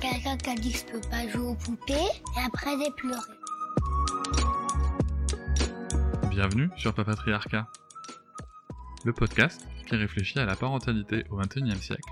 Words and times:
Quelqu'un 0.00 0.36
qui 0.36 0.50
a 0.50 0.54
dit 0.54 0.72
que 0.72 0.78
je 0.78 0.84
peux 0.92 1.08
pas 1.08 1.26
jouer 1.28 1.46
aux 1.46 1.54
poupées 1.54 1.94
et 1.94 2.44
après 2.46 2.70
j'ai 2.78 2.90
pleuré. 2.96 3.20
Bienvenue 6.28 6.68
sur 6.76 6.92
Papatriarcat, 6.92 7.66
le 9.04 9.12
podcast 9.14 9.66
qui 9.86 9.96
réfléchit 9.96 10.38
à 10.38 10.44
la 10.44 10.54
parentalité 10.54 11.24
au 11.30 11.36
XXIe 11.36 11.80
siècle 11.80 12.10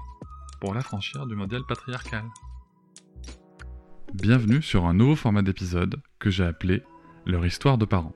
pour 0.60 0.72
l'affranchir 0.72 1.26
du 1.26 1.34
modèle 1.34 1.62
patriarcal. 1.68 2.24
Bienvenue 4.14 4.62
sur 4.62 4.86
un 4.86 4.94
nouveau 4.94 5.16
format 5.16 5.42
d'épisode 5.42 6.00
que 6.18 6.30
j'ai 6.30 6.44
appelé 6.44 6.82
Leur 7.26 7.44
histoire 7.44 7.76
de 7.76 7.84
parents. 7.84 8.14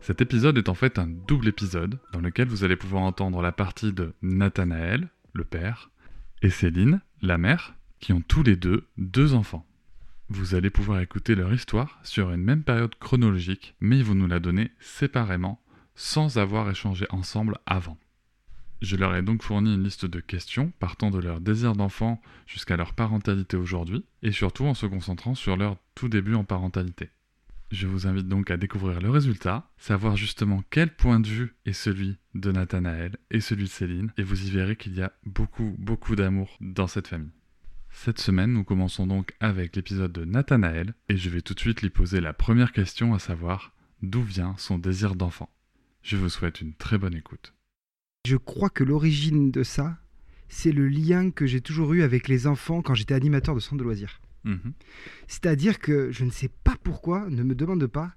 Cet 0.00 0.20
épisode 0.20 0.58
est 0.58 0.68
en 0.68 0.74
fait 0.74 0.98
un 0.98 1.06
double 1.06 1.48
épisode 1.48 2.00
dans 2.12 2.20
lequel 2.20 2.48
vous 2.48 2.64
allez 2.64 2.76
pouvoir 2.76 3.04
entendre 3.04 3.40
la 3.40 3.52
partie 3.52 3.92
de 3.92 4.14
Nathanaël, 4.22 5.10
le 5.32 5.44
père, 5.44 5.90
et 6.42 6.50
Céline, 6.50 7.02
la 7.20 7.38
mère, 7.38 7.74
qui 8.00 8.12
ont 8.12 8.22
tous 8.22 8.42
les 8.42 8.56
deux 8.56 8.86
deux 8.96 9.34
enfants. 9.34 9.66
Vous 10.28 10.54
allez 10.54 10.70
pouvoir 10.70 11.00
écouter 11.00 11.34
leur 11.34 11.52
histoire 11.52 11.98
sur 12.02 12.30
une 12.30 12.42
même 12.42 12.62
période 12.62 12.94
chronologique, 13.00 13.74
mais 13.80 13.98
ils 13.98 14.04
vont 14.04 14.14
nous 14.14 14.28
la 14.28 14.38
donner 14.38 14.70
séparément, 14.80 15.60
sans 15.94 16.38
avoir 16.38 16.70
échangé 16.70 17.06
ensemble 17.10 17.58
avant. 17.66 17.98
Je 18.80 18.96
leur 18.96 19.14
ai 19.14 19.22
donc 19.22 19.42
fourni 19.42 19.74
une 19.74 19.82
liste 19.82 20.06
de 20.06 20.20
questions 20.20 20.72
partant 20.78 21.10
de 21.10 21.18
leur 21.18 21.40
désir 21.40 21.74
d'enfant 21.74 22.22
jusqu'à 22.46 22.76
leur 22.76 22.94
parentalité 22.94 23.56
aujourd'hui, 23.56 24.04
et 24.22 24.32
surtout 24.32 24.64
en 24.64 24.74
se 24.74 24.86
concentrant 24.86 25.34
sur 25.34 25.56
leur 25.56 25.76
tout 25.94 26.08
début 26.08 26.34
en 26.34 26.44
parentalité. 26.44 27.10
Je 27.70 27.86
vous 27.86 28.06
invite 28.06 28.26
donc 28.26 28.50
à 28.50 28.56
découvrir 28.56 29.00
le 29.00 29.10
résultat, 29.10 29.70
savoir 29.78 30.16
justement 30.16 30.62
quel 30.70 30.94
point 30.94 31.20
de 31.20 31.28
vue 31.28 31.54
est 31.66 31.72
celui 31.72 32.18
de 32.34 32.50
Nathanaël 32.50 33.16
et 33.30 33.40
celui 33.40 33.64
de 33.64 33.68
Céline, 33.68 34.12
et 34.16 34.22
vous 34.22 34.46
y 34.46 34.50
verrez 34.50 34.76
qu'il 34.76 34.94
y 34.94 35.02
a 35.02 35.12
beaucoup, 35.26 35.76
beaucoup 35.78 36.16
d'amour 36.16 36.56
dans 36.60 36.86
cette 36.86 37.08
famille. 37.08 37.32
Cette 37.92 38.20
semaine, 38.20 38.52
nous 38.52 38.64
commençons 38.64 39.06
donc 39.06 39.34
avec 39.40 39.76
l'épisode 39.76 40.12
de 40.12 40.24
Nathanaël, 40.24 40.94
et 41.08 41.16
je 41.16 41.28
vais 41.28 41.42
tout 41.42 41.54
de 41.54 41.60
suite 41.60 41.82
lui 41.82 41.90
poser 41.90 42.20
la 42.20 42.32
première 42.32 42.72
question, 42.72 43.14
à 43.14 43.18
savoir 43.18 43.74
d'où 44.02 44.22
vient 44.22 44.54
son 44.58 44.78
désir 44.78 45.14
d'enfant? 45.14 45.50
Je 46.02 46.16
vous 46.16 46.28
souhaite 46.30 46.60
une 46.60 46.72
très 46.74 46.96
bonne 46.98 47.14
écoute. 47.14 47.52
Je 48.26 48.36
crois 48.36 48.70
que 48.70 48.84
l'origine 48.84 49.50
de 49.50 49.62
ça, 49.62 49.98
c'est 50.48 50.72
le 50.72 50.88
lien 50.88 51.30
que 51.30 51.46
j'ai 51.46 51.60
toujours 51.60 51.92
eu 51.92 52.02
avec 52.02 52.28
les 52.28 52.46
enfants 52.46 52.80
quand 52.80 52.94
j'étais 52.94 53.14
animateur 53.14 53.54
de 53.54 53.60
centre 53.60 53.76
de 53.78 53.82
loisirs. 53.84 54.20
Mhm. 54.44 54.72
C'est-à-dire 55.26 55.78
que 55.78 56.10
je 56.10 56.24
ne 56.24 56.30
sais 56.30 56.48
pas 56.64 56.76
pourquoi, 56.82 57.28
ne 57.28 57.42
me 57.42 57.54
demande 57.54 57.86
pas, 57.86 58.12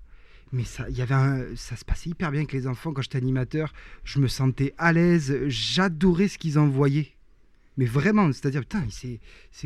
mais 0.54 0.64
ça, 0.64 0.90
y 0.90 1.02
avait 1.02 1.14
un- 1.16 1.56
ça 1.56 1.76
se 1.76 1.84
passait 1.84 2.12
hyper 2.12 2.32
bien 2.32 2.42
avec 2.42 2.54
les 2.54 2.68
enfants 2.68 2.94
quand 2.94 3.02
j'étais 3.02 3.18
animateur. 3.18 3.74
Je 4.06 4.20
me 4.20 4.28
sentais 4.28 4.74
à 4.78 4.94
l'aise, 4.94 5.36
j'adorais 5.48 6.30
ce 6.30 6.38
qu'ils 6.38 6.58
envoyaient. 6.60 7.10
Mais 7.78 7.86
vraiment, 7.86 8.28
c'est-à-dire, 8.32 8.62
putain, 8.62 8.84
c'est, 8.90 9.20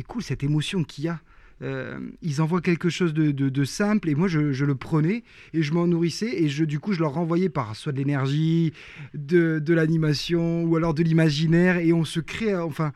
cool 0.04 0.22
cette 0.22 0.42
émotion 0.42 0.84
qu'il 0.84 1.04
y 1.04 1.08
a. 1.08 1.20
Euh, 1.60 1.98
ils 2.22 2.40
envoient 2.40 2.60
quelque 2.60 2.88
chose 2.88 3.12
de, 3.12 3.32
de- 3.32 3.48
de 3.48 3.64
simple 3.64 4.08
et 4.08 4.14
moi 4.14 4.28
je, 4.28 4.52
je 4.52 4.64
le 4.64 4.76
prenais 4.76 5.24
et 5.52 5.60
je 5.60 5.72
m'en 5.72 5.88
nourrissais 5.88 6.40
et 6.40 6.48
je, 6.48 6.64
du 6.64 6.78
coup 6.78 6.92
je 6.92 7.00
leur 7.00 7.14
renvoyais 7.14 7.48
par 7.48 7.74
soit 7.74 7.90
de 7.90 7.98
l'énergie, 7.98 8.72
de, 9.12 9.58
de 9.58 9.74
l'animation 9.74 10.62
ou 10.62 10.76
alors 10.76 10.94
de 10.94 11.02
l'imaginaire 11.02 11.78
et 11.78 11.92
on 11.92 12.04
se 12.04 12.20
crée, 12.20 12.54
enfin, 12.56 12.92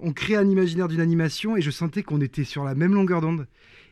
on 0.00 0.12
crée 0.12 0.36
un 0.36 0.48
imaginaire 0.48 0.86
d'une 0.86 1.00
animation 1.00 1.56
et 1.56 1.60
je 1.60 1.72
sentais 1.72 2.04
qu'on 2.04 2.20
était 2.20 2.44
sur 2.44 2.62
la 2.62 2.76
même 2.76 2.94
longueur 2.94 3.20
d'onde. 3.20 3.48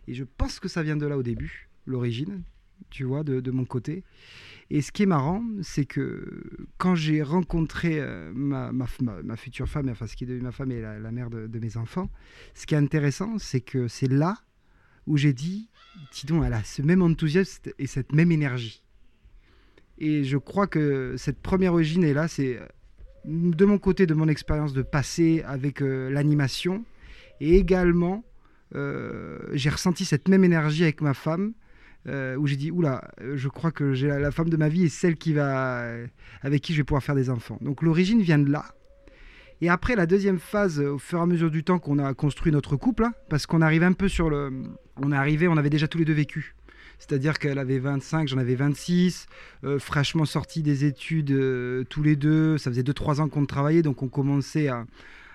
Et 0.06 0.14
je 0.14 0.22
pense 0.24 0.60
que 0.60 0.68
ça 0.68 0.84
vient 0.84 0.96
de 0.96 1.06
là 1.06 1.18
au 1.18 1.22
début, 1.24 1.68
l'origine, 1.86 2.42
tu 2.90 3.02
vois, 3.04 3.24
de, 3.24 3.40
de 3.40 3.50
mon 3.50 3.64
côté. 3.64 4.04
Et 4.70 4.80
ce 4.80 4.92
qui 4.92 5.02
est 5.02 5.06
marrant, 5.06 5.44
c'est 5.62 5.84
que 5.84 6.42
quand 6.78 6.94
j'ai 6.94 7.22
rencontré 7.22 8.00
euh, 8.00 8.32
ma, 8.34 8.70
future 9.36 9.68
femme, 9.68 9.88
enfin 9.90 10.06
ce 10.06 10.16
qui 10.16 10.24
est 10.24 10.26
devenu 10.26 10.42
ma 10.42 10.52
femme 10.52 10.72
et 10.72 10.80
la, 10.80 11.10
mère 11.10 11.30
de, 11.30 11.58
mes 11.58 11.76
enfants, 11.76 12.10
ce 12.54 12.66
qui 12.66 12.74
est 12.74 12.78
intéressant, 12.78 13.38
c'est 13.38 13.60
que 13.60 13.88
c'est 13.88 14.10
là 14.10 14.38
où 15.06 15.16
j'ai 15.16 15.34
dit, 15.34 15.68
dis 16.12 16.26
donc, 16.26 16.44
elle 16.44 16.54
a 16.54 16.64
ce 16.64 16.80
même 16.80 17.02
enthousiasme 17.02 17.70
et 17.78 17.86
cette 17.86 18.12
même 18.12 18.32
énergie. 18.32 18.82
Et 19.98 20.24
je 20.24 20.38
crois 20.38 20.66
que 20.66 21.14
cette 21.18 21.40
première 21.40 21.74
origine 21.74 22.02
est 22.02 22.14
là, 22.14 22.26
c'est 22.26 22.58
euh, 22.58 22.66
de 23.26 23.64
mon 23.64 23.78
côté, 23.78 24.06
de 24.06 24.14
mon 24.14 24.28
expérience 24.28 24.72
de 24.72 24.82
passé 24.82 25.42
avec 25.46 25.82
euh, 25.82 26.10
l'animation. 26.10 26.84
Et 27.40 27.56
également, 27.56 28.24
j'ai 29.52 29.70
ressenti 29.70 30.04
cette 30.04 30.26
même 30.26 30.42
énergie 30.42 30.82
avec 30.82 31.00
ma 31.00 31.14
femme, 31.14 31.52
euh, 32.06 32.36
où 32.36 32.46
j'ai 32.46 32.56
dit, 32.56 32.70
oula, 32.70 33.02
euh, 33.20 33.36
je 33.36 33.48
crois 33.48 33.70
que 33.70 33.94
j'ai 33.94 34.08
la, 34.08 34.30
femme 34.30 34.48
de 34.48 34.56
ma 34.56 34.68
vie 34.68 34.84
et 34.84 34.88
celle 34.88 35.16
qui 35.16 35.32
va, 35.32 35.80
euh, 35.80 36.06
avec 36.42 36.62
qui 36.62 36.72
je 36.72 36.78
vais 36.78 36.84
pouvoir 36.84 37.02
faire 37.02 37.14
des 37.14 37.30
enfants. 37.30 37.58
Donc 37.60 37.82
l'origine 37.82 38.20
vient 38.20 38.38
de 38.38 38.50
là. 38.50 38.64
Et 39.60 39.68
après, 39.68 39.96
la 39.96 40.06
deuxième 40.06 40.38
phase, 40.38 40.80
au 40.80 40.98
fur 40.98 41.18
et 41.18 41.22
à 41.22 41.26
mesure 41.26 41.50
du 41.50 41.64
temps 41.64 41.78
qu'on 41.78 41.98
a 41.98 42.12
construit 42.12 42.52
notre 42.52 42.76
couple, 42.76 43.04
hein, 43.04 43.14
parce 43.30 43.46
qu'on 43.46 43.62
arrive 43.62 43.82
un 43.82 43.92
peu 43.92 44.08
sur 44.08 44.28
le... 44.28 44.52
On 44.96 45.12
est 45.12 45.16
arrivé, 45.16 45.48
on 45.48 45.56
avait 45.56 45.70
déjà 45.70 45.88
tous 45.88 45.98
les 45.98 46.04
deux 46.04 46.12
vécu. 46.12 46.54
C'est-à-dire 46.98 47.38
qu'elle 47.38 47.58
avait 47.58 47.78
25, 47.78 48.28
j'en 48.28 48.38
avais 48.38 48.54
26, 48.54 49.26
euh, 49.64 49.78
fraîchement 49.78 50.24
sortis 50.24 50.62
des 50.62 50.84
études 50.84 51.34
tous 51.88 52.02
les 52.02 52.16
deux. 52.16 52.58
Ça 52.58 52.70
faisait 52.70 52.82
2-3 52.82 53.20
ans 53.20 53.28
qu'on 53.28 53.46
travaillait, 53.46 53.82
donc 53.82 54.02
on 54.02 54.08
commençait 54.08 54.68
à, 54.68 54.86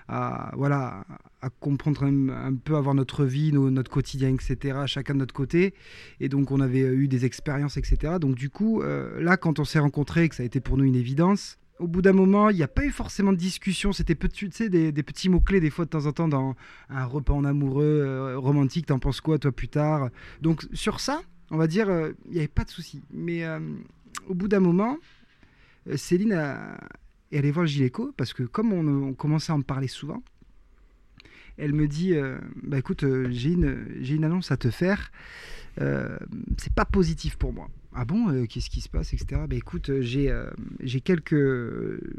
à, 0.10 0.52
voilà, 0.56 1.06
à 1.42 1.50
comprendre 1.50 2.04
un, 2.04 2.56
peu, 2.56 2.76
avoir 2.76 2.96
notre 2.96 3.26
vie, 3.26 3.52
notre 3.54 3.92
quotidien, 3.92 4.34
etc., 4.34 4.80
chacun 4.88 5.14
de 5.14 5.20
notre 5.20 5.34
côté. 5.34 5.74
Et 6.20 6.30
donc 6.30 6.52
on 6.52 6.60
avait 6.60 6.82
eu 6.82 7.08
des 7.08 7.26
expériences, 7.26 7.78
etc. 7.78 8.16
Donc 8.20 8.36
du 8.36 8.50
coup, 8.50 8.82
euh, 8.82 9.22
là, 9.22 9.38
quand 9.38 9.60
on 9.60 9.66
s'est 9.66 9.80
rencontrés, 9.80 10.24
et 10.24 10.30
que 10.30 10.36
ça 10.36 10.44
a 10.44 10.46
été 10.46 10.60
pour 10.60 10.78
nous 10.78 10.84
une 10.84 10.96
évidence, 10.96 11.58
au 11.78 11.88
bout 11.88 12.02
d'un 12.02 12.14
moment, 12.14 12.50
il 12.50 12.58
n'y 12.58 12.64
a 12.64 12.68
pas 12.68 12.84
eu 12.84 12.92
forcément 12.92 13.32
de 13.32 13.38
discussion. 13.38 13.94
C'était 13.94 14.16
tu 14.16 14.50
sais, 14.52 14.70
des, 14.70 14.92
petits 15.04 15.30
mots-clés, 15.30 15.62
des 15.62 15.70
fois, 15.70 15.86
de 15.86 15.90
temps 15.90 16.08
en 16.08 16.12
temps, 16.12 16.28
dans 16.28 16.56
un 16.90 17.06
repas 17.06 17.34
en 17.34 17.46
amoureux, 17.46 18.02
euh, 18.06 18.38
romantique. 18.38 18.88
T'en 18.88 19.00
penses 19.00 19.22
quoi, 19.22 19.40
toi, 19.40 19.52
plus 19.52 19.70
tard? 19.70 20.10
Donc, 20.42 20.68
sur 20.74 21.00
ça, 21.00 21.22
on 21.52 21.58
va 21.58 21.68
dire, 21.68 21.90
euh, 21.90 22.12
il 22.26 22.34
n'y 22.34 22.40
avait 22.40 22.48
pas 22.50 22.66
de 22.66 22.70
souci. 22.70 23.02
Mais 23.12 23.46
euh, 23.46 23.60
au 24.28 24.34
bout 24.34 24.50
d'un 24.50 24.60
moment, 24.60 24.98
euh, 25.88 25.96
Céline 25.96 26.34
a- 26.34 26.78
est 27.32 27.38
allée 27.38 27.52
voir 27.52 27.64
le 27.64 27.70
gynéco 27.70 28.14
parce 28.18 28.34
que, 28.34 28.44
comme 28.44 28.74
on, 28.74 28.88
on 29.10 29.14
commençait 29.14 29.52
à 29.52 29.56
en 29.56 29.62
parler 29.62 29.88
souvent, 29.88 30.24
elle 31.60 31.74
me 31.74 31.88
dit 31.88 32.16
euh, 32.16 32.38
Bah 32.64 32.80
écoute, 32.80 33.04
euh, 33.04 33.28
j'ai 33.30 33.52
une, 33.52 33.86
j'ai 34.02 34.16
une 34.16 34.24
annonce 34.24 34.52
à 34.52 34.58
te 34.58 34.70
faire. 34.72 35.12
Euh, 35.82 36.18
c'est 36.58 36.74
pas 36.74 36.86
positif 36.86 37.38
pour 37.38 37.54
moi. 37.54 37.70
Ah 37.94 38.06
bon, 38.06 38.30
euh, 38.30 38.46
qu'est-ce 38.46 38.70
qui 38.70 38.82
se 38.82 38.90
passe, 38.90 39.14
etc. 39.14 39.42
Bah 39.48 39.56
écoute, 39.56 39.92
j'ai 40.00 40.34
j'ai 40.80 41.02
quelques, 41.02 41.36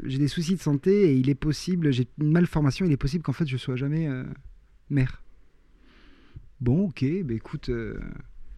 j'ai 0.03 0.17
des 0.17 0.27
soucis 0.27 0.55
de 0.55 0.61
santé 0.61 1.09
et 1.09 1.15
il 1.15 1.29
est 1.29 1.35
possible, 1.35 1.91
j'ai 1.91 2.07
une 2.19 2.31
malformation, 2.31 2.85
il 2.85 2.91
est 2.91 2.97
possible 2.97 3.23
qu'en 3.23 3.33
fait 3.33 3.47
je 3.47 3.57
sois 3.57 3.75
jamais 3.75 4.07
mère. 4.89 5.23
Bon, 6.59 6.87
ok, 6.87 7.03
bah 7.23 7.33
écoute, 7.33 7.71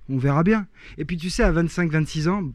on 0.09 0.17
verra 0.17 0.43
bien. 0.43 0.67
Et 0.97 1.05
puis 1.05 1.17
tu 1.17 1.29
sais, 1.29 1.43
à 1.43 1.51
25-26 1.51 2.27
ans, 2.29 2.51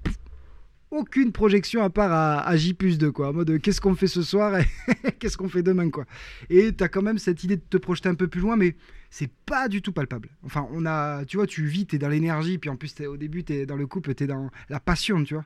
aucune 0.91 1.32
projection 1.32 1.82
à 1.82 1.91
part 1.91 2.12
à, 2.12 2.41
à 2.47 2.56
J 2.56 2.72
plus 2.75 2.97
2, 2.99 3.12
quoi. 3.12 3.28
En 3.28 3.32
mode, 3.32 3.50
euh, 3.50 3.59
qu'est-ce 3.59 3.81
qu'on 3.81 3.94
fait 3.94 4.06
ce 4.06 4.22
soir 4.22 4.59
et 4.59 4.66
qu'est-ce 5.19 5.37
qu'on 5.37 5.49
fait 5.49 5.62
demain, 5.62 5.91
quoi. 5.91 6.04
Et 6.50 6.72
t'as 6.72 6.88
quand 6.88 7.03
même 7.03 7.19
cette 7.19 7.44
idée 7.44 7.56
de 7.56 7.62
te 7.69 7.76
projeter 7.76 8.09
un 8.09 8.15
peu 8.15 8.28
plus 8.28 8.41
loin, 8.41 8.56
mais 8.56 8.75
c'est 9.10 9.31
pas 9.47 9.69
du 9.69 9.82
tout 9.82 9.93
palpable. 9.93 10.31
Enfin, 10.44 10.66
on 10.72 10.87
a, 10.87 11.25
tu 11.26 11.37
vois, 11.37 11.47
tu 11.47 11.65
vis, 11.66 11.87
t'es 11.87 11.99
dans 11.99 12.09
l'énergie, 12.09 12.59
puis 12.59 12.70
en 12.70 12.76
plus, 12.76 12.94
t'es- 12.94 13.06
au 13.06 13.17
début, 13.17 13.44
t'es 13.44 13.67
dans 13.67 13.76
le 13.76 13.87
couple, 13.87 14.14
t'es 14.14 14.26
dans 14.26 14.50
la 14.69 14.81
passion, 14.81 15.23
tu 15.25 15.35
vois. 15.35 15.44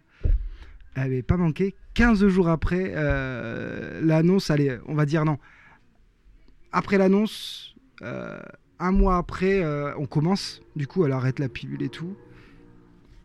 Elle 0.95 1.03
avait 1.05 1.23
pas 1.23 1.37
manqué. 1.37 1.75
15 1.95 2.27
jours 2.29 2.49
après 2.49 2.93
euh, 2.95 4.01
l'annonce, 4.03 4.51
allez, 4.51 4.79
on 4.87 4.95
va 4.95 5.07
dire 5.07 5.25
non. 5.25 5.39
Après 6.71 6.99
l'annonce, 6.99 7.75
euh, 8.03 8.39
un 8.79 8.93
mois 8.93 9.17
après, 9.17 9.65
on 9.97 10.07
commence. 10.07 10.61
Du 10.77 10.87
coup, 10.87 11.05
elle 11.05 11.13
arrête 11.13 11.39
la 11.39 11.49
pilule 11.49 11.83
et 11.83 11.89
tout. 11.89 12.17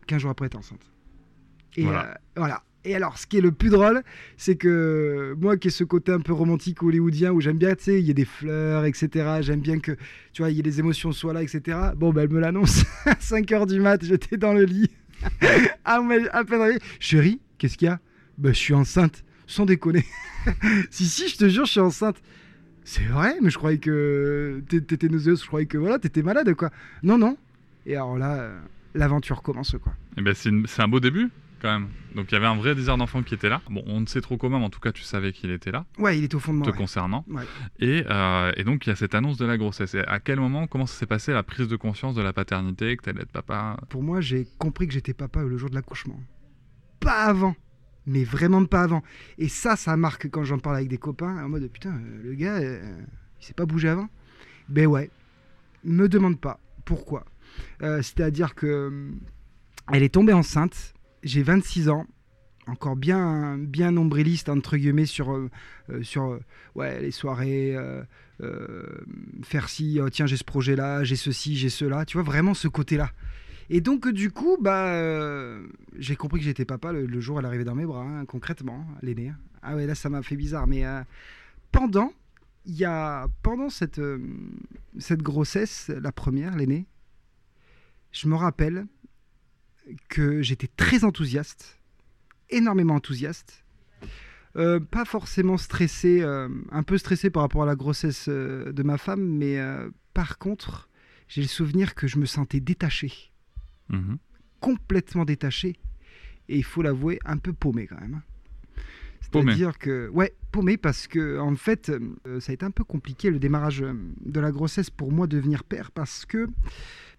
15 0.06 0.22
jours 0.22 0.30
après, 0.30 0.46
est 0.46 0.56
enceinte. 0.56 0.80
Et 1.78 1.84
Voilà. 1.84 2.06
euh, 2.10 2.14
voilà. 2.36 2.62
Et 2.84 2.94
alors, 2.94 3.18
ce 3.18 3.26
qui 3.26 3.36
est 3.38 3.40
le 3.42 3.52
plus 3.52 3.68
drôle, 3.70 4.02
c'est 4.36 4.56
que 4.56 5.34
moi 5.38 5.56
qui 5.56 5.68
ai 5.68 5.70
ce 5.70 5.84
côté 5.84 6.12
un 6.12 6.20
peu 6.20 6.32
romantique 6.32 6.82
hollywoodien 6.82 7.32
où 7.32 7.40
j'aime 7.40 7.58
bien, 7.58 7.74
tu 7.74 7.84
sais, 7.84 8.00
il 8.00 8.06
y 8.06 8.10
a 8.10 8.14
des 8.14 8.24
fleurs, 8.24 8.84
etc. 8.84 9.38
J'aime 9.40 9.60
bien 9.60 9.78
que, 9.78 9.92
tu 10.32 10.42
vois, 10.42 10.50
il 10.50 10.56
y 10.56 10.60
ait 10.60 10.62
des 10.62 10.78
émotions 10.80 11.12
soient 11.12 11.32
là, 11.34 11.42
etc. 11.42 11.76
Bon, 11.96 12.12
ben, 12.12 12.22
elle 12.22 12.30
me 12.30 12.40
l'annonce 12.40 12.84
à 13.04 13.14
5h 13.14 13.66
du 13.66 13.80
mat, 13.80 14.02
j'étais 14.04 14.36
dans 14.36 14.52
le 14.54 14.64
lit. 14.64 14.90
à, 15.84 16.00
me- 16.00 16.34
à 16.34 16.44
peine. 16.44 16.78
Chérie, 17.00 17.40
qu'est-ce 17.58 17.76
qu'il 17.76 17.86
y 17.86 17.90
a? 17.90 17.98
Ben, 18.38 18.54
je 18.54 18.58
suis 18.58 18.74
enceinte. 18.74 19.24
Sans 19.46 19.66
déconner. 19.66 20.04
si, 20.90 21.04
si, 21.06 21.28
je 21.28 21.36
te 21.36 21.48
jure, 21.48 21.66
je 21.66 21.72
suis 21.72 21.80
enceinte. 21.80 22.16
C'est 22.84 23.04
vrai, 23.04 23.36
mais 23.42 23.50
je 23.50 23.58
croyais 23.58 23.78
que 23.78 24.62
t'é- 24.68 24.80
t'étais 24.80 25.08
nauséeuse, 25.08 25.42
je 25.42 25.46
croyais 25.46 25.66
que 25.66 25.76
voilà, 25.76 25.98
t'étais 25.98 26.22
malade, 26.22 26.54
quoi. 26.54 26.70
Non, 27.02 27.18
non. 27.18 27.36
Et 27.86 27.96
alors 27.96 28.16
là, 28.16 28.34
euh, 28.36 28.58
l'aventure 28.94 29.42
commence 29.42 29.76
quoi. 29.82 29.92
Eh 30.16 30.22
ben, 30.22 30.34
c'est 30.34 30.82
un 30.82 30.88
beau 30.88 31.00
début, 31.00 31.28
quand 31.60 31.72
même. 31.80 31.88
Donc, 32.14 32.30
il 32.30 32.34
y 32.34 32.36
avait 32.36 32.46
un 32.46 32.56
vrai 32.56 32.74
désir 32.74 32.96
d'enfant 32.96 33.22
qui 33.22 33.34
était 33.34 33.48
là. 33.48 33.60
Bon, 33.70 33.82
on 33.86 34.00
ne 34.00 34.06
sait 34.06 34.20
trop 34.20 34.36
comment, 34.36 34.58
mais 34.58 34.64
en 34.64 34.70
tout 34.70 34.80
cas, 34.80 34.92
tu 34.92 35.02
savais 35.02 35.32
qu'il 35.32 35.50
était 35.50 35.70
là, 35.70 35.84
Ouais, 35.98 36.16
il 36.18 36.24
est 36.24 36.34
au 36.34 36.38
fond 36.40 36.52
de 36.52 36.58
moi. 36.58 36.66
te 36.66 36.70
ouais. 36.72 36.76
concernant. 36.76 37.24
Ouais. 37.28 37.42
Et, 37.78 38.04
euh, 38.08 38.52
et 38.56 38.64
donc, 38.64 38.86
il 38.86 38.90
y 38.90 38.92
a 38.92 38.96
cette 38.96 39.14
annonce 39.14 39.36
de 39.36 39.46
la 39.46 39.56
grossesse. 39.58 39.94
Et 39.94 40.00
à 40.00 40.20
quel 40.20 40.40
moment, 40.40 40.66
comment 40.66 40.86
ça 40.86 40.94
s'est 40.98 41.06
passé 41.06 41.32
la 41.32 41.42
prise 41.42 41.68
de 41.68 41.76
conscience 41.76 42.14
de 42.14 42.22
la 42.22 42.32
paternité, 42.32 42.96
que 42.96 43.02
t'allais 43.02 43.22
être 43.22 43.32
papa? 43.32 43.76
Pour 43.88 44.02
moi, 44.02 44.20
j'ai 44.20 44.46
compris 44.58 44.86
que 44.86 44.92
j'étais 44.94 45.14
papa 45.14 45.42
le 45.42 45.56
jour 45.58 45.68
de 45.70 45.74
l'accouchement. 45.74 46.20
Pas 47.00 47.24
avant. 47.24 47.54
Mais 48.06 48.24
vraiment 48.24 48.64
pas 48.64 48.82
avant. 48.82 49.02
Et 49.36 49.48
ça, 49.48 49.76
ça 49.76 49.96
marque 49.96 50.30
quand 50.30 50.42
j'en 50.44 50.58
parle 50.58 50.76
avec 50.76 50.88
des 50.88 50.96
copains, 50.98 51.44
en 51.44 51.48
mode 51.50 51.68
putain, 51.68 51.90
euh, 51.94 52.22
le 52.24 52.34
gars, 52.34 52.56
euh, 52.56 52.80
il 53.40 53.44
s'est 53.44 53.52
pas 53.54 53.66
bougé 53.66 53.88
avant? 53.88 54.08
Ben 54.70 54.86
ouais. 54.86 55.10
Me 55.84 56.08
demande 56.08 56.40
pas 56.40 56.58
pourquoi. 56.86 57.24
Euh, 57.82 58.00
C'est-à-dire 58.02 58.54
que 58.54 59.10
elle 59.92 60.02
est 60.02 60.08
tombée 60.14 60.32
enceinte. 60.32 60.94
J'ai 61.22 61.42
26 61.42 61.88
ans. 61.88 62.06
Encore 62.66 62.96
bien, 62.96 63.56
bien 63.56 63.92
nombriliste, 63.92 64.50
entre 64.50 64.76
guillemets, 64.76 65.06
sur, 65.06 65.32
euh, 65.32 65.50
euh, 65.88 66.02
sur 66.02 66.24
euh, 66.24 66.40
ouais, 66.74 67.00
les 67.00 67.10
soirées, 67.10 67.74
faire 69.42 69.68
ci, 69.68 69.98
oh, 70.02 70.10
tiens, 70.10 70.26
j'ai 70.26 70.36
ce 70.36 70.44
projet-là, 70.44 71.02
j'ai 71.02 71.16
ceci, 71.16 71.56
j'ai 71.56 71.70
cela. 71.70 72.04
Tu 72.04 72.18
vois, 72.18 72.24
vraiment 72.24 72.52
ce 72.52 72.68
côté-là. 72.68 73.10
Et 73.70 73.80
donc, 73.80 74.08
du 74.08 74.30
coup, 74.30 74.58
bah, 74.60 75.58
j'ai 75.96 76.16
compris 76.16 76.40
que 76.40 76.44
j'étais 76.44 76.64
papa 76.64 76.92
le, 76.92 77.06
le 77.06 77.20
jour 77.20 77.38
elle 77.38 77.46
arrivait 77.46 77.64
dans 77.64 77.74
mes 77.74 77.86
bras, 77.86 78.02
hein, 78.04 78.24
concrètement, 78.26 78.86
l'aîné. 79.02 79.32
Ah 79.62 79.74
ouais, 79.74 79.86
là, 79.86 79.94
ça 79.94 80.10
m'a 80.10 80.22
fait 80.22 80.36
bizarre. 80.36 80.66
Mais 80.66 80.84
pendant, 81.72 82.12
il 82.66 82.76
y 82.76 82.84
a, 82.84 83.28
pendant 83.42 83.70
cette, 83.70 84.00
cette 84.98 85.22
grossesse, 85.22 85.88
la 85.88 86.12
première, 86.12 86.54
l'aîné, 86.54 86.86
je 88.12 88.28
me 88.28 88.34
rappelle 88.34 88.86
que 90.08 90.42
j'étais 90.42 90.68
très 90.76 91.04
enthousiaste, 91.04 91.78
énormément 92.50 92.94
enthousiaste. 92.94 93.64
Euh, 94.56 94.80
pas 94.80 95.04
forcément 95.04 95.56
stressé, 95.56 96.20
euh, 96.22 96.48
un 96.72 96.82
peu 96.82 96.98
stressé 96.98 97.30
par 97.30 97.42
rapport 97.42 97.62
à 97.62 97.66
la 97.66 97.76
grossesse 97.76 98.26
euh, 98.28 98.72
de 98.72 98.82
ma 98.82 98.98
femme, 98.98 99.22
mais 99.22 99.58
par 100.14 100.38
contre, 100.38 100.88
j'ai 101.28 101.42
le 101.42 101.48
souvenir 101.48 101.94
que 101.94 102.06
je 102.06 102.18
me 102.18 102.26
sentais 102.26 102.60
détaché 102.60 103.12
Mhm. 103.90 104.18
complètement 104.60 105.24
détaché 105.24 105.76
et 106.48 106.58
il 106.58 106.64
faut 106.64 106.82
l'avouer 106.82 107.18
un 107.24 107.38
peu 107.38 107.54
paumé 107.54 107.86
quand 107.86 108.00
même. 108.00 108.20
Paumé. 109.30 109.52
C'est-à-dire 109.52 109.78
que 109.78 110.08
ouais, 110.08 110.34
paumé 110.52 110.76
parce 110.76 111.06
que 111.06 111.38
en 111.38 111.54
fait, 111.56 111.90
ça 112.40 112.50
a 112.50 112.54
été 112.54 112.64
un 112.66 112.70
peu 112.70 112.84
compliqué 112.84 113.30
le 113.30 113.38
démarrage 113.38 113.80
de 113.80 114.40
la 114.40 114.50
grossesse 114.50 114.90
pour 114.90 115.12
moi 115.12 115.26
devenir 115.26 115.64
père 115.64 115.90
parce 115.90 116.26
que 116.26 116.46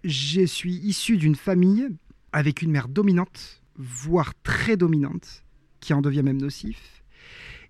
je 0.04 0.46
suis 0.46 0.76
issu 0.76 1.18
d'une 1.18 1.36
famille 1.36 1.90
avec 2.32 2.62
une 2.62 2.72
mère 2.72 2.88
dominante, 2.88 3.62
voire 3.76 4.34
très 4.44 4.78
dominante, 4.78 5.44
qui 5.80 5.94
en 5.94 6.02
devient 6.02 6.24
même 6.24 6.42
nocif, 6.42 7.04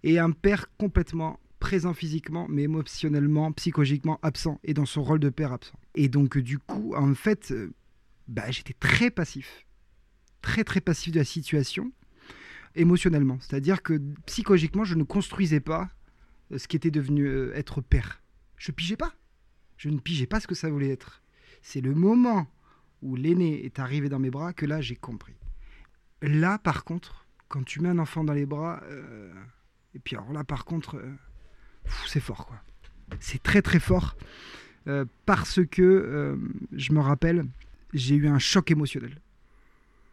et 0.04 0.20
un 0.20 0.32
père 0.32 0.68
complètement 0.78 1.40
présent 1.60 1.94
physiquement, 1.94 2.48
mais 2.50 2.64
émotionnellement, 2.64 3.52
psychologiquement 3.52 4.20
absent, 4.22 4.60
et 4.64 4.74
dans 4.74 4.86
son 4.86 5.04
rôle 5.04 5.20
de 5.20 5.30
père 5.30 5.52
absent. 5.52 5.78
Et 5.96 6.08
donc, 6.08 6.38
du 6.38 6.58
coup, 6.58 6.94
en 6.96 7.14
fait, 7.14 7.52
euh, 7.52 7.74
bah, 8.28 8.50
j'étais 8.50 8.76
très 8.80 9.12
passif. 9.12 9.66
Très, 10.42 10.64
très 10.64 10.80
passif 10.80 11.12
de 11.12 11.20
la 11.20 11.26
situation, 11.26 11.92
émotionnellement. 12.76 13.38
C'est-à-dire 13.42 13.84
que 13.84 14.02
psychologiquement, 14.26 14.86
je 14.86 14.96
ne 14.96 15.04
construisais 15.04 15.60
pas 15.60 15.90
euh, 16.52 16.58
ce 16.58 16.68
qui 16.68 16.78
était 16.78 16.92
devenu 16.92 17.26
euh, 17.26 17.56
être 17.56 17.82
père. 17.82 18.22
Je 18.56 18.72
pigeais 18.72 18.98
pas. 18.98 19.14
Je 19.78 19.90
ne 19.90 20.00
pigeais 20.00 20.28
pas 20.28 20.40
ce 20.40 20.48
que 20.48 20.56
ça 20.56 20.70
voulait 20.70 20.90
être. 20.90 21.22
C'est 21.62 21.82
le 21.82 21.94
moment 21.94 22.48
où 23.02 23.16
l'aîné 23.16 23.66
est 23.66 23.80
arrivé 23.80 24.10
dans 24.10 24.20
mes 24.20 24.30
bras 24.30 24.54
que 24.54 24.66
là, 24.66 24.82
j'ai 24.82 24.96
compris. 24.96 25.36
Là, 26.22 26.58
par 26.58 26.84
contre, 26.84 27.26
quand 27.48 27.64
tu 27.64 27.82
mets 27.82 27.90
un 27.90 28.00
enfant 28.00 28.24
dans 28.24 28.34
les 28.34 28.46
bras, 28.46 28.82
euh, 28.86 29.34
et 29.94 30.00
puis 30.00 30.16
alors 30.16 30.32
là, 30.32 30.44
par 30.44 30.66
contre, 30.66 30.98
euh, 30.98 31.12
c'est 32.08 32.20
fort, 32.20 32.46
quoi. 32.46 32.62
C'est 33.20 33.42
très, 33.42 33.62
très 33.62 33.80
fort. 33.80 34.16
euh, 34.88 35.06
parce 35.26 35.60
que, 35.66 36.38
je 36.72 36.94
me 36.94 37.00
rappelle, 37.00 37.46
j'ai 37.94 38.16
eu 38.16 38.28
un 38.28 38.40
choc 38.40 38.72
émotionnel 38.72 39.20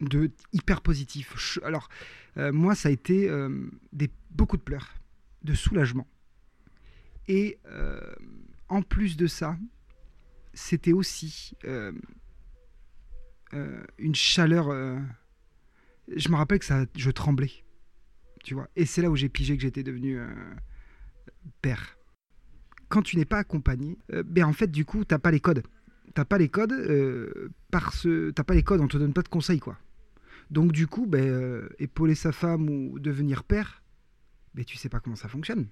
de 0.00 0.30
hyper 0.52 0.80
positif. 0.80 1.58
Alors, 1.62 1.88
moi, 2.36 2.74
ça 2.74 2.88
a 2.88 2.92
été 2.92 3.30
des, 3.92 4.10
beaucoup 4.30 4.56
de 4.56 4.62
pleurs, 4.62 4.94
de 5.42 5.54
soulagement. 5.54 6.06
Et 7.28 7.58
en 8.68 8.82
plus 8.82 9.16
de 9.16 9.26
ça, 9.26 9.56
c'était 10.52 10.92
aussi 10.92 11.54
euh, 13.54 13.82
une 13.98 14.14
chaleur. 14.14 14.68
euh, 14.70 14.98
je 16.14 16.28
me 16.28 16.36
rappelle 16.36 16.58
que 16.58 16.64
ça, 16.64 16.86
je 16.96 17.10
tremblais, 17.10 17.50
tu 18.44 18.54
vois. 18.54 18.68
Et 18.76 18.86
c'est 18.86 19.02
là 19.02 19.10
où 19.10 19.16
j'ai 19.16 19.28
pigé 19.28 19.56
que 19.56 19.62
j'étais 19.62 19.82
devenu 19.82 20.18
euh, 20.18 20.28
père. 21.62 21.98
Quand 22.88 23.02
tu 23.02 23.16
n'es 23.16 23.24
pas 23.24 23.38
accompagné, 23.38 23.98
ben 24.24 24.44
en 24.44 24.52
fait, 24.52 24.70
du 24.70 24.84
coup, 24.84 25.04
t'as 25.04 25.18
pas 25.18 25.32
les 25.32 25.40
codes. 25.40 25.64
T'as 26.14 26.24
pas 26.24 26.38
les 26.38 26.48
codes 26.48 27.50
parce 27.72 28.06
t'as 28.34 28.44
pas 28.44 28.54
les 28.54 28.62
codes, 28.62 28.80
on 28.80 28.86
te 28.86 28.96
donne 28.96 29.12
pas 29.12 29.22
de 29.22 29.28
conseils, 29.28 29.58
quoi. 29.58 29.76
Donc 30.50 30.70
du 30.70 30.86
coup, 30.86 31.06
ben, 31.06 31.68
épauler 31.80 32.14
sa 32.14 32.30
femme 32.30 32.70
ou 32.70 33.00
devenir 33.00 33.42
père, 33.42 33.82
ben, 34.54 34.64
tu 34.64 34.76
sais 34.76 34.88
pas 34.88 35.00
comment 35.00 35.16
ça 35.16 35.26
fonctionne. 35.26 35.66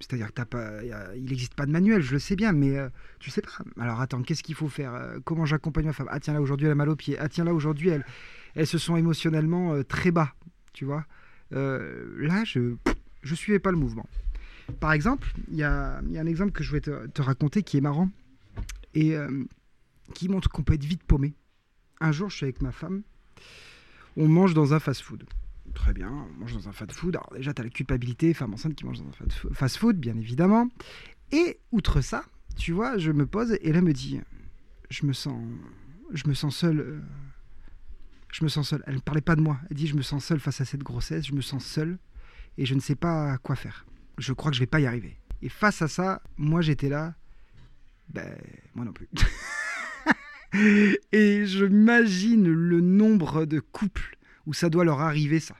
C'est-à-dire 0.00 0.32
que 0.34 0.42
pas, 0.42 0.82
il 1.14 1.24
n'existe 1.24 1.54
pas 1.54 1.64
de 1.66 1.70
manuel, 1.70 2.02
je 2.02 2.12
le 2.12 2.18
sais 2.18 2.34
bien, 2.34 2.52
mais 2.52 2.76
euh, 2.76 2.88
tu 3.20 3.30
sais 3.30 3.40
pas. 3.42 3.50
Alors 3.80 4.00
attends, 4.00 4.22
qu'est-ce 4.22 4.42
qu'il 4.42 4.54
faut 4.56 4.68
faire 4.68 4.92
Euh, 4.94 5.18
Comment 5.24 5.44
j'accompagne 5.46 5.84
ma 5.86 5.92
femme? 5.92 6.08
Ah 6.10 6.18
tiens 6.18 6.34
là 6.34 6.40
aujourd'hui 6.40 6.66
elle 6.66 6.72
a 6.72 6.76
mal 6.76 6.88
au 6.88 6.96
pied. 6.96 7.16
Ah 7.18 7.28
tiens 7.28 7.44
là 7.44 7.54
aujourd'hui 7.54 7.90
elle, 7.90 8.04
elles 8.54 8.66
se 8.66 8.78
sont 8.78 8.96
émotionnellement 8.96 9.74
euh, 9.74 9.84
très 9.84 10.10
bas, 10.10 10.34
tu 10.72 10.84
vois. 10.84 11.04
Là 11.50 12.44
je, 12.44 12.74
je 13.22 13.34
suivais 13.34 13.58
pas 13.58 13.70
le 13.70 13.76
mouvement. 13.76 14.06
Par 14.80 14.92
exemple, 14.92 15.32
il 15.50 15.56
y 15.56 15.58
y 15.58 15.64
a 15.64 15.98
un 16.00 16.26
exemple 16.26 16.52
que 16.52 16.64
je 16.64 16.68
voulais 16.70 16.80
te, 16.80 17.06
te 17.08 17.20
raconter 17.22 17.62
qui 17.62 17.76
est 17.76 17.82
marrant 17.82 18.08
et 18.94 19.14
qui 20.14 20.28
montre 20.28 20.48
qu'on 20.48 20.62
peut 20.62 20.74
être 20.74 20.84
vite 20.84 21.02
paumé. 21.04 21.34
Un 22.00 22.10
jour, 22.10 22.30
je 22.30 22.36
suis 22.36 22.44
avec 22.44 22.62
ma 22.62 22.72
femme, 22.72 23.02
on 24.16 24.28
mange 24.28 24.54
dans 24.54 24.72
un 24.72 24.78
fast-food. 24.80 25.24
Très 25.74 25.92
bien, 25.94 26.10
on 26.10 26.40
mange 26.40 26.52
dans 26.54 26.68
un 26.68 26.72
fast-food. 26.72 27.16
Alors 27.16 27.30
déjà, 27.34 27.52
tu 27.54 27.60
as 27.60 27.64
la 27.64 27.70
culpabilité, 27.70 28.34
femme 28.34 28.52
enceinte 28.54 28.74
qui 28.74 28.84
mange 28.84 28.98
dans 29.00 29.08
un 29.08 29.12
fast- 29.12 29.52
fast-food, 29.54 29.96
bien 29.96 30.16
évidemment. 30.16 30.68
Et 31.32 31.58
outre 31.72 32.00
ça, 32.02 32.24
tu 32.56 32.72
vois, 32.72 32.98
je 32.98 33.10
me 33.10 33.26
pose 33.26 33.52
et 33.60 33.72
là 33.72 33.78
elle 33.78 33.84
me 33.84 33.92
dit, 33.92 34.20
je 34.90 35.06
me 35.06 35.12
sens, 35.12 35.42
je 36.12 36.28
me 36.28 36.34
sens 36.34 36.54
seule. 36.56 36.80
euh, 36.80 37.00
je 38.32 38.44
me 38.44 38.48
sens 38.48 38.68
seule. 38.68 38.82
Elle 38.86 38.96
ne 38.96 39.00
parlait 39.00 39.20
pas 39.22 39.34
de 39.36 39.40
moi. 39.40 39.58
Elle 39.70 39.76
dit, 39.76 39.86
je 39.86 39.96
me 39.96 40.02
sens 40.02 40.24
seule 40.24 40.40
face 40.40 40.60
à 40.60 40.64
cette 40.64 40.82
grossesse. 40.82 41.26
Je 41.26 41.34
me 41.34 41.40
sens 41.40 41.64
seule 41.64 41.98
et 42.58 42.66
je 42.66 42.74
ne 42.74 42.80
sais 42.80 42.94
pas 42.94 43.38
quoi 43.38 43.56
faire. 43.56 43.86
Je 44.18 44.32
crois 44.34 44.50
que 44.50 44.54
je 44.56 44.60
vais 44.60 44.66
pas 44.66 44.80
y 44.80 44.86
arriver. 44.86 45.16
Et 45.40 45.48
face 45.48 45.82
à 45.82 45.88
ça, 45.88 46.22
moi 46.36 46.60
j'étais 46.60 46.88
là. 46.90 47.14
Ben, 48.10 48.36
moi 48.74 48.84
non 48.84 48.92
plus. 48.92 49.08
et 51.12 51.46
je 51.46 51.64
m'imagine 51.64 52.46
le 52.48 52.80
nombre 52.80 53.46
de 53.46 53.58
couples 53.60 54.16
où 54.46 54.52
ça 54.52 54.68
doit 54.70 54.84
leur 54.84 55.00
arriver 55.00 55.40
ça. 55.40 55.56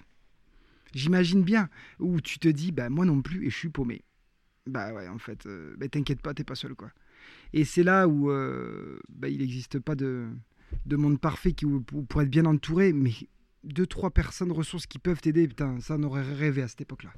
J'imagine 0.95 1.43
bien 1.43 1.69
où 1.99 2.21
tu 2.21 2.39
te 2.39 2.49
dis 2.49 2.73
bah 2.73 2.91
moi 2.91 3.05
non 3.05 3.23
plus 3.23 3.47
et 3.47 3.51
je 3.51 3.57
suis 3.57 3.69
paumé. 3.69 4.05
Bah 4.67 4.93
ouais 4.93 5.09
en 5.09 5.19
fait 5.19 5.47
euh, 5.47 5.75
bah, 5.79 5.89
t'inquiète 5.89 6.21
pas 6.23 6.35
t'es 6.35 6.45
pas 6.45 6.55
seul 6.55 6.75
quoi. 6.75 6.91
Et 7.53 7.65
c'est 7.65 7.83
là 7.83 8.07
où 8.07 8.31
euh, 8.31 8.99
bah, 9.09 9.29
il 9.29 9.39
n'existe 9.39 9.79
pas 9.79 9.95
de, 9.95 10.29
de 10.87 10.97
monde 10.97 11.21
parfait 11.21 11.53
qui, 11.53 11.67
pour 11.67 12.23
être 12.23 12.31
bien 12.31 12.45
entouré 12.45 12.93
mais 12.93 13.13
deux 13.65 13.87
trois 13.87 14.11
personnes 14.11 14.53
ressources 14.53 14.87
qui 14.87 14.99
peuvent 14.99 15.21
t'aider 15.21 15.49
putain 15.49 15.81
ça 15.81 15.97
on 15.99 16.03
aurait 16.05 16.23
rêvé 16.23 16.63
à 16.63 16.69
cette 16.69 16.83
époque 16.83 17.05
là. 17.05 17.13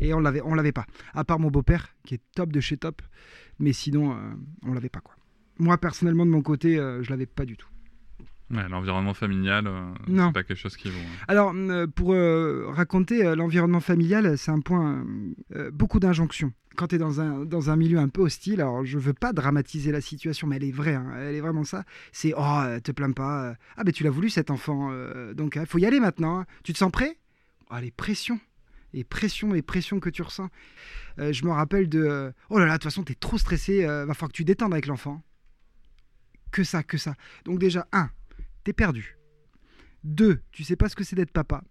Et 0.00 0.12
on 0.12 0.20
l'avait 0.20 0.42
on 0.42 0.54
l'avait 0.54 0.72
pas. 0.72 0.86
À 1.12 1.24
part 1.24 1.38
mon 1.38 1.50
beau-père 1.50 1.94
qui 2.04 2.14
est 2.14 2.22
top 2.34 2.52
de 2.52 2.60
chez 2.60 2.76
top 2.76 3.02
mais 3.58 3.72
sinon 3.72 4.12
euh, 4.12 4.32
on 4.62 4.72
l'avait 4.72 4.88
pas 4.88 5.00
quoi. 5.00 5.14
Moi 5.58 5.78
personnellement 5.78 6.26
de 6.26 6.30
mon 6.30 6.42
côté 6.42 6.76
je 6.76 7.10
l'avais 7.10 7.26
pas 7.26 7.44
du 7.44 7.56
tout. 7.56 7.68
Ouais, 8.50 8.66
l'environnement 8.68 9.12
familial, 9.12 9.66
euh, 9.66 9.92
c'est 10.06 10.32
pas 10.32 10.42
quelque 10.42 10.54
chose 10.56 10.74
qui 10.76 10.88
hein. 10.88 10.92
Alors, 11.28 11.52
euh, 11.54 11.86
pour 11.86 12.14
euh, 12.14 12.64
raconter 12.70 13.26
euh, 13.26 13.36
l'environnement 13.36 13.80
familial, 13.80 14.38
c'est 14.38 14.50
un 14.50 14.60
point, 14.60 15.04
beaucoup 15.72 16.00
d'injonctions. 16.00 16.52
Quand 16.74 16.86
tu 16.86 16.94
es 16.94 16.98
dans 16.98 17.20
un, 17.20 17.44
dans 17.44 17.68
un 17.68 17.76
milieu 17.76 17.98
un 17.98 18.08
peu 18.08 18.22
hostile, 18.22 18.62
alors 18.62 18.86
je 18.86 18.98
veux 18.98 19.12
pas 19.12 19.34
dramatiser 19.34 19.92
la 19.92 20.00
situation, 20.00 20.46
mais 20.46 20.56
elle 20.56 20.64
est 20.64 20.72
vraie, 20.72 20.94
hein, 20.94 21.12
elle 21.18 21.34
est 21.34 21.40
vraiment 21.40 21.64
ça. 21.64 21.84
C'est, 22.10 22.32
oh, 22.36 22.62
te 22.82 22.90
plains 22.92 23.12
pas, 23.12 23.54
ah 23.76 23.84
ben 23.84 23.92
tu 23.92 24.02
l'as 24.02 24.10
voulu 24.10 24.30
cet 24.30 24.50
enfant, 24.50 24.92
donc 25.34 25.56
il 25.60 25.66
faut 25.66 25.78
y 25.78 25.84
aller 25.84 26.00
maintenant. 26.00 26.38
hein. 26.40 26.46
Tu 26.62 26.72
te 26.72 26.78
sens 26.78 26.90
prêt? 26.90 27.18
Ah, 27.68 27.82
les 27.82 27.90
pressions, 27.90 28.40
les 28.94 29.04
pressions, 29.04 29.52
les 29.52 29.60
pressions 29.62 30.00
que 30.00 30.08
tu 30.08 30.22
ressens. 30.22 30.48
Je 31.18 31.44
me 31.44 31.50
rappelle 31.50 31.88
de, 31.88 32.32
oh 32.48 32.58
là 32.58 32.64
là, 32.64 32.72
de 32.74 32.76
toute 32.78 32.84
façon, 32.84 33.02
tu 33.02 33.12
es 33.12 33.16
trop 33.16 33.36
stressé, 33.36 33.84
va 33.84 34.14
falloir 34.14 34.28
que 34.30 34.36
tu 34.36 34.44
détendes 34.44 34.72
avec 34.72 34.86
l'enfant. 34.86 35.22
Que 36.50 36.64
ça, 36.64 36.82
que 36.82 36.96
ça. 36.96 37.14
Donc 37.44 37.58
déjà, 37.58 37.86
un, 37.92 38.08
t'es 38.64 38.72
perdu. 38.72 39.18
Deux, 40.04 40.40
tu 40.52 40.64
sais 40.64 40.76
pas 40.76 40.88
ce 40.88 40.96
que 40.96 41.04
c'est 41.04 41.16
d'être 41.16 41.32
papa. 41.32 41.62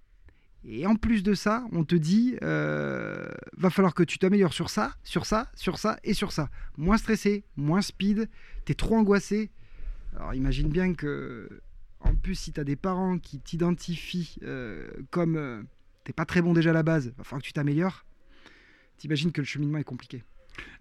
Et 0.63 0.85
en 0.85 0.95
plus 0.95 1.23
de 1.23 1.33
ça, 1.33 1.65
on 1.71 1.85
te 1.85 1.95
dit, 1.95 2.35
euh, 2.43 3.29
va 3.55 3.69
falloir 3.69 3.93
que 3.93 4.03
tu 4.03 4.19
t'améliores 4.19 4.53
sur 4.53 4.69
ça, 4.69 4.95
sur 5.03 5.25
ça, 5.25 5.49
sur 5.55 5.79
ça 5.79 5.97
et 6.03 6.13
sur 6.13 6.31
ça. 6.31 6.49
Moins 6.77 6.97
stressé, 6.97 7.45
moins 7.55 7.81
speed, 7.81 8.29
t'es 8.65 8.73
trop 8.73 8.97
angoissé. 8.97 9.49
Alors 10.15 10.33
imagine 10.33 10.69
bien 10.69 10.93
que, 10.93 11.61
en 12.01 12.15
plus, 12.15 12.35
si 12.35 12.51
tu 12.51 12.59
as 12.59 12.63
des 12.63 12.75
parents 12.75 13.17
qui 13.17 13.39
t'identifient 13.39 14.39
euh, 14.43 14.89
comme 15.09 15.37
euh, 15.37 15.63
t'es 16.03 16.13
pas 16.13 16.25
très 16.25 16.41
bon 16.41 16.53
déjà 16.53 16.71
à 16.71 16.73
la 16.73 16.83
base, 16.83 17.13
va 17.17 17.23
falloir 17.23 17.41
que 17.41 17.47
tu 17.47 17.53
t'améliores, 17.53 18.05
t'imagines 18.97 19.31
que 19.31 19.41
le 19.41 19.45
cheminement 19.47 19.77
est 19.77 19.83
compliqué. 19.83 20.23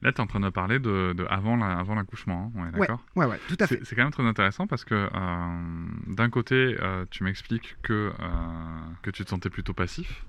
Là, 0.03 0.13
tu 0.13 0.19
es 0.19 0.21
en 0.21 0.27
train 0.27 0.41
de 0.41 0.49
parler 0.51 0.79
de, 0.79 1.13
de 1.17 1.25
avant 1.31 1.57
la- 1.57 1.79
avant 1.79 1.95
l'accouchement, 1.95 2.53
hein, 2.57 2.61
Ouais, 2.75 2.81
d'accord? 2.87 3.05
ouais, 3.17 3.27
ouais, 3.27 3.39
tout 3.49 3.57
à 3.61 3.67
fait. 3.67 3.81
C'est 3.85 3.97
quand 3.97 4.03
même 4.03 4.13
très 4.13 4.25
intéressant 4.25 4.67
parce 4.67 4.85
que 4.85 4.95
euh, 4.95 5.87
d'un 6.07 6.31
côté, 6.31 6.77
euh, 6.81 7.05
tu 7.11 7.25
m'expliques 7.25 7.77
que, 7.83 8.13
euh, 8.19 8.79
que 9.03 9.11
tu 9.11 9.25
te 9.25 9.31
sentais 9.31 9.51
plutôt 9.51 9.73
passif, 9.75 10.25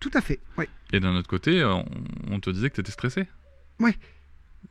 Tout 0.00 0.10
à 0.14 0.20
fait, 0.20 0.40
ouais. 0.56 0.68
et 0.92 1.00
d'un 1.00 1.14
autre 1.16 1.28
côté, 1.28 1.64
on, 1.64 1.84
on 2.30 2.40
te 2.40 2.50
disait 2.50 2.70
que 2.70 2.76
tu 2.76 2.80
étais 2.80 2.92
stressé. 2.92 3.26
Ouais. 3.80 3.96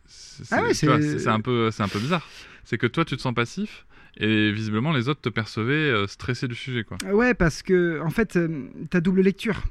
C'est 0.06 0.44
Ah 0.54 0.62
tu 0.70 0.74
c'est- 0.76 1.28
un, 1.28 1.42
peu- 1.42 1.72
c'est 1.72 1.84
un 1.84 1.88
peu 1.88 2.00
bizarre. 2.00 2.26
C'est 2.64 2.78
que 2.78 2.88
toi, 2.88 3.06
tu 3.06 3.16
te 3.18 3.22
sens 3.22 3.34
passif, 3.34 3.86
et 4.18 4.52
visiblement, 4.52 4.92
les 4.94 5.10
autres 5.10 5.22
te 5.22 5.30
percevaient 5.30 6.08
stressé 6.08 6.48
du 6.48 6.56
sujet. 6.56 6.84
Quoi. 6.84 6.98
Ouais, 7.14 7.34
parce 7.34 7.62
que 7.62 8.02
en 8.02 8.10
fait, 8.10 8.36
euh, 8.36 8.68
t'as 8.90 9.00
double 9.00 9.22
lecture. 9.22 9.64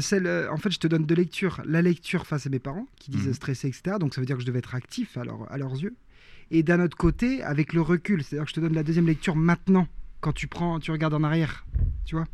Celle, 0.00 0.26
euh, 0.26 0.50
en 0.52 0.56
fait, 0.56 0.70
je 0.70 0.78
te 0.78 0.86
donne 0.86 1.04
deux 1.06 1.14
lectures. 1.14 1.60
La 1.64 1.82
lecture 1.82 2.26
face 2.26 2.46
à 2.46 2.50
mes 2.50 2.58
parents 2.58 2.86
qui 2.96 3.10
disaient 3.10 3.28
Mhm. 3.28 3.34
stressé, 3.34 3.68
etc. 3.68 3.96
Donc 4.00 4.14
ça 4.14 4.20
veut 4.20 4.26
dire 4.26 4.36
que 4.36 4.42
je 4.42 4.46
devais 4.46 4.58
être 4.60 4.74
actif 4.74 5.16
à, 5.16 5.24
leur- 5.24 5.50
à 5.52 5.58
leurs 5.58 5.74
yeux. 5.74 5.94
Et 6.50 6.62
d'un 6.62 6.80
autre 6.82 6.96
côté, 6.96 7.42
avec 7.42 7.72
le 7.72 7.80
recul, 7.80 8.22
c'est-à-dire 8.22 8.44
que 8.44 8.50
je 8.50 8.54
te 8.54 8.60
donne 8.60 8.74
la 8.74 8.82
deuxième 8.82 9.06
lecture 9.06 9.34
maintenant, 9.36 9.88
quand 10.20 10.32
tu 10.32 10.46
prends, 10.46 10.78
tu 10.80 10.90
regardes 10.90 11.14
en 11.14 11.22
arrière, 11.24 11.66
tu 12.04 12.14
vois. 12.16 12.26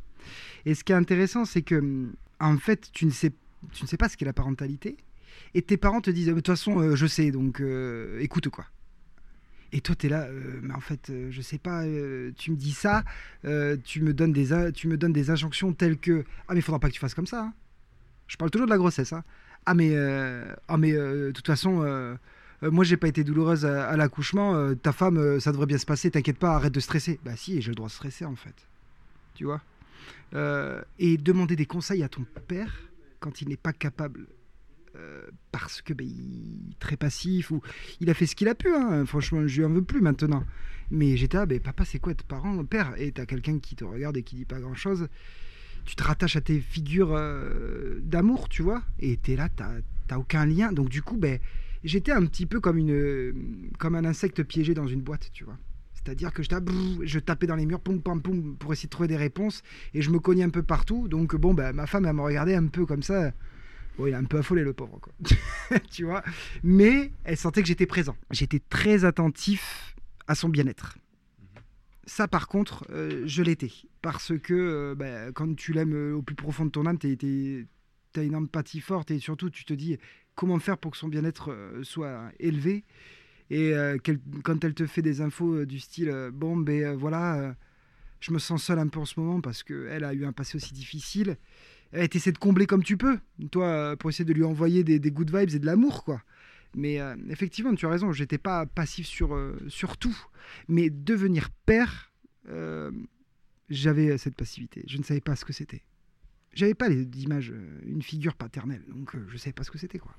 Et 0.66 0.74
ce 0.74 0.84
qui 0.84 0.92
est 0.92 0.96
intéressant, 0.96 1.44
c'est 1.44 1.62
que 1.62 1.76
hum, 1.76 2.12
en 2.40 2.56
fait, 2.58 2.90
tu 2.92 3.06
ne 3.06 3.10
sais, 3.10 3.32
tu 3.72 3.84
ne 3.84 3.88
sais 3.88 3.96
pas 3.96 4.08
ce 4.08 4.16
qu'est 4.16 4.24
la 4.24 4.32
parentalité, 4.32 4.96
et 5.54 5.62
tes 5.62 5.76
parents 5.76 6.00
te 6.00 6.10
disent, 6.10 6.26
de 6.26 6.32
toute 6.34 6.46
façon, 6.46 6.80
euh, 6.80 6.96
je 6.96 7.06
sais, 7.06 7.30
donc 7.30 7.60
euh, 7.60 8.18
écoute 8.20 8.48
quoi. 8.48 8.64
Et 9.72 9.80
toi, 9.80 9.94
tu 9.94 10.06
es 10.06 10.08
là, 10.08 10.22
euh, 10.24 10.58
mais 10.62 10.74
en 10.74 10.80
fait, 10.80 11.10
euh, 11.10 11.28
je 11.30 11.40
sais 11.40 11.58
pas, 11.58 11.84
euh, 11.84 12.32
tu 12.36 12.50
me 12.50 12.56
dis 12.56 12.72
ça, 12.72 13.04
euh, 13.44 13.76
tu, 13.84 14.00
me 14.02 14.12
donnes 14.12 14.32
des, 14.32 14.72
tu 14.72 14.88
me 14.88 14.96
donnes 14.96 15.12
des 15.12 15.30
injonctions 15.30 15.72
telles 15.72 15.96
que 15.98 16.24
Ah, 16.48 16.54
mais 16.54 16.60
faudra 16.60 16.80
pas 16.80 16.88
que 16.88 16.94
tu 16.94 17.00
fasses 17.00 17.14
comme 17.14 17.26
ça. 17.28 17.42
hein. 17.44 17.52
Je 18.26 18.36
parle 18.36 18.50
toujours 18.50 18.66
de 18.66 18.72
la 18.72 18.78
grossesse. 18.78 19.12
hein. 19.12 19.22
Ah, 19.66 19.74
mais, 19.74 19.94
ah, 20.68 20.76
mais 20.76 20.92
de 20.92 21.30
toute 21.32 21.46
façon, 21.46 22.16
moi, 22.62 22.84
j'ai 22.84 22.96
pas 22.96 23.08
été 23.08 23.22
douloureuse 23.24 23.64
à, 23.66 23.88
à 23.88 23.96
l'accouchement. 23.96 24.74
ta 24.74 24.92
femme, 24.92 25.38
ça 25.38 25.52
devrait 25.52 25.66
bien 25.66 25.78
se 25.78 25.86
passer, 25.86 26.10
t'inquiète 26.10 26.38
pas, 26.38 26.54
arrête 26.56 26.72
de 26.72 26.80
stresser. 26.80 27.20
Bah, 27.24 27.36
si, 27.36 27.60
j'ai 27.62 27.70
le 27.70 27.74
droit 27.76 27.88
de 27.88 27.92
stresser 27.92 28.24
en 28.24 28.36
fait. 28.36 28.54
Tu 29.34 29.44
vois? 29.44 29.60
Et 30.98 31.16
demander 31.18 31.56
des 31.56 31.66
conseils 31.66 32.02
à 32.02 32.08
ton 32.08 32.24
père 32.48 32.72
quand 33.20 33.42
il 33.42 33.48
n'est 33.48 33.56
pas 33.56 33.72
capable. 33.72 34.26
Euh, 34.96 35.22
parce 35.52 35.82
que 35.82 35.92
ben, 35.94 36.06
il 36.06 36.70
est 36.72 36.78
très 36.78 36.96
passif 36.96 37.50
ou 37.50 37.62
il 38.00 38.10
a 38.10 38.14
fait 38.14 38.26
ce 38.26 38.34
qu'il 38.34 38.48
a 38.48 38.54
pu 38.54 38.74
hein. 38.74 39.06
franchement 39.06 39.46
je 39.46 39.60
lui 39.60 39.64
en 39.64 39.70
veux 39.70 39.82
plus 39.82 40.00
maintenant 40.00 40.44
mais 40.90 41.16
j'étais 41.16 41.36
là, 41.36 41.46
ben, 41.46 41.60
papa, 41.60 41.84
c'est 41.84 41.98
quoi 41.98 42.12
être 42.12 42.24
parent, 42.24 42.64
père? 42.64 42.94
Et 42.98 43.12
t'as 43.12 43.26
quelqu'un 43.26 43.58
qui 43.58 43.76
te 43.76 43.84
regarde 43.84 44.16
et 44.16 44.22
qui 44.22 44.36
dit 44.36 44.44
pas 44.44 44.58
grand 44.58 44.74
chose. 44.74 45.08
Tu 45.84 45.94
te 45.94 46.02
rattaches 46.02 46.36
à 46.36 46.40
tes 46.40 46.60
figures 46.60 47.12
euh, 47.14 48.00
d'amour, 48.02 48.48
tu 48.48 48.62
vois 48.62 48.82
Et 48.98 49.16
t'es 49.16 49.36
là, 49.36 49.48
t'as 49.48 50.18
aucun 50.18 50.46
lien. 50.46 50.72
Donc, 50.72 50.88
du 50.88 51.02
coup, 51.02 51.16
ben, 51.16 51.38
j'étais 51.84 52.12
un 52.12 52.26
petit 52.26 52.44
peu 52.44 52.60
comme, 52.60 52.76
une, 52.76 53.70
comme 53.78 53.94
un 53.94 54.04
insecte 54.04 54.42
piégé 54.42 54.74
dans 54.74 54.86
une 54.86 55.00
boîte, 55.00 55.30
tu 55.32 55.44
vois 55.44 55.56
c'est-à-dire 56.02 56.32
que 56.32 56.42
je, 56.42 57.18
tapais 57.18 57.46
dans 57.46 57.56
les 57.56 57.66
murs, 57.66 57.78
poum, 57.78 58.00
pam, 58.00 58.22
poum, 58.22 58.56
pour 58.56 58.72
essayer 58.72 58.86
de 58.86 58.90
trouver 58.90 59.06
des 59.06 59.18
réponses, 59.18 59.62
et 59.92 60.00
je 60.00 60.10
me 60.10 60.18
cognais 60.18 60.44
un 60.44 60.48
peu 60.48 60.62
partout. 60.62 61.08
Donc, 61.08 61.36
bon, 61.36 61.52
ben, 61.52 61.74
ma 61.74 61.86
femme, 61.86 62.06
elle 62.06 62.14
me 62.14 62.22
regardait 62.22 62.54
un 62.54 62.68
peu 62.68 62.86
comme 62.86 63.02
ça. 63.02 63.32
Bon, 64.00 64.06
il 64.06 64.14
a 64.14 64.18
un 64.18 64.24
peu 64.24 64.38
affolé, 64.38 64.64
le 64.64 64.72
pauvre, 64.72 64.98
quoi. 64.98 65.12
tu 65.90 66.04
vois? 66.04 66.22
Mais 66.62 67.12
elle 67.24 67.36
sentait 67.36 67.60
que 67.60 67.68
j'étais 67.68 67.84
présent. 67.84 68.16
J'étais 68.30 68.58
très 68.58 69.04
attentif 69.04 69.94
à 70.26 70.34
son 70.34 70.48
bien-être. 70.48 70.96
Ça, 72.06 72.26
par 72.26 72.48
contre, 72.48 72.86
euh, 72.88 73.24
je 73.26 73.42
l'étais. 73.42 73.70
Parce 74.00 74.32
que 74.38 74.54
euh, 74.54 74.94
bah, 74.94 75.32
quand 75.32 75.54
tu 75.54 75.74
l'aimes 75.74 75.92
euh, 75.92 76.14
au 76.14 76.22
plus 76.22 76.34
profond 76.34 76.64
de 76.64 76.70
ton 76.70 76.86
âme, 76.86 76.96
tu 76.98 77.68
as 78.16 78.22
une 78.22 78.36
empathie 78.36 78.80
forte 78.80 79.10
et 79.10 79.18
surtout, 79.18 79.50
tu 79.50 79.66
te 79.66 79.74
dis 79.74 79.98
comment 80.34 80.58
faire 80.58 80.78
pour 80.78 80.92
que 80.92 80.96
son 80.96 81.08
bien-être 81.08 81.54
soit 81.82 82.32
élevé. 82.38 82.84
Et 83.50 83.74
euh, 83.74 83.98
quand 84.42 84.64
elle 84.64 84.72
te 84.72 84.86
fait 84.86 85.02
des 85.02 85.20
infos 85.20 85.66
du 85.66 85.78
style 85.78 86.30
Bon, 86.32 86.56
ben 86.56 86.96
voilà, 86.96 87.54
je 88.20 88.32
me 88.32 88.38
sens 88.38 88.64
seul 88.64 88.78
un 88.78 88.88
peu 88.88 88.98
en 88.98 89.04
ce 89.04 89.20
moment 89.20 89.42
parce 89.42 89.62
qu'elle 89.62 90.04
a 90.04 90.14
eu 90.14 90.24
un 90.24 90.32
passé 90.32 90.56
aussi 90.56 90.72
difficile. 90.72 91.36
Elle 91.92 92.08
t'essaie 92.08 92.32
de 92.32 92.38
combler 92.38 92.66
comme 92.66 92.84
tu 92.84 92.96
peux, 92.96 93.18
toi, 93.50 93.96
pour 93.96 94.10
essayer 94.10 94.24
de 94.24 94.32
lui 94.32 94.44
envoyer 94.44 94.84
des, 94.84 94.98
des 94.98 95.10
good 95.10 95.36
vibes 95.36 95.54
et 95.54 95.58
de 95.58 95.66
l'amour, 95.66 96.04
quoi. 96.04 96.22
Mais 96.76 97.00
euh, 97.00 97.16
effectivement, 97.28 97.74
tu 97.74 97.86
as 97.86 97.88
raison, 97.88 98.12
j'étais 98.12 98.38
pas 98.38 98.66
passif 98.66 99.06
sur, 99.06 99.34
euh, 99.34 99.56
sur 99.68 99.96
tout. 99.96 100.16
Mais 100.68 100.88
devenir 100.88 101.50
père, 101.66 102.12
euh, 102.48 102.90
j'avais 103.68 104.18
cette 104.18 104.36
passivité. 104.36 104.84
Je 104.86 104.98
ne 104.98 105.02
savais 105.02 105.20
pas 105.20 105.36
ce 105.36 105.44
que 105.44 105.52
c'était. 105.52 105.82
J'avais 106.52 106.74
pas 106.74 106.88
d'image, 106.88 107.52
une 107.86 108.02
figure 108.02 108.34
paternelle, 108.34 108.82
donc 108.88 109.12
je 109.28 109.36
savais 109.36 109.52
pas 109.52 109.62
ce 109.62 109.70
que 109.70 109.78
c'était, 109.78 109.98
quoi. 109.98 110.14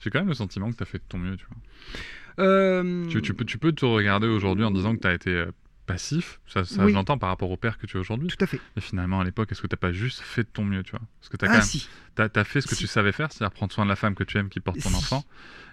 J'ai 0.00 0.10
quand 0.10 0.18
même 0.18 0.28
le 0.28 0.34
sentiment 0.34 0.70
que 0.72 0.76
tu 0.76 0.82
as 0.82 0.86
fait 0.86 0.98
de 0.98 1.04
ton 1.08 1.18
mieux. 1.18 1.36
Tu, 1.36 1.46
vois. 1.46 2.82
Tu, 3.08 3.22
tu 3.22 3.34
peux, 3.34 3.44
tu 3.44 3.58
peux 3.58 3.72
te 3.72 3.84
regarder 3.84 4.26
aujourd'hui 4.26 4.64
en 4.64 4.72
disant 4.72 4.96
que 4.96 5.00
tu 5.00 5.06
as 5.06 5.14
été 5.14 5.44
passif, 5.92 6.40
ça, 6.46 6.64
ça 6.64 6.84
Oui. 6.84 6.90
je 6.90 6.94
l'entends 6.96 7.18
par 7.18 7.28
rapport 7.30 7.50
au 7.50 7.56
père 7.56 7.78
que 7.78 7.86
tu 7.86 7.96
es 7.96 8.00
aujourd'hui. 8.00 8.28
Tout 8.28 8.42
à 8.42 8.46
fait. 8.46 8.60
Et 8.76 8.80
finalement, 8.80 9.20
à 9.20 9.24
l'époque, 9.24 9.50
est-ce 9.52 9.62
que 9.62 9.66
tu 9.66 9.76
pas 9.76 9.92
juste 9.92 10.20
fait 10.20 10.42
de 10.42 10.48
ton 10.48 10.64
mieux, 10.64 10.82
tu 10.82 10.92
vois? 10.92 11.00
Parce 11.20 11.28
que 11.28 11.36
tu 11.36 11.44
as, 11.44 11.48
Ah, 11.48 11.52
quand 11.52 11.58
même, 11.58 11.66
si. 11.66 11.88
fait 12.44 12.60
ce 12.60 12.66
que 12.66 12.74
Si. 12.74 12.82
tu 12.82 12.86
savais 12.86 13.12
faire, 13.12 13.32
c'est-à-dire 13.32 13.52
prendre 13.54 13.72
soin 13.72 13.84
de 13.84 13.88
la 13.90 13.96
femme 13.96 14.14
que 14.14 14.24
tu 14.24 14.38
aimes 14.38 14.48
qui 14.48 14.60
porte 14.60 14.80
ton 14.80 14.88
Si. 14.90 14.96
enfant. 14.96 15.24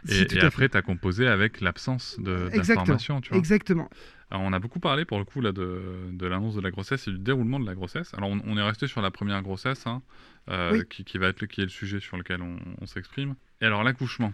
Et, 0.09 0.21
et 0.35 0.39
après, 0.41 0.69
tu 0.69 0.77
as 0.77 0.81
composé 0.81 1.27
avec 1.27 1.61
l'absence 1.61 2.17
d'informations, 2.19 3.21
tu 3.21 3.29
vois. 3.29 3.37
Exactement. 3.37 3.89
Alors, 4.29 4.43
on 4.43 4.51
a 4.51 4.59
beaucoup 4.59 4.79
parlé 4.81 5.05
pour 5.05 5.19
le 5.19 5.25
coup 5.25 5.39
là, 5.39 5.51
de, 5.53 5.81
de 6.11 6.27
l'annonce 6.27 6.55
de 6.55 6.61
la 6.61 6.69
grossesse 6.69 7.07
et 7.07 7.11
du 7.11 7.17
déroulement 7.19 7.59
de 7.61 7.65
la 7.65 7.75
grossesse. 7.75 8.13
Alors 8.13 8.29
on, 8.29 8.41
on 8.45 8.57
est 8.57 8.61
resté 8.61 8.85
sur 8.87 9.01
la 9.01 9.09
première 9.09 9.41
grossesse, 9.41 9.87
hein, 9.87 10.01
euh, 10.49 10.73
Oui. 10.73 10.83
qui, 10.89 11.05
qui 11.05 11.17
va 11.17 11.27
être 11.27 11.39
le, 11.39 11.47
qui 11.47 11.61
est 11.61 11.63
le 11.65 11.69
sujet 11.69 12.01
sur 12.01 12.17
lequel 12.17 12.41
on, 12.41 12.57
on 12.81 12.85
s'exprime. 12.85 13.35
Et 13.61 13.65
alors 13.65 13.83
l'accouchement, 13.83 14.33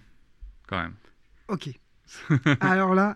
quand 0.68 0.82
même. 0.82 0.96
Ok. 1.48 1.70
Alors 2.60 2.96
là, 2.96 3.16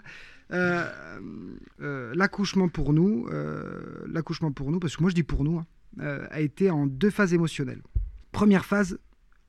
l'accouchement 0.50 2.70
pour 2.70 2.94
nous, 2.94 3.28
euh, 3.32 4.06
l'accouchement 4.08 4.52
pour 4.52 4.72
nous, 4.72 4.80
parce 4.80 4.96
que 4.96 5.02
moi 5.02 5.10
je 5.10 5.16
dis 5.16 5.24
pour 5.24 5.44
nous, 5.44 5.60
hein, 5.60 5.66
euh, 6.00 6.26
a 6.32 6.42
été 6.42 6.70
en 6.70 6.88
deux 6.88 7.10
phases 7.10 7.34
émotionnelles. 7.34 7.82
Première 8.32 8.66
phase, 8.66 9.00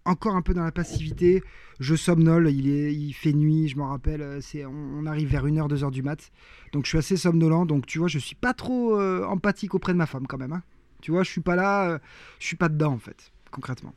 encore 0.05 0.37
un 0.37 0.43
peu 0.43 0.55
dans 0.55 0.65
la 0.65 0.73
passivité. 0.73 1.43
Je 1.81 1.95
somnole, 1.95 2.51
il, 2.51 3.13
fait 3.13 3.33
nuit, 3.33 3.69
je 3.69 3.77
m'en 3.77 3.91
rappelle. 3.91 4.23
euh, 4.23 4.41
C'est, 4.41 4.65
on, 4.65 5.07
arrive 5.07 5.29
vers 5.29 5.47
1h, 5.47 5.69
2h 5.69 5.91
du 5.91 6.03
mat. 6.03 6.31
Donc 6.73 6.85
je 6.85 6.91
suis 6.91 6.99
assez 6.99 7.17
somnolent. 7.17 7.67
Donc 7.67 7.87
tu 7.87 7.99
vois, 7.99 8.09
je 8.09 8.19
suis 8.19 8.35
pas 8.35 8.55
trop 8.55 8.99
euh, 8.99 9.25
empathique 9.27 9.75
auprès 9.75 9.93
de 9.93 9.99
ma 9.99 10.07
femme 10.07 10.27
quand 10.27 10.39
même. 10.39 10.53
hein. 10.53 10.63
Tu 11.01 11.13
vois, 11.13 11.23
je 11.23 11.31
suis 11.31 11.41
pas 11.41 11.55
là, 11.55 11.91
euh, 11.91 11.99
je 12.41 12.47
suis 12.47 12.57
pas 12.57 12.69
dedans 12.69 12.93
en 12.95 12.99
fait, 12.99 13.31
concrètement. 13.51 13.95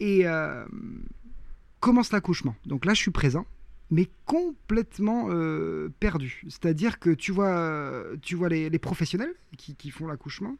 Et 0.00 0.26
euh, 0.26 0.64
commence 1.80 2.12
l'accouchement. 2.12 2.56
Donc 2.66 2.84
là, 2.84 2.94
je 2.94 3.00
suis 3.00 3.10
présent 3.10 3.46
mais 3.90 4.08
complètement 4.26 5.28
euh, 5.30 5.88
perdu. 6.00 6.42
C'est-à-dire 6.48 6.98
que 6.98 7.10
tu 7.10 7.32
vois, 7.32 8.04
tu 8.22 8.34
vois 8.34 8.48
les, 8.48 8.78
professionnels 8.78 9.34
qui, 9.56 9.90
font 9.90 10.06
l'accouchement, 10.06 10.56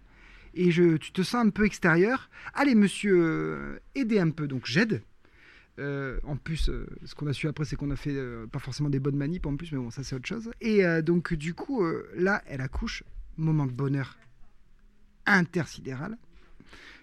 et 0.54 0.70
tu 0.70 1.12
te 1.12 1.22
sens 1.22 1.46
un 1.46 1.50
peu 1.50 1.64
extérieur. 1.64 2.30
Allez, 2.54 2.74
monsieur, 2.74 3.16
euh, 3.20 3.78
aidez 3.94 4.18
un 4.18 4.30
peu. 4.30 4.48
Donc 4.48 4.66
j'aide. 4.66 5.02
Euh, 5.78 6.18
en 6.24 6.36
plus, 6.36 6.70
ce 7.04 7.14
qu'on 7.14 7.28
a 7.28 7.32
su 7.32 7.46
après, 7.46 7.64
c'est 7.64 7.76
qu'on 7.76 7.90
a 7.90 7.96
fait 7.96 8.16
pas 8.50 8.58
forcément 8.58 8.90
des 8.90 8.98
bonnes 8.98 9.16
manips 9.16 9.46
en 9.46 9.56
plus, 9.56 9.70
mais 9.72 9.78
bon, 9.78 9.90
ça 9.90 10.02
c'est 10.02 10.16
autre 10.16 10.26
chose. 10.26 10.50
Et 10.60 10.82
donc, 11.02 11.34
du 11.34 11.54
coup, 11.54 11.84
là, 12.16 12.42
elle 12.46 12.60
accouche, 12.60 13.04
moment 13.36 13.66
de 13.66 13.72
bonheur 13.72 14.16
intersidéral. 15.26 16.16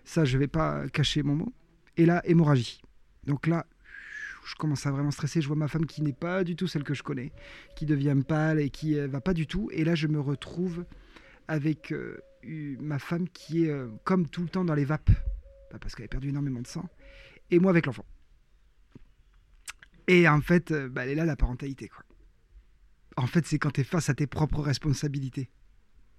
Ça, 0.04 0.26
je 0.26 0.38
vais 0.38 0.48
pas 0.48 0.90
cacher 0.90 1.24
mon 1.24 1.36
mot. 1.36 1.54
Et 1.98 2.06
là, 2.06 2.22
hémorragie. 2.26 2.82
Donc 3.26 3.48
là, 3.48 3.66
je 4.46 4.56
commence 4.56 4.86
à 4.86 4.92
vraiment 4.92 5.12
stresser. 5.12 5.42
Je 5.42 5.48
vois 5.48 5.56
ma 5.56 5.68
femme 5.68 5.86
qui 5.86 6.02
n'est 6.02 6.14
pas 6.14 6.44
du 6.44 6.56
tout 6.56 6.68
celle 6.68 6.84
que 6.84 6.94
je 6.94 7.04
connais, 7.04 7.32
qui 7.76 7.86
devient 7.86 8.16
pâle 8.28 8.60
et 8.60 8.70
qui 8.70 8.98
euh, 8.98 9.08
va 9.08 9.20
pas 9.20 9.34
du 9.34 9.48
tout. 9.48 9.70
Et 9.74 9.84
là, 9.84 9.96
je 9.96 10.08
me 10.08 10.20
retrouve 10.20 10.86
avec 11.48 11.92
euh, 11.92 12.18
eu- 12.44 12.78
ma 12.80 13.00
femme 13.00 13.28
qui 13.30 13.66
est 13.66 13.70
euh, 13.70 13.88
comme 14.04 14.28
tout 14.28 14.44
le 14.44 14.50
temps 14.50 14.64
dans 14.64 14.76
les 14.76 14.86
vapes, 14.86 15.10
Bah, 15.72 15.80
parce 15.82 15.96
qu'elle 15.96 16.06
a 16.06 16.10
perdu 16.10 16.30
énormément 16.30 16.62
de 16.62 16.68
sang, 16.68 16.88
et 17.50 17.60
moi 17.60 17.72
avec 17.72 17.88
l'enfant. 17.88 18.06
Et 20.08 20.30
en 20.30 20.42
fait, 20.42 20.72
bah, 20.72 21.04
elle 21.04 21.12
est 21.12 21.16
là 21.16 21.26
la 21.26 21.36
parentalité, 21.36 21.88
quoi. 21.88 22.04
En 23.18 23.28
fait, 23.28 23.46
c'est 23.48 23.58
quand 23.58 23.72
tu 23.72 23.82
es 23.82 23.84
face 23.84 24.10
à 24.10 24.14
tes 24.14 24.28
propres 24.28 24.62
responsabilités. 24.62 25.50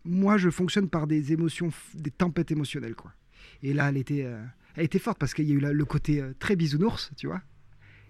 Moi, 0.05 0.39
je 0.39 0.51
fonctionne 0.51 0.89
par 0.89 1.07
des 1.07 1.33
émotions, 1.33 1.71
des 1.95 2.11
tempêtes 2.11 2.51
émotionnelles, 2.51 2.95
quoi. 2.97 3.13
Et 3.63 3.73
là, 3.75 3.91
elle 3.91 3.97
était, 3.97 4.99
forte 4.99 5.19
parce 5.19 5.35
qu'il 5.35 5.45
y 5.49 5.53
a 5.53 5.55
eu 5.55 5.61
le 5.61 5.85
côté 5.85 6.25
très 6.39 6.57
bisounours, 6.57 7.13
tu 7.17 7.27
vois. 7.29 7.43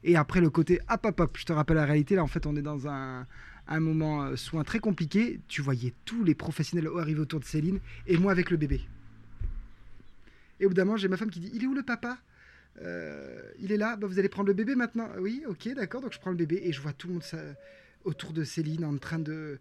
Et 0.06 0.14
après, 0.14 0.40
le 0.40 0.50
côté 0.50 0.80
hop, 0.88 1.04
hop, 1.04 1.20
hop, 1.20 1.36
je 1.36 1.44
te 1.44 1.52
rappelle 1.52 1.76
la 1.76 1.84
réalité, 1.84 2.14
là, 2.14 2.22
en 2.22 2.28
fait, 2.28 2.46
on 2.46 2.54
est 2.54 2.62
dans 2.62 2.86
un, 2.86 3.26
moment 3.68 4.22
euh, 4.22 4.36
soin 4.36 4.62
très 4.62 4.78
compliqué. 4.78 5.40
Tu 5.48 5.62
voyais 5.62 5.92
tous 6.04 6.22
les 6.22 6.36
professionnels 6.36 6.88
arriver 6.96 7.18
autour 7.18 7.40
de 7.40 7.44
Céline 7.44 7.80
et 8.06 8.16
moi 8.16 8.30
avec 8.30 8.50
le 8.50 8.56
bébé. 8.56 8.80
Et 10.60 10.64
au 10.64 10.68
bout 10.68 10.74
d'un 10.74 10.84
moment, 10.84 10.96
j'ai 10.96 11.08
ma 11.08 11.16
femme 11.16 11.28
qui 11.28 11.40
dit 11.40 11.50
Il 11.52 11.64
est 11.64 11.66
où 11.66 11.74
le 11.74 11.82
papa 11.82 12.18
Euh, 12.82 13.42
Il 13.58 13.72
est 13.72 13.76
là, 13.76 13.96
Bah, 13.96 14.06
vous 14.06 14.20
allez 14.20 14.28
prendre 14.28 14.46
le 14.46 14.54
bébé 14.54 14.76
maintenant 14.76 15.08
Oui, 15.18 15.42
ok, 15.48 15.74
d'accord, 15.74 16.02
donc 16.02 16.12
je 16.12 16.20
prends 16.20 16.30
le 16.30 16.36
bébé 16.36 16.60
et 16.62 16.72
je 16.72 16.80
vois 16.80 16.92
tout 16.92 17.08
le 17.08 17.14
monde 17.14 17.24
autour 18.04 18.32
de 18.32 18.44
Céline 18.44 18.84
en 18.84 18.96
train 18.98 19.18
de, 19.18 19.58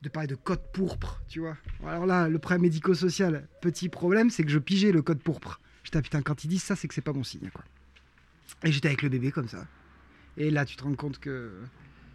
de 0.00 0.08
parler 0.08 0.26
de 0.26 0.36
code 0.36 0.62
pourpre, 0.72 1.20
tu 1.28 1.40
vois. 1.40 1.58
Alors 1.86 2.06
là, 2.06 2.30
le 2.30 2.38
problème 2.38 2.62
médico-social, 2.62 3.46
petit 3.60 3.90
problème, 3.90 4.30
c'est 4.30 4.42
que 4.42 4.50
je 4.50 4.58
pigeais 4.58 4.90
le 4.90 5.02
code 5.02 5.20
pourpre. 5.20 5.60
J'étais, 5.84 5.98
ah, 5.98 6.02
putain, 6.02 6.22
quand 6.22 6.44
ils 6.44 6.48
disent 6.48 6.62
ça, 6.62 6.76
c'est 6.76 6.88
que 6.88 6.94
c'est 6.94 7.02
pas 7.02 7.12
bon 7.12 7.24
signe, 7.24 7.50
quoi. 7.52 7.64
Et 8.64 8.72
j'étais 8.72 8.88
avec 8.88 9.02
le 9.02 9.10
bébé 9.10 9.32
comme 9.32 9.48
ça. 9.48 9.66
Et 10.36 10.50
là, 10.50 10.64
tu 10.64 10.76
te 10.76 10.82
rends 10.84 10.94
compte 10.94 11.18
que 11.18 11.52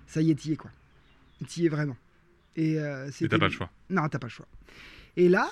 ça 0.08 0.22
y 0.22 0.32
est, 0.32 0.36
t'y 0.36 0.54
es, 0.54 0.56
quoi. 0.56 0.72
T'y 1.48 1.66
es 1.66 1.70
vraiment. 1.70 1.98
Et 2.56 2.80
euh, 2.80 3.10
t'as 3.30 3.38
pas 3.38 3.48
le 3.48 3.54
choix. 3.54 3.70
Non, 3.90 4.08
t'as 4.10 4.18
pas 4.20 4.28
le 4.28 4.32
choix. 4.32 4.48
Et 5.16 5.30
là, 5.30 5.52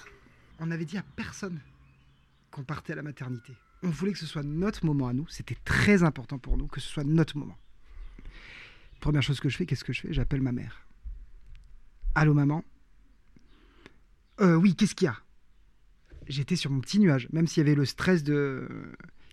on 0.59 0.71
avait 0.71 0.85
dit 0.85 0.97
à 0.97 1.03
personne 1.15 1.59
qu'on 2.51 2.63
partait 2.63 2.93
à 2.93 2.95
la 2.95 3.03
maternité. 3.03 3.53
On 3.83 3.89
voulait 3.89 4.13
que 4.13 4.17
ce 4.19 4.25
soit 4.25 4.41
notre 4.43 4.85
moment 4.85 5.07
à 5.07 5.13
nous. 5.13 5.27
C'était 5.27 5.57
très 5.65 6.01
important 6.03 6.39
pour 6.39 6.57
nous 6.57 6.67
que 6.67 6.79
ce 6.79 6.87
soit 6.87 7.03
notre 7.03 7.37
moment. 7.37 7.57
Première 8.99 9.21
chose 9.21 9.39
que 9.39 9.49
je 9.49 9.57
fais, 9.57 9.65
qu'est-ce 9.67 9.83
que 9.83 9.93
je 9.93 10.01
fais? 10.01 10.13
J'appelle 10.13 10.41
ma 10.41 10.51
mère. 10.51 10.87
Allô 12.15 12.33
maman? 12.33 12.63
Euh, 14.41 14.55
Oui, 14.55 14.75
qu'est-ce 14.75 14.95
qu'il 14.95 15.05
y 15.05 15.09
a? 15.09 15.17
J'étais 16.27 16.55
sur 16.55 16.71
mon 16.71 16.79
petit 16.79 16.97
nuage, 16.99 17.27
même 17.31 17.45
s'il 17.45 17.61
y 17.61 17.65
avait 17.67 17.75
le 17.75 17.85
stress 17.85 18.23
de... 18.23 18.67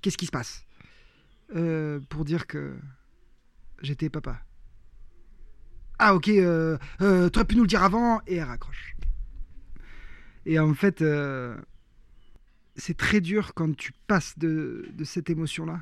Qu'est-ce 0.02 0.18
qui 0.18 0.26
se 0.26 0.30
passe? 0.30 0.66
Euh, 1.54 2.00
Pour 2.10 2.24
dire 2.26 2.46
que 2.46 2.76
j'étais 3.82 4.08
papa. 4.08 4.40
Ah 5.98 6.14
ok, 6.14 6.28
euh, 6.28 6.78
euh, 7.00 7.28
t'aurais 7.28 7.46
pu 7.46 7.56
nous 7.56 7.62
le 7.62 7.68
dire 7.68 7.82
avant, 7.82 8.20
et 8.26 8.36
elle 8.36 8.44
raccroche. 8.44 8.96
Et 10.46 10.58
en 10.58 10.74
fait, 10.74 11.02
euh, 11.02 11.56
c'est 12.74 12.96
très 12.96 13.20
dur 13.20 13.54
quand 13.54 13.76
tu 13.76 13.92
passes 14.06 14.38
de, 14.38 14.88
de 14.92 15.04
cette 15.04 15.30
émotion-là 15.30 15.80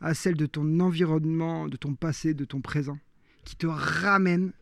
à 0.00 0.14
celle 0.14 0.34
de 0.34 0.46
ton 0.46 0.80
environnement, 0.80 1.68
de 1.68 1.76
ton 1.76 1.94
passé, 1.94 2.34
de 2.34 2.44
ton 2.44 2.60
présent, 2.60 2.98
qui 3.44 3.56
te 3.56 3.66
ramène 3.66 4.52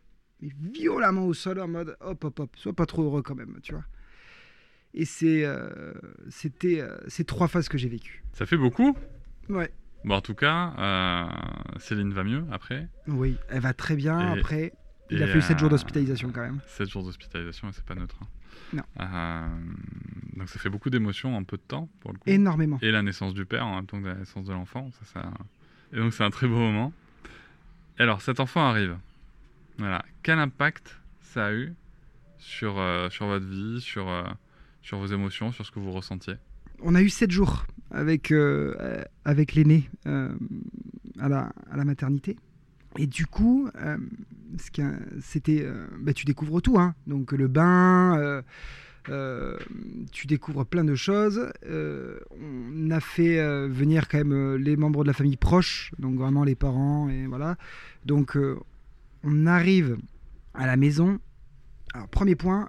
mais 0.43 0.51
violemment 0.73 1.27
au 1.27 1.35
sol 1.35 1.61
en 1.61 1.69
mode 1.69 1.97
hop 2.01 2.25
hop 2.25 2.41
hop, 2.41 2.57
sois 2.57 2.73
pas 2.73 2.87
trop 2.87 3.03
heureux 3.03 3.23
quand 3.23 3.35
même, 3.35 3.59
tu 3.63 3.73
vois. 3.73 3.85
Et 4.95 5.05
c'est, 5.05 5.45
euh, 5.45 5.93
c'était 6.31 6.81
euh, 6.81 6.97
ces 7.09 7.25
trois 7.25 7.47
phases 7.47 7.69
que 7.69 7.79
j'ai 7.79 7.89
vécues. 7.89 8.25
Ça 8.33 8.47
fait 8.47 8.57
beaucoup? 8.57 8.97
Ouais. 9.49 9.71
Bon, 10.05 10.15
en 10.17 10.21
tout 10.21 10.35
cas, 10.35 10.73
euh, 10.79 11.27
Céline 11.79 12.13
va 12.13 12.25
mieux 12.25 12.45
après. 12.51 12.89
Oui, 13.07 13.37
elle 13.49 13.61
va 13.61 13.75
très 13.75 13.97
bien. 13.97 14.35
Et- 14.35 14.39
Après, 14.39 14.73
il 15.11 15.23
a 15.23 15.27
fallu 15.27 15.43
7 15.43 15.59
jours 15.59 15.67
euh, 15.67 15.71
d'hospitalisation 15.71 16.31
quand 16.33 16.41
même. 16.41 16.61
7 16.69 16.89
jours 16.89 17.03
d'hospitalisation 17.05 17.69
et 17.69 17.73
c'est 17.73 17.85
pas 17.85 17.95
neutre. 17.95 18.17
hein. 18.23 18.27
Non. 18.73 18.83
Euh, 19.01 19.47
donc 20.37 20.49
ça 20.49 20.59
fait 20.59 20.71
beaucoup 20.71 20.91
d'émotions 20.91 21.37
en 21.37 21.45
peu 21.45 21.57
de 21.57 21.63
temps 21.63 21.89
pour 22.01 22.13
le 22.13 22.19
coup. 22.19 22.29
Énormément. 22.31 22.79
Et 22.83 22.91
la 22.91 23.03
naissance 23.03 23.35
du 23.35 23.45
père 23.45 23.67
en 23.67 23.77
même 23.77 23.87
temps 23.87 24.01
que 24.01 24.07
la 24.07 24.15
naissance 24.15 24.47
de 24.47 24.53
l'enfant. 24.53 24.91
Ça, 24.93 25.05
ça... 25.21 25.31
Et 25.93 25.97
donc 25.97 26.13
c'est 26.15 26.23
un 26.25 26.31
très 26.31 26.47
beau 26.47 26.57
moment. 26.59 26.93
Et 27.99 28.03
alors 28.03 28.23
cet 28.23 28.41
enfant 28.41 28.67
arrive. 28.67 28.97
Voilà. 29.79 30.05
Quel 30.23 30.39
impact 30.39 30.99
ça 31.21 31.47
a 31.47 31.53
eu 31.53 31.75
sur, 32.39 32.75
sur 33.11 33.27
votre 33.27 33.45
vie, 33.47 33.81
sur, 33.81 34.07
sur 34.83 34.99
vos 34.99 35.07
émotions, 35.07 35.53
sur 35.53 35.67
ce 35.67 35.71
que 35.71 35.79
vous 35.81 35.91
ressentiez? 35.93 36.35
On 36.83 36.95
a 36.95 37.03
eu 37.03 37.09
7 37.11 37.31
jours 37.31 37.67
avec, 37.91 38.31
euh, 38.31 38.75
euh, 38.81 39.05
avec 39.25 39.55
l'aîné 39.55 39.89
euh, 40.07 40.33
à, 41.19 41.29
la, 41.29 41.53
à 41.71 41.77
la 41.77 41.85
maternité. 41.85 42.37
Et 42.99 43.07
du 43.07 43.27
coup, 43.27 43.69
c'était, 45.23 45.65
bah, 46.01 46.13
tu 46.13 46.25
découvres 46.25 46.61
tout, 46.61 46.77
hein. 46.77 46.97
donc 47.07 47.31
le 47.31 47.47
bain, 47.47 48.43
tu 50.11 50.27
découvres 50.27 50.67
plein 50.67 50.83
de 50.83 50.97
choses. 50.97 51.53
On 51.63 52.91
a 52.91 52.99
fait 52.99 53.69
venir 53.69 54.09
quand 54.09 54.19
même 54.19 54.57
les 54.57 54.77
membres 54.77 55.05
de 55.05 55.07
la 55.07 55.13
famille 55.13 55.37
proches, 55.37 55.93
donc 56.01 56.17
vraiment 56.17 56.43
les 56.43 56.57
parents 56.57 57.09
et 57.09 57.29
voilà. 57.29 57.57
Donc 58.07 58.37
on 59.23 59.47
arrive 59.47 59.97
à 60.53 60.67
la 60.67 60.77
maison. 60.77 61.21
Alors 61.95 62.09
premier 62.09 62.35
point, 62.35 62.69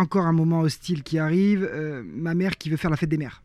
encore 0.00 0.26
un 0.26 0.32
moment 0.32 0.60
hostile 0.60 1.02
qui 1.02 1.18
arrive. 1.18 1.62
euh, 1.70 2.02
ma 2.04 2.34
mère 2.34 2.56
qui 2.58 2.70
veut 2.70 2.76
faire 2.76 2.90
la 2.90 2.96
fête 2.96 3.10
des 3.10 3.18
mères. 3.18 3.42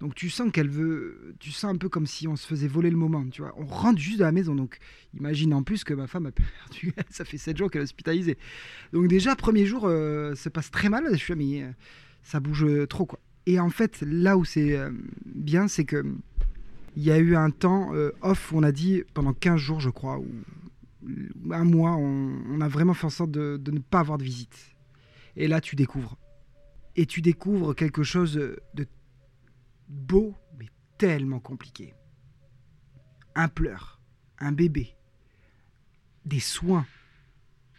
Donc 0.00 0.14
tu 0.14 0.28
sens 0.28 0.52
qu'elle 0.52 0.68
veut, 0.68 1.34
tu 1.38 1.50
sens 1.50 1.72
un 1.72 1.76
peu 1.76 1.88
comme 1.88 2.06
si 2.06 2.28
on 2.28 2.36
se 2.36 2.46
faisait 2.46 2.68
voler 2.68 2.90
le 2.90 2.98
moment, 2.98 3.24
tu 3.30 3.40
vois. 3.40 3.54
On 3.56 3.64
rentre 3.64 3.98
juste 3.98 4.18
de 4.18 4.24
la 4.24 4.32
maison, 4.32 4.54
donc 4.54 4.78
imagine 5.18 5.54
en 5.54 5.62
plus 5.62 5.84
que 5.84 5.94
ma 5.94 6.06
femme 6.06 6.26
a 6.26 6.32
perdu, 6.32 6.92
ça 7.10 7.24
fait 7.24 7.38
7 7.38 7.56
jours 7.56 7.70
qu'elle 7.70 7.80
est 7.80 7.84
hospitalisée. 7.84 8.36
Donc 8.92 9.08
déjà, 9.08 9.34
premier 9.36 9.64
jour, 9.64 9.84
euh, 9.86 10.34
ça 10.34 10.50
passe 10.50 10.70
très 10.70 10.90
mal, 10.90 11.04
je 11.10 11.16
suis 11.16 11.32
là, 11.32 11.36
mais 11.36 11.62
euh, 11.62 11.70
ça 12.22 12.40
bouge 12.40 12.66
trop. 12.88 13.08
Et 13.46 13.58
en 13.58 13.70
fait, 13.70 14.02
là 14.02 14.36
où 14.36 14.44
c'est 14.44 14.76
euh, 14.76 14.90
bien, 15.24 15.66
c'est 15.66 15.84
que 15.84 16.04
il 16.96 17.02
y 17.02 17.10
a 17.10 17.18
eu 17.18 17.36
un 17.36 17.50
temps 17.50 17.92
off 18.22 18.52
on 18.54 18.62
a 18.62 18.72
dit, 18.72 19.02
pendant 19.12 19.34
15 19.34 19.60
jours, 19.60 19.80
je 19.80 19.90
crois, 19.90 20.18
ou 20.18 20.26
un 21.52 21.64
mois, 21.64 21.92
on, 21.92 22.32
on 22.50 22.60
a 22.62 22.68
vraiment 22.68 22.94
fait 22.94 23.06
en 23.06 23.10
sorte 23.10 23.30
de, 23.30 23.58
de 23.58 23.70
ne 23.70 23.80
pas 23.80 24.00
avoir 24.00 24.16
de 24.16 24.24
visite. 24.24 24.75
Et 25.36 25.48
là, 25.48 25.60
tu 25.60 25.76
découvres. 25.76 26.16
Et 26.96 27.06
tu 27.06 27.20
découvres 27.20 27.74
quelque 27.74 28.02
chose 28.02 28.34
de 28.34 28.88
beau, 29.88 30.34
mais 30.58 30.66
tellement 30.98 31.40
compliqué. 31.40 31.94
Un 33.34 33.48
pleur, 33.48 34.00
un 34.38 34.52
bébé, 34.52 34.96
des 36.24 36.40
soins, 36.40 36.86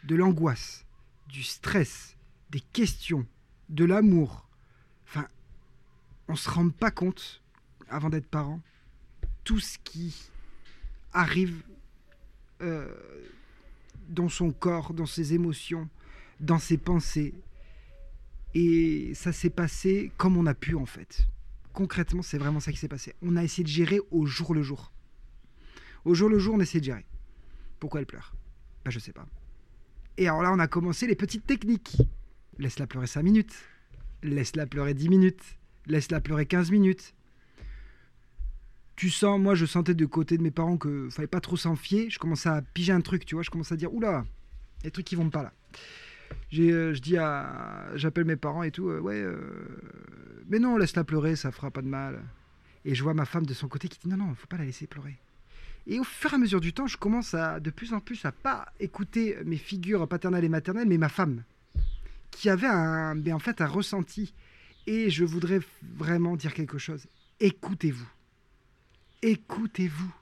de 0.04 0.16
l'angoisse, 0.16 0.86
du 1.28 1.44
stress, 1.44 2.16
des 2.50 2.60
questions, 2.60 3.26
de 3.70 3.86
l'amour. 3.86 4.48
Enfin, 5.06 5.28
on 6.28 6.36
se 6.36 6.50
rend 6.50 6.70
pas 6.70 6.92
compte, 6.92 7.42
avant 7.90 8.10
d'être 8.10 8.28
parent, 8.28 8.62
tout 9.44 9.60
ce 9.60 9.78
qui 9.80 10.30
arrive 11.14 11.62
euh, 12.62 12.94
dans 14.10 14.30
son 14.30 14.52
corps, 14.52 14.94
dans 14.94 15.06
ses 15.06 15.34
émotions, 15.34 15.90
dans 16.40 16.60
ses 16.60 16.78
pensées. 16.78 17.34
Et 18.54 19.12
ça 19.14 19.32
s'est 19.32 19.50
passé 19.50 20.12
comme 20.18 20.38
on 20.38 20.46
a 20.46 20.54
pu 20.54 20.76
en 20.76 20.86
fait 20.86 21.28
concrètement, 21.78 22.24
c'est 22.24 22.40
vraiment 22.40 22.60
ça 22.60 22.72
qui 22.72 22.80
s'est 22.80 22.88
passé. 22.88 23.14
On 23.22 23.36
a 23.36 23.44
essayé 23.44 23.64
de 23.64 23.70
gérer 23.70 24.00
au 24.10 24.26
jour 24.26 24.56
le 24.56 24.64
jour. 24.64 24.92
Au 26.06 26.16
jour 26.16 26.28
le 26.28 26.40
jour, 26.40 26.56
on 26.56 26.60
essaie 26.60 26.80
de 26.80 26.86
gérer. 26.86 27.06
Pourquoi 27.80 28.00
elle 28.00 28.08
pleure? 28.08 28.34
Ben, 28.84 28.90
je 28.90 28.98
sais 28.98 29.12
pas. 29.12 29.28
Et 30.18 30.28
alors 30.28 30.42
là, 30.42 30.52
on 30.52 30.58
a 30.58 30.68
commencé 30.68 31.06
les 31.06 31.14
petites 31.14 31.46
techniques. 31.46 31.98
Laisse-la 32.58 32.88
pleurer 32.88 33.06
5 33.06 33.22
minutes. 33.22 33.54
Laisse-la 34.24 34.66
pleurer 34.66 34.96
10 34.96 35.08
minutes. 35.08 35.44
Laisse-la 35.86 36.20
pleurer 36.20 36.48
15 36.48 36.72
minutes. 36.72 37.14
Tu 38.96 39.12
sens, 39.12 39.40
moi, 39.40 39.54
je 39.54 39.68
sentais 39.68 39.94
de 39.94 40.06
côté 40.08 40.36
de 40.36 40.42
mes 40.42 40.50
parents 40.50 40.78
que 40.78 41.10
fallait 41.12 41.28
pas 41.28 41.42
trop 41.42 41.58
s'en 41.58 41.76
fier. 41.76 42.10
Je 42.10 42.18
commençais 42.18 42.50
à 42.50 42.64
piger 42.64 42.92
un 42.92 43.02
truc, 43.02 43.24
tu 43.24 43.36
vois. 43.36 43.44
Je 43.44 43.52
commençais 43.52 43.76
à 43.76 43.78
dire, 43.78 43.94
oula, 43.94 44.26
il 44.84 44.90
trucs 44.90 45.06
qui 45.06 45.16
vont 45.16 45.30
pas 45.30 45.44
là. 45.44 45.54
Euh, 46.54 46.94
je 46.94 47.02
dis 47.02 47.18
à, 47.18 47.88
j'appelle 47.96 48.26
mes 48.26 48.36
parents 48.36 48.64
et 48.64 48.72
tout. 48.72 48.90
euh, 48.90 49.00
ouais, 49.00 49.22
euh, 49.22 49.38
mais 50.50 50.60
non, 50.60 50.78
laisse-la 50.78 51.04
pleurer, 51.04 51.36
ça 51.36 51.52
fera 51.52 51.72
pas 51.72 51.82
de 51.82 51.88
mal. 51.88 52.22
Et 52.86 52.96
je 52.96 53.04
vois 53.04 53.14
ma 53.14 53.26
femme 53.26 53.46
de 53.46 53.54
son 53.54 53.68
côté 53.68 53.88
qui 53.88 54.00
dit 54.00 54.08
non, 54.08 54.18
non, 54.18 54.34
faut 54.36 54.48
pas 54.48 54.58
la 54.58 54.66
laisser 54.66 54.88
pleurer. 54.88 55.18
Et 55.88 56.00
au 56.00 56.04
fur 56.04 56.32
et 56.32 56.36
à 56.36 56.38
mesure 56.38 56.62
du 56.62 56.74
temps, 56.74 56.88
je 56.88 56.98
commence 56.98 57.34
à 57.34 57.60
de 57.60 57.70
plus 57.70 57.94
en 57.94 58.00
plus 58.00 58.26
à 58.26 58.32
pas 58.32 58.68
écouter 58.80 59.38
mes 59.46 59.58
figures 59.58 60.08
paternelles 60.08 60.44
et 60.44 60.50
maternelles, 60.50 60.88
mais 60.88 60.98
ma 60.98 61.10
femme, 61.10 61.44
qui 62.32 62.50
avait 62.50 62.68
un, 62.68 63.16
mais 63.16 63.34
en 63.34 63.40
fait 63.40 63.62
un 63.62 63.68
ressenti. 63.68 64.34
Et 64.86 65.10
je 65.10 65.26
voudrais 65.26 65.60
vraiment 65.96 66.38
dire 66.38 66.54
quelque 66.54 66.78
chose. 66.78 67.08
Écoutez-vous. 67.40 68.08
Écoutez-vous. 69.22 70.14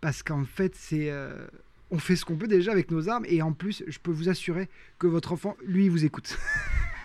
Parce 0.00 0.22
qu'en 0.22 0.44
fait, 0.44 0.74
c'est, 0.74 1.12
on 1.90 1.98
fait 1.98 2.16
ce 2.16 2.24
qu'on 2.24 2.36
peut 2.36 2.46
déjà 2.46 2.72
avec 2.72 2.90
nos 2.90 3.08
armes, 3.08 3.24
et 3.28 3.42
en 3.42 3.52
plus, 3.52 3.84
je 3.86 3.98
peux 3.98 4.10
vous 4.10 4.28
assurer 4.28 4.68
que 4.98 5.06
votre 5.06 5.32
enfant, 5.32 5.56
lui, 5.64 5.88
vous 5.88 6.04
écoute. 6.04 6.38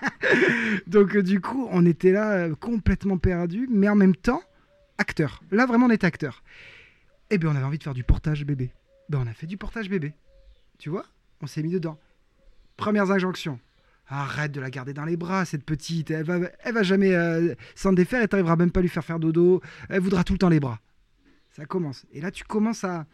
Donc 0.88 1.16
euh, 1.16 1.24
du 1.24 1.42
coup, 1.42 1.68
on 1.72 1.86
était 1.86 2.12
là 2.12 2.32
euh, 2.32 2.56
complètement 2.56 3.18
perdu, 3.18 3.68
mais 3.70 3.90
en 3.90 3.96
même 3.96 4.16
temps, 4.16 4.42
acteur. 4.98 5.42
Là, 5.52 5.66
vraiment, 5.66 5.88
on 5.88 5.92
était 5.92 6.08
acteur. 6.08 6.44
Et 7.30 7.38
bien, 7.38 7.50
on 7.50 7.56
avait 7.56 7.66
envie 7.66 7.78
de 7.78 7.84
faire 7.84 7.94
du 7.94 8.04
portage 8.04 8.46
bébé. 8.46 8.72
Ben, 9.10 9.22
on 9.24 9.28
a 9.28 9.34
fait 9.34 9.48
du 9.48 9.58
portage 9.58 9.90
bébé. 9.90 10.14
Tu 10.78 10.90
vois 10.90 11.06
On 11.42 11.48
s'est 11.48 11.62
mis 11.62 11.72
dedans. 11.72 12.00
Premières 12.78 13.12
injonctions. 13.12 13.60
Arrête 14.08 14.52
de 14.52 14.62
la 14.62 14.72
garder 14.72 14.94
dans 14.94 15.06
les 15.06 15.18
bras, 15.18 15.46
cette 15.46 15.64
petite. 15.64 16.10
Elle 16.10 16.24
va, 16.24 16.40
elle 16.64 16.74
va 16.74 16.84
jamais 16.84 17.14
euh, 17.14 17.54
s'en 17.76 17.94
défaire 17.94 18.24
et 18.24 18.28
t'arriveras 18.28 18.56
même 18.56 18.72
pas 18.72 18.80
à 18.80 18.84
lui 18.84 18.90
faire 18.90 19.06
faire 19.06 19.20
dodo. 19.20 19.62
Elle 19.90 20.02
voudra 20.02 20.24
tout 20.24 20.34
le 20.34 20.40
temps 20.40 20.50
les 20.50 20.60
bras. 20.60 20.80
Ça 21.52 21.66
commence. 21.66 22.06
Et 22.12 22.22
là, 22.22 22.32
tu 22.32 22.44
commences 22.44 22.84
à, 22.84 23.06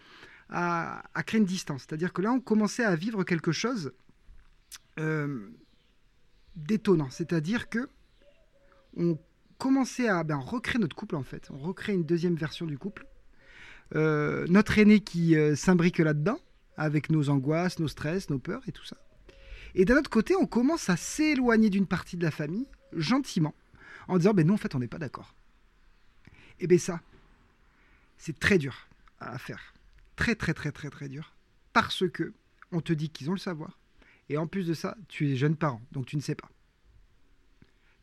à, 0.50 1.04
créer 1.26 1.40
une 1.40 1.46
distance. 1.46 1.86
C'est-à-dire 1.88 2.14
que 2.14 2.22
là, 2.22 2.32
on 2.32 2.40
commençait 2.40 2.84
à 2.84 2.96
vivre 2.96 3.24
quelque 3.24 3.52
chose 3.52 3.94
euh, 5.00 5.50
d'étonnant. 6.56 7.10
C'est-à-dire 7.10 7.70
que 7.70 7.90
on 8.98 9.18
commençait 9.58 10.08
à 10.08 10.24
ben, 10.24 10.38
recréer 10.38 10.80
notre 10.80 10.96
couple, 10.96 11.16
en 11.16 11.24
fait. 11.24 11.50
On 11.52 11.58
recrée 11.58 11.94
une 11.94 12.06
deuxième 12.06 12.36
version 12.36 12.66
du 12.66 12.78
couple. 12.78 13.06
Euh, 13.96 14.46
notre 14.50 14.80
aîné 14.80 15.00
qui 15.00 15.36
euh, 15.36 15.56
s'imbrique 15.56 16.00
là-dedans, 16.00 16.40
avec 16.78 17.10
nos 17.10 17.30
angoisses, 17.30 17.80
nos 17.80 17.88
stress, 17.88 18.30
nos 18.30 18.40
peurs 18.40 18.62
et 18.68 18.72
tout 18.72 18.86
ça. 18.86 18.98
Et 19.76 19.86
d'un 19.86 19.98
autre 19.98 20.10
côté, 20.10 20.36
on 20.36 20.46
commence 20.46 20.90
à 20.90 20.98
s'éloigner 20.98 21.70
d'une 21.70 21.86
partie 21.86 22.18
de 22.18 22.24
la 22.24 22.32
famille, 22.32 22.68
gentiment, 22.94 23.54
en 24.08 24.18
disant, 24.18 24.34
ben 24.34 24.48
non, 24.48 24.54
en 24.54 24.58
fait, 24.58 24.74
on 24.74 24.80
n'est 24.80 24.88
pas 24.88 24.98
d'accord. 24.98 25.36
Et 26.60 26.68
bien 26.68 26.78
ça, 26.78 27.02
c'est 28.18 28.40
très 28.40 28.58
dur 28.58 28.88
à 29.20 29.38
faire. 29.38 29.75
Très, 30.16 30.36
très, 30.36 30.54
très, 30.54 30.72
très, 30.72 30.90
très 30.90 31.10
dur. 31.10 31.36
Parce 31.74 32.08
que 32.10 32.34
on 32.72 32.82
te 32.82 32.94
dit 32.94 33.10
qu'ils 33.10 33.30
ont 33.30 33.34
le 33.34 33.40
savoir 33.40 33.80
Et 34.30 34.38
en 34.38 34.48
plus 34.48 34.68
de 34.68 34.74
ça, 34.74 34.98
tu 35.08 35.32
es 35.32 35.36
jeune 35.36 35.56
parent, 35.56 35.82
donc 35.92 36.06
tu 36.06 36.16
ne 36.16 36.22
sais 36.22 36.36
pas. 36.36 36.50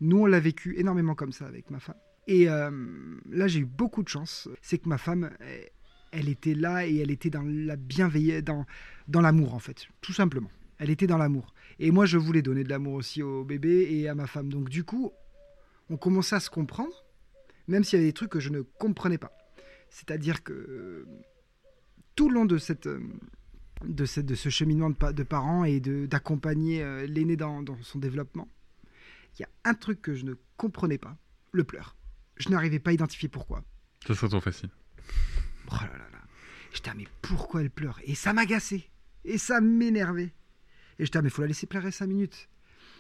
Nous, 0.01 0.19
on 0.19 0.27
l'a 0.27 0.41
vécu 0.41 0.79
énormément 0.79 1.15
comme 1.15 1.33
ça 1.33 1.47
avec 1.47 1.71
ma 1.71 1.79
femme. 1.79 1.97
Et 2.27 2.49
euh, 2.49 2.71
là, 3.31 3.47
j'ai 3.49 3.61
eu 3.61 3.65
beaucoup 3.65 4.03
de 4.03 4.09
chance. 4.09 4.49
C'est 4.61 4.79
que 4.79 4.89
ma 4.89 4.99
femme, 4.99 5.31
elle, 5.41 5.71
elle 6.13 6.29
était 6.29 6.55
là 6.55 6.87
et 6.87 6.99
elle 6.99 7.11
était 7.11 7.31
dans 7.31 7.43
la 7.43 7.77
bienveillance, 7.77 8.43
dans, 8.43 8.67
dans 9.09 9.21
l'amour 9.21 9.55
en 9.55 9.59
fait, 9.59 9.89
tout 10.01 10.13
simplement. 10.13 10.51
Elle 10.79 10.91
était 10.91 11.07
dans 11.07 11.19
l'amour. 11.19 11.55
Et 11.79 11.91
moi, 11.91 12.07
je 12.07 12.19
voulais 12.19 12.43
donner 12.43 12.65
de 12.65 12.69
l'amour 12.69 12.95
aussi 12.95 13.23
au 13.23 13.45
bébé 13.45 13.89
et 13.91 14.09
à 14.09 14.15
ma 14.15 14.27
femme. 14.27 14.49
Donc 14.51 14.69
du 14.69 14.85
coup, 14.85 15.13
on 15.89 15.97
commençait 15.97 16.37
à 16.37 16.41
se 16.41 16.51
comprendre, 16.51 17.05
même 17.67 17.83
s'il 17.83 17.99
y 17.99 18.03
avait 18.03 18.09
des 18.09 18.13
trucs 18.13 18.31
que 18.31 18.41
je 18.41 18.51
ne 18.51 18.61
comprenais 18.61 19.19
pas. 19.19 19.33
C'est-à-dire 19.89 20.43
que 20.43 21.07
tout 22.15 22.29
le 22.29 22.35
long 22.35 22.45
de 22.45 22.59
cette... 22.59 22.87
euh, 22.87 23.01
de, 23.85 24.05
cette- 24.05 24.27
de 24.27 24.35
ce 24.37 24.49
cheminement 24.49 24.91
de, 24.91 24.95
pa- 24.95 25.13
de 25.13 25.23
parents 25.25 25.65
et 25.65 25.81
d'accompagner 25.81 26.83
euh, 26.83 27.05
l'aîné 27.07 27.37
dans, 27.37 27.63
dans 27.63 27.77
son 27.83 27.99
développement, 27.99 28.49
il 29.37 29.43
y 29.43 29.45
a 29.45 29.49
un 29.65 29.75
truc 29.75 30.01
que 30.01 30.15
je 30.15 30.25
ne 30.25 30.35
comprenais 30.57 30.99
pas, 30.99 31.17
le 31.51 31.65
pleur. 31.65 31.97
Je 32.37 32.49
n'arrivais 32.51 32.79
pas 32.79 32.91
à 32.91 32.93
identifier 32.93 33.29
pourquoi. 33.29 33.65
Ça 34.07 34.15
serait 34.15 34.29
trop 34.29 34.41
facile. 34.41 34.71
Oh 35.71 35.75
là 35.81 35.87
là 35.99 36.09
là. 36.13 36.19
J'étais, 36.73 36.91
ah, 36.91 36.95
mais 36.97 37.07
pourquoi 37.23 37.61
elle 37.63 37.71
pleure? 37.71 37.99
Et 38.05 38.15
ça 38.15 38.33
m'agaçait. 38.33 38.89
Et 39.25 39.37
ça 39.39 39.61
m'énervait. 39.61 40.33
Et 40.99 41.05
j'étais, 41.05 41.19
ah, 41.19 41.23
mais 41.23 41.31
faut 41.31 41.43
la 41.43 41.49
laisser 41.49 41.67
pleurer 41.67 41.91
5 41.91 42.07
minutes. 42.07 42.49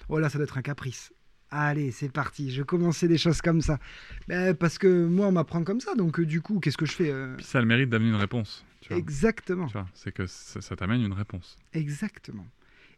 Oh 0.09 0.18
là, 0.18 0.29
ça 0.31 0.38
doit 0.38 0.44
être 0.44 0.59
un 0.59 0.62
caprice. 0.62 1.12
Allez, 1.55 1.91
c'est 1.91 2.11
parti. 2.11 2.51
Je 2.51 2.62
commençais 2.62 3.09
des 3.09 3.19
choses 3.19 3.43
comme 3.43 3.61
ça. 3.61 3.79
Ben, 4.27 4.55
parce 4.55 4.79
que 4.79 5.05
moi, 5.05 5.27
on 5.27 5.33
m'apprend 5.33 5.62
comme 5.65 5.81
ça. 5.81 5.95
Donc, 5.95 6.19
euh, 6.19 6.25
du 6.25 6.41
coup, 6.41 6.61
qu'est-ce 6.61 6.79
que 6.79 6.87
je 6.87 6.93
fais 6.93 7.11
euh, 7.11 7.37
ça 7.41 7.59
a 7.59 7.61
le 7.61 7.67
mérite 7.67 7.91
d'amener 7.91 8.09
une 8.09 8.17
réponse. 8.17 8.65
Tu 8.81 8.88
vois. 8.88 8.97
Exactement. 8.97 9.69
C'est 9.93 10.12
que 10.12 10.27
ça, 10.27 10.62
ça 10.62 10.77
t'amène 10.77 11.03
une 11.03 11.12
réponse. 11.12 11.59
Exactement. 11.75 12.47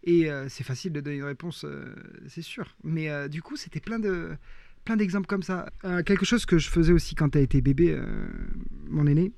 Et 0.04 0.30
euh, 0.30 0.48
c'est 0.48 0.62
facile 0.62 0.92
de 0.92 1.00
donner 1.00 1.16
une 1.16 1.24
réponse, 1.24 1.64
euh, 1.64 1.96
c'est 2.28 2.42
sûr. 2.42 2.76
Mais 2.84 3.28
du 3.28 3.42
coup, 3.42 3.56
c'était 3.56 3.80
plein 3.80 3.98
de 3.98 4.36
plein 4.84 4.96
d'exemples 4.96 5.26
comme 5.26 5.42
ça. 5.42 5.70
Quelque 6.04 6.26
chose 6.26 6.46
que 6.46 6.58
je 6.58 6.68
faisais 6.68 6.92
aussi 6.92 7.14
quand 7.14 7.30
tu 7.30 7.38
as 7.38 7.40
été 7.40 7.62
bébé, 7.62 7.98
mon 8.88 9.06
aîné, 9.06 9.32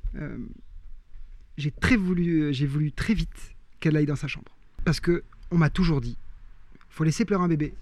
j'ai 1.56 1.70
très 1.70 1.96
voulu, 1.96 2.52
j'ai 2.52 2.66
voulu 2.66 2.90
très 2.90 3.14
vite 3.14 3.54
qu'elle 3.78 3.96
aille 3.96 4.06
dans 4.06 4.16
sa 4.16 4.26
chambre, 4.26 4.56
parce 4.84 4.98
que 4.98 5.22
on 5.52 5.56
m'a 5.56 5.70
toujours 5.70 6.00
dit, 6.00 6.18
faut 6.88 7.04
laisser 7.04 7.24
pleurer 7.24 7.44
un 7.44 7.48
bébé 7.48 7.74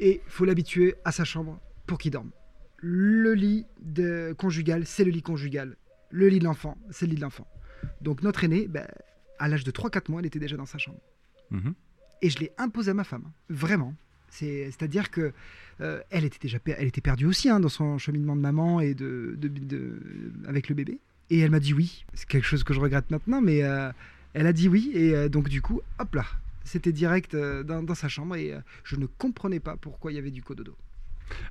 et 0.00 0.20
faut 0.28 0.44
l'habituer 0.44 0.94
à 1.04 1.12
sa 1.12 1.24
chambre 1.24 1.58
pour 1.86 1.98
qu'il 1.98 2.10
dorme. 2.10 2.30
Le 2.78 3.34
lit 3.34 3.64
de 3.80 4.34
conjugal, 4.38 4.84
c'est 4.86 5.04
le 5.04 5.10
lit 5.10 5.22
conjugal. 5.22 5.76
Le 6.10 6.28
lit 6.28 6.38
de 6.38 6.44
l'enfant, 6.44 6.76
c'est 6.90 7.06
le 7.06 7.10
lit 7.10 7.16
de 7.16 7.22
l'enfant. 7.22 7.46
Donc 8.00 8.22
notre 8.22 8.44
aîné, 8.44 8.66
ben, 8.68 8.86
à 9.38 9.48
l'âge 9.48 9.64
de 9.64 9.70
3-4 9.70 10.10
mois, 10.10 10.20
elle 10.20 10.26
était 10.26 10.38
déjà 10.38 10.56
dans 10.56 10.66
sa 10.66 10.78
chambre. 10.78 11.00
Mhm. 11.50 11.74
Et 12.22 12.30
je 12.30 12.38
l'ai 12.38 12.52
imposé 12.58 12.90
à 12.90 12.94
ma 12.94 13.04
femme, 13.04 13.24
vraiment. 13.48 13.94
C'est- 14.28 14.66
C'est-à-dire 14.70 15.10
que 15.10 15.32
euh, 15.80 16.00
elle 16.10 16.24
était 16.24 16.38
déjà 16.40 16.58
elle 16.78 16.86
était 16.88 17.00
perdue 17.02 17.26
aussi 17.26 17.48
hein, 17.48 17.60
dans 17.60 17.68
son 17.68 17.98
cheminement 17.98 18.34
de 18.36 18.40
maman 18.40 18.80
et 18.80 18.94
de, 18.94 19.34
de- 19.38 19.48
de- 19.48 20.00
avec 20.48 20.68
le 20.68 20.74
bébé. 20.74 20.98
Et 21.30 21.40
elle 21.40 21.50
m'a 21.50 21.60
dit 21.60 21.74
oui. 21.74 22.04
C'est 22.14 22.26
quelque 22.28 22.44
chose 22.46 22.64
que 22.64 22.72
je 22.74 22.80
regrette 22.80 23.10
maintenant, 23.10 23.40
mais 23.40 23.62
euh, 23.62 23.90
elle 24.34 24.46
a 24.46 24.52
dit 24.52 24.68
oui. 24.68 24.90
Et 24.94 25.14
euh, 25.14 25.28
donc 25.28 25.48
du 25.48 25.60
coup, 25.62 25.80
hop 25.98 26.14
là, 26.14 26.24
c'était 26.66 26.92
direct 26.92 27.34
euh, 27.34 27.62
dans, 27.62 27.82
dans 27.82 27.94
sa 27.94 28.08
chambre 28.08 28.36
et 28.36 28.52
euh, 28.52 28.60
je 28.84 28.96
ne 28.96 29.06
comprenais 29.06 29.60
pas 29.60 29.76
pourquoi 29.76 30.12
il 30.12 30.16
y 30.16 30.18
avait 30.18 30.30
du 30.30 30.42
cododo. 30.42 30.76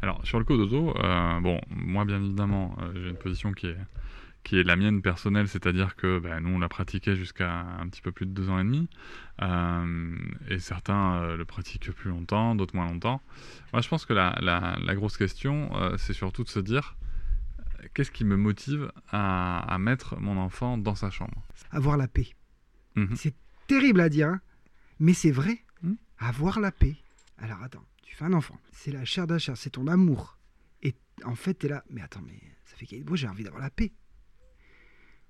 Alors, 0.01 0.25
sur 0.25 0.39
le 0.39 0.45
cododo, 0.45 0.95
euh, 0.97 1.39
bon, 1.41 1.59
moi, 1.69 2.05
bien 2.05 2.21
évidemment, 2.23 2.77
euh, 2.81 2.91
j'ai 2.95 3.09
une 3.09 3.17
position 3.17 3.51
qui 3.51 3.67
est, 3.67 3.77
qui 4.43 4.57
est 4.57 4.63
la 4.63 4.75
mienne 4.75 5.01
personnelle, 5.01 5.47
c'est-à-dire 5.47 5.95
que 5.97 6.19
bah, 6.19 6.39
nous, 6.39 6.49
on 6.51 6.59
l'a 6.59 6.69
pratiqué 6.69 7.15
jusqu'à 7.15 7.61
un 7.79 7.87
petit 7.89 8.01
peu 8.01 8.11
plus 8.11 8.25
de 8.25 8.31
deux 8.31 8.49
ans 8.49 8.59
et 8.59 8.63
demi, 8.63 8.87
euh, 9.41 10.15
et 10.49 10.59
certains 10.59 11.35
le 11.35 11.45
pratiquent 11.45 11.91
plus 11.91 12.09
longtemps, 12.09 12.55
d'autres 12.55 12.75
moins 12.75 12.85
longtemps. 12.89 13.21
Moi, 13.73 13.81
je 13.81 13.89
pense 13.89 14.05
que 14.05 14.13
la, 14.13 14.37
la- 14.41 14.77
la 14.81 14.95
grosse 14.95 15.17
question, 15.17 15.71
c'est 15.97 16.13
surtout 16.13 16.43
de 16.43 16.49
se 16.49 16.59
dire, 16.59 16.95
qu'est-ce 17.93 18.11
qui 18.11 18.23
me 18.23 18.37
motive 18.37 18.91
à, 19.09 19.59
à 19.73 19.77
mettre 19.77 20.19
mon 20.19 20.37
enfant 20.37 20.77
dans 20.77 20.95
sa 20.95 21.09
chambre? 21.09 21.43
Avoir 21.71 21.97
la 21.97 22.07
paix. 22.07 22.29
Mhm. 22.95 23.15
C'est 23.15 23.35
terrible 23.67 23.99
à 23.99 24.07
dire, 24.09 24.29
hein, 24.29 24.39
mais 24.99 25.13
c'est 25.13 25.31
vrai. 25.31 25.59
Mhm. 25.81 25.97
Avoir 26.19 26.59
la 26.59 26.71
paix. 26.71 26.95
Alors 27.37 27.61
attends, 27.63 27.85
tu 28.03 28.15
fais 28.15 28.25
un 28.25 28.33
enfant, 28.33 28.57
c'est 28.71 28.91
la 28.91 29.05
chair 29.05 29.27
chair, 29.39 29.57
c'est 29.57 29.71
ton 29.71 29.87
amour. 29.87 30.37
Et 30.83 30.95
en 31.23 31.35
fait, 31.35 31.55
tu 31.59 31.65
es 31.65 31.69
là, 31.69 31.83
mais 31.89 32.01
attends, 32.01 32.21
mais 32.25 32.39
ça 32.65 32.75
fait 32.75 33.03
moi 33.05 33.17
j'ai 33.17 33.27
envie 33.27 33.43
d'avoir 33.43 33.61
la 33.61 33.69
paix. 33.69 33.91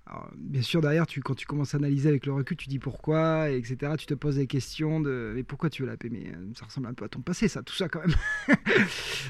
Alors, 0.08 0.30
bien 0.38 0.62
sûr, 0.62 0.82
derrière, 0.82 1.08
tu, 1.08 1.20
quand 1.22 1.34
tu 1.34 1.48
commences 1.48 1.74
à 1.74 1.78
analyser 1.78 2.10
avec 2.10 2.28
le 2.28 2.34
recul, 2.34 2.56
tu 2.58 2.70
dis 2.70 2.78
pourquoi, 2.78 3.50
et 3.50 3.58
etc. 3.58 3.94
Tu 3.98 4.06
te 4.06 4.14
poses 4.14 4.36
des 4.36 4.46
questions 4.46 5.00
de 5.00 5.34
mais 5.36 5.44
pourquoi 5.44 5.72
tu 5.72 5.82
veux 5.82 5.88
la 5.88 5.98
paix? 5.98 6.10
Mais 6.12 6.28
euh, 6.28 6.52
ça 6.56 6.66
ressemble 6.66 6.88
un 6.88 6.94
peu 6.94 7.06
à 7.06 7.10
ton 7.10 7.22
passé, 7.22 7.48
ça, 7.48 7.64
tout 7.64 7.74
ça 7.74 7.90
quand 7.90 8.02
même. 8.02 8.16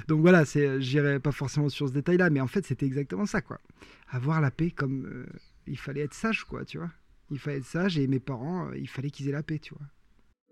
Donc 0.10 0.20
voilà, 0.20 0.44
c'est, 0.44 0.82
j'irai 0.82 1.22
pas 1.22 1.32
forcément 1.32 1.70
sur 1.70 1.88
ce 1.88 1.94
détail-là, 1.94 2.30
mais 2.30 2.42
en 2.42 2.48
fait, 2.48 2.66
c'était 2.66 2.86
exactement 2.86 3.26
ça, 3.26 3.42
quoi. 3.42 3.62
Avoir 4.10 4.42
la 4.42 4.52
paix 4.52 4.70
comme 4.70 5.06
euh, 5.06 5.26
il 5.66 5.78
fallait 5.78 6.02
être 6.02 6.14
sage, 6.14 6.44
quoi, 6.44 6.66
tu 6.66 6.78
vois. 6.78 6.92
Il 7.30 7.40
fallait 7.40 7.58
être 7.58 7.66
sage, 7.66 7.98
et 7.98 8.08
mes 8.08 8.20
parents, 8.20 8.68
euh, 8.68 8.78
il 8.78 8.90
fallait 8.90 9.12
qu'ils 9.12 9.30
aient 9.30 9.34
la 9.34 9.44
paix, 9.44 9.60
tu 9.60 9.74
vois. 9.74 9.88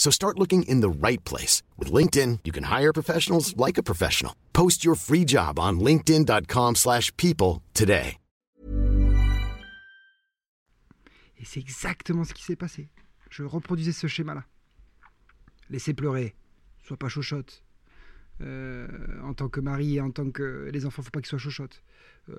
So 0.00 0.10
start 0.10 0.38
looking 0.38 0.62
in 0.62 0.80
the 0.80 0.88
right 0.88 1.22
place. 1.24 1.62
With 1.76 1.92
LinkedIn, 1.92 2.38
you 2.44 2.52
can 2.52 2.64
hire 2.64 2.92
professionals 2.92 3.54
like 3.58 3.76
a 3.78 3.82
professional. 3.82 4.32
Post 4.52 4.82
your 4.82 4.96
free 4.96 5.26
job 5.26 5.58
on 5.58 5.78
linkedin.com/people 5.78 6.74
slash 6.74 7.14
people 7.16 7.60
today. 7.74 8.16
Et 11.38 11.44
c'est 11.44 11.60
exactement 11.60 12.24
ce 12.24 12.32
qui 12.32 12.42
s'est 12.42 12.56
passé. 12.56 12.88
Je 13.30 13.42
reproduisais 13.42 13.92
ce 13.92 14.06
schéma-là. 14.06 14.44
Laissez 15.68 15.94
pleurer, 15.94 16.34
sois 16.82 16.96
pas 16.96 17.08
chochotte. 17.08 17.62
Euh, 18.40 18.88
en 19.22 19.34
tant 19.34 19.50
que 19.50 19.60
mari 19.60 19.96
et 19.96 20.00
en 20.00 20.10
tant 20.10 20.30
que 20.30 20.70
les 20.72 20.86
enfants, 20.86 21.02
faut 21.02 21.10
pas 21.10 21.20
qu'ils 21.20 21.28
soient 21.28 21.38
chochottes. 21.38 21.82
Euh, 22.30 22.34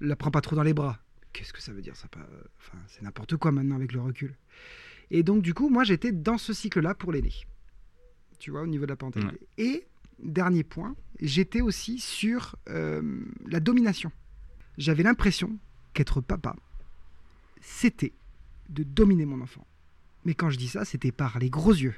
la 0.00 0.16
prends 0.16 0.30
pas 0.30 0.40
trop 0.40 0.56
dans 0.56 0.62
les 0.62 0.74
bras. 0.74 0.98
Qu'est-ce 1.34 1.52
que 1.52 1.60
ça 1.60 1.72
veut 1.72 1.82
dire 1.82 1.94
ça 1.96 2.08
pas... 2.08 2.26
Enfin, 2.58 2.78
c'est 2.88 3.02
n'importe 3.02 3.36
quoi 3.36 3.52
maintenant 3.52 3.76
avec 3.76 3.92
le 3.92 4.00
recul. 4.00 4.34
Et 5.10 5.22
donc 5.22 5.42
du 5.42 5.54
coup, 5.54 5.68
moi 5.68 5.84
j'étais 5.84 6.12
dans 6.12 6.38
ce 6.38 6.52
cycle-là 6.52 6.94
pour 6.94 7.12
l'aîné. 7.12 7.32
Tu 8.38 8.50
vois, 8.50 8.62
au 8.62 8.66
niveau 8.66 8.84
de 8.84 8.90
la 8.90 8.96
parentalité. 8.96 9.46
Et 9.56 9.86
dernier 10.18 10.64
point, 10.64 10.94
j'étais 11.20 11.60
aussi 11.60 11.98
sur 11.98 12.56
euh, 12.68 13.24
la 13.46 13.60
domination. 13.60 14.12
J'avais 14.78 15.02
l'impression 15.02 15.58
qu'être 15.94 16.20
papa, 16.20 16.54
c'était 17.60 18.12
de 18.68 18.82
dominer 18.82 19.24
mon 19.24 19.40
enfant. 19.40 19.66
Mais 20.24 20.34
quand 20.34 20.50
je 20.50 20.58
dis 20.58 20.68
ça, 20.68 20.84
c'était 20.84 21.12
par 21.12 21.38
les 21.38 21.50
gros 21.50 21.72
yeux, 21.72 21.94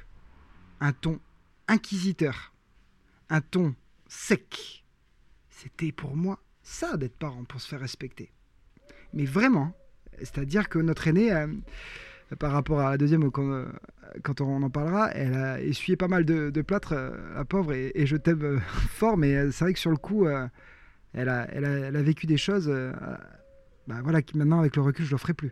un 0.79 0.93
ton 0.93 1.19
inquisiteur, 1.67 2.53
un 3.29 3.41
ton 3.41 3.75
sec. 4.07 4.85
C'était 5.49 5.91
pour 5.91 6.15
moi 6.15 6.39
ça 6.63 6.95
d'être 6.97 7.17
parent, 7.17 7.43
pour 7.43 7.59
se 7.59 7.67
faire 7.67 7.79
respecter. 7.79 8.31
Mais 9.13 9.25
vraiment, 9.25 9.75
c'est-à-dire 10.19 10.69
que 10.69 10.79
notre 10.79 11.07
aînée, 11.07 11.33
euh, 11.33 11.47
par 12.37 12.51
rapport 12.51 12.79
à 12.79 12.91
la 12.91 12.97
deuxième, 12.97 13.31
quand, 13.31 13.49
euh, 13.49 13.65
quand 14.23 14.41
on 14.41 14.61
en 14.61 14.69
parlera, 14.69 15.11
elle 15.11 15.33
a 15.33 15.61
essuyé 15.61 15.95
pas 15.95 16.07
mal 16.07 16.25
de, 16.25 16.61
plâtre, 16.61 16.93
euh, 16.93 17.11
la 17.35 17.45
pauvre, 17.45 17.73
et, 17.73 18.05
je 18.05 18.17
t'aime 18.17 18.43
euh, 18.43 18.59
fort, 18.89 19.17
mais 19.17 19.51
c'est 19.51 19.65
vrai 19.65 19.73
que 19.73 19.79
sur 19.79 19.91
le 19.91 19.97
coup, 19.97 20.27
elle, 21.13 21.29
a, 21.29 22.01
vécu 22.01 22.27
des 22.27 22.37
choses, 22.37 22.71
bah 23.87 23.99
voilà, 24.03 24.21
qui 24.21 24.37
maintenant 24.37 24.59
avec 24.59 24.75
le 24.75 24.83
recul, 24.83 25.05
je 25.05 25.09
ne 25.11 25.15
le 25.15 25.19
ferai 25.19 25.33
plus. 25.33 25.51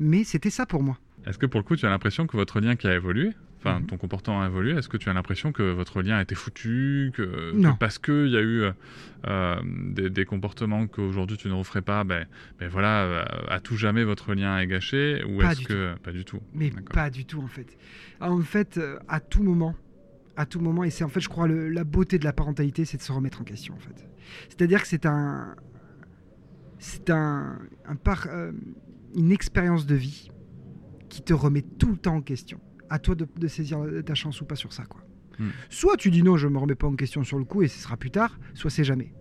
Mais 0.00 0.24
c'était 0.24 0.50
ça 0.50 0.66
pour 0.66 0.82
moi. 0.82 0.98
Est-ce 1.26 1.38
que 1.38 1.46
pour 1.46 1.60
le 1.60 1.64
coup, 1.64 1.76
tu 1.76 1.86
as 1.86 1.90
l'impression 1.90 2.26
que 2.26 2.36
votre 2.36 2.60
lien 2.60 2.76
qui 2.76 2.86
a 2.86 2.94
évolué, 2.94 3.30
enfin 3.58 3.80
Mhm. 3.80 3.86
ton 3.86 3.96
comportement 3.96 4.42
a 4.42 4.46
évolué, 4.46 4.72
est-ce 4.72 4.88
que 4.88 4.96
tu 4.96 5.08
as 5.08 5.12
l'impression 5.14 5.50
que 5.52 5.62
votre 5.62 6.02
lien 6.02 6.16
a 6.18 6.22
été 6.22 6.34
foutu, 6.34 7.10
que, 7.14 7.22
que 7.52 7.56
Non. 7.56 7.74
parce 7.78 7.98
qu'il 7.98 8.28
y 8.28 8.36
a 8.36 8.42
eu 8.42 8.70
euh, 9.26 9.56
des, 9.64 10.10
des 10.10 10.24
comportements 10.24 10.86
qu'aujourd'hui 10.86 11.36
tu 11.36 11.48
ne 11.48 11.54
referais 11.54 11.82
pas, 11.82 12.04
ben, 12.04 12.26
ben 12.58 12.68
voilà, 12.68 13.02
euh, 13.04 13.24
à 13.48 13.60
tout 13.60 13.76
jamais 13.76 14.04
votre 14.04 14.34
lien 14.34 14.58
est 14.58 14.66
gâché, 14.66 15.24
ou 15.24 15.42
est-ce 15.42 15.62
que 15.62 15.94
pas 16.02 16.12
du 16.12 16.24
tout? 16.24 16.40
Mais 16.54 16.70
pas 16.92 17.10
du 17.10 17.24
tout 17.24 17.40
en 17.40 17.48
fait. 17.48 17.76
En 18.20 18.40
fait, 18.42 18.78
euh, 18.78 18.98
à 19.08 19.20
tout 19.20 19.42
moment, 19.42 19.74
à 20.36 20.44
tout 20.46 20.60
moment, 20.60 20.84
et 20.84 20.90
c'est 20.90 21.02
en 21.04 21.08
fait, 21.08 21.20
je 21.20 21.28
crois, 21.28 21.48
le- 21.48 21.68
la 21.70 21.84
beauté 21.84 22.18
de 22.18 22.24
la 22.24 22.32
parentalité, 22.34 22.84
c'est 22.84 22.98
de 22.98 23.02
se 23.02 23.10
remettre 23.12 23.40
en 23.40 23.44
question 23.44 23.74
en 23.74 23.78
fait. 23.80 24.06
C'est-à-dire 24.48 24.82
que 24.82 24.88
c'est 24.88 25.06
un, 25.06 25.56
c'est 26.78 27.10
un, 27.10 27.58
un 27.86 27.96
par- 27.96 28.26
euh, 28.30 28.52
une 29.14 29.32
expérience 29.32 29.86
de 29.86 29.94
vie 29.94 30.30
qui 31.08 31.22
te 31.22 31.32
remet 31.32 31.62
tout 31.62 31.90
le 31.90 31.96
temps 31.96 32.16
en 32.16 32.20
question. 32.20 32.60
À 32.90 32.98
toi 32.98 33.14
de, 33.14 33.26
de 33.36 33.48
saisir 33.48 33.78
ta 34.04 34.14
chance 34.14 34.40
ou 34.40 34.44
pas 34.44 34.56
sur 34.56 34.72
ça 34.72 34.84
quoi. 34.84 35.02
Hmm. 35.38 35.50
Soit 35.68 35.96
tu 35.96 36.10
dis 36.10 36.22
non, 36.22 36.36
je 36.36 36.48
me 36.48 36.58
remets 36.58 36.74
pas 36.74 36.86
en 36.86 36.96
question 36.96 37.22
sur 37.24 37.38
le 37.38 37.44
coup 37.44 37.62
et 37.62 37.68
ce 37.68 37.78
sera 37.78 37.96
plus 37.96 38.10
tard, 38.10 38.38
soit 38.54 38.70
c'est 38.70 38.84
jamais. 38.84 39.12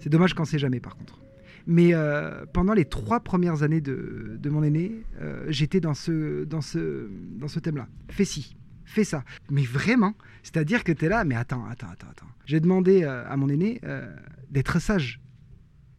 C'est 0.00 0.08
dommage 0.08 0.34
quand 0.34 0.44
c'est 0.44 0.58
jamais, 0.58 0.80
par 0.80 0.96
contre. 0.96 1.20
Mais 1.66 1.94
euh, 1.94 2.44
pendant 2.52 2.74
les 2.74 2.84
trois 2.84 3.20
premières 3.20 3.62
années 3.62 3.80
de, 3.80 4.36
de 4.38 4.50
mon 4.50 4.62
aîné, 4.62 5.02
euh, 5.20 5.46
j'étais 5.48 5.80
dans 5.80 5.94
ce, 5.94 6.44
dans 6.44 6.60
ce, 6.60 7.08
dans 7.38 7.48
ce 7.48 7.58
thème-là. 7.58 7.88
Fais 8.10 8.24
ci, 8.24 8.56
fais 8.84 9.04
ça. 9.04 9.24
Mais 9.50 9.62
vraiment, 9.62 10.14
c'est-à-dire 10.42 10.84
que 10.84 10.92
tu 10.92 11.06
es 11.06 11.08
là, 11.08 11.24
mais 11.24 11.34
attends, 11.34 11.64
attends, 11.66 11.88
attends, 11.90 12.08
attends. 12.10 12.28
J'ai 12.44 12.60
demandé 12.60 13.04
euh, 13.04 13.24
à 13.26 13.36
mon 13.36 13.48
aîné 13.48 13.80
d'être 14.50 14.78
sage. 14.78 15.20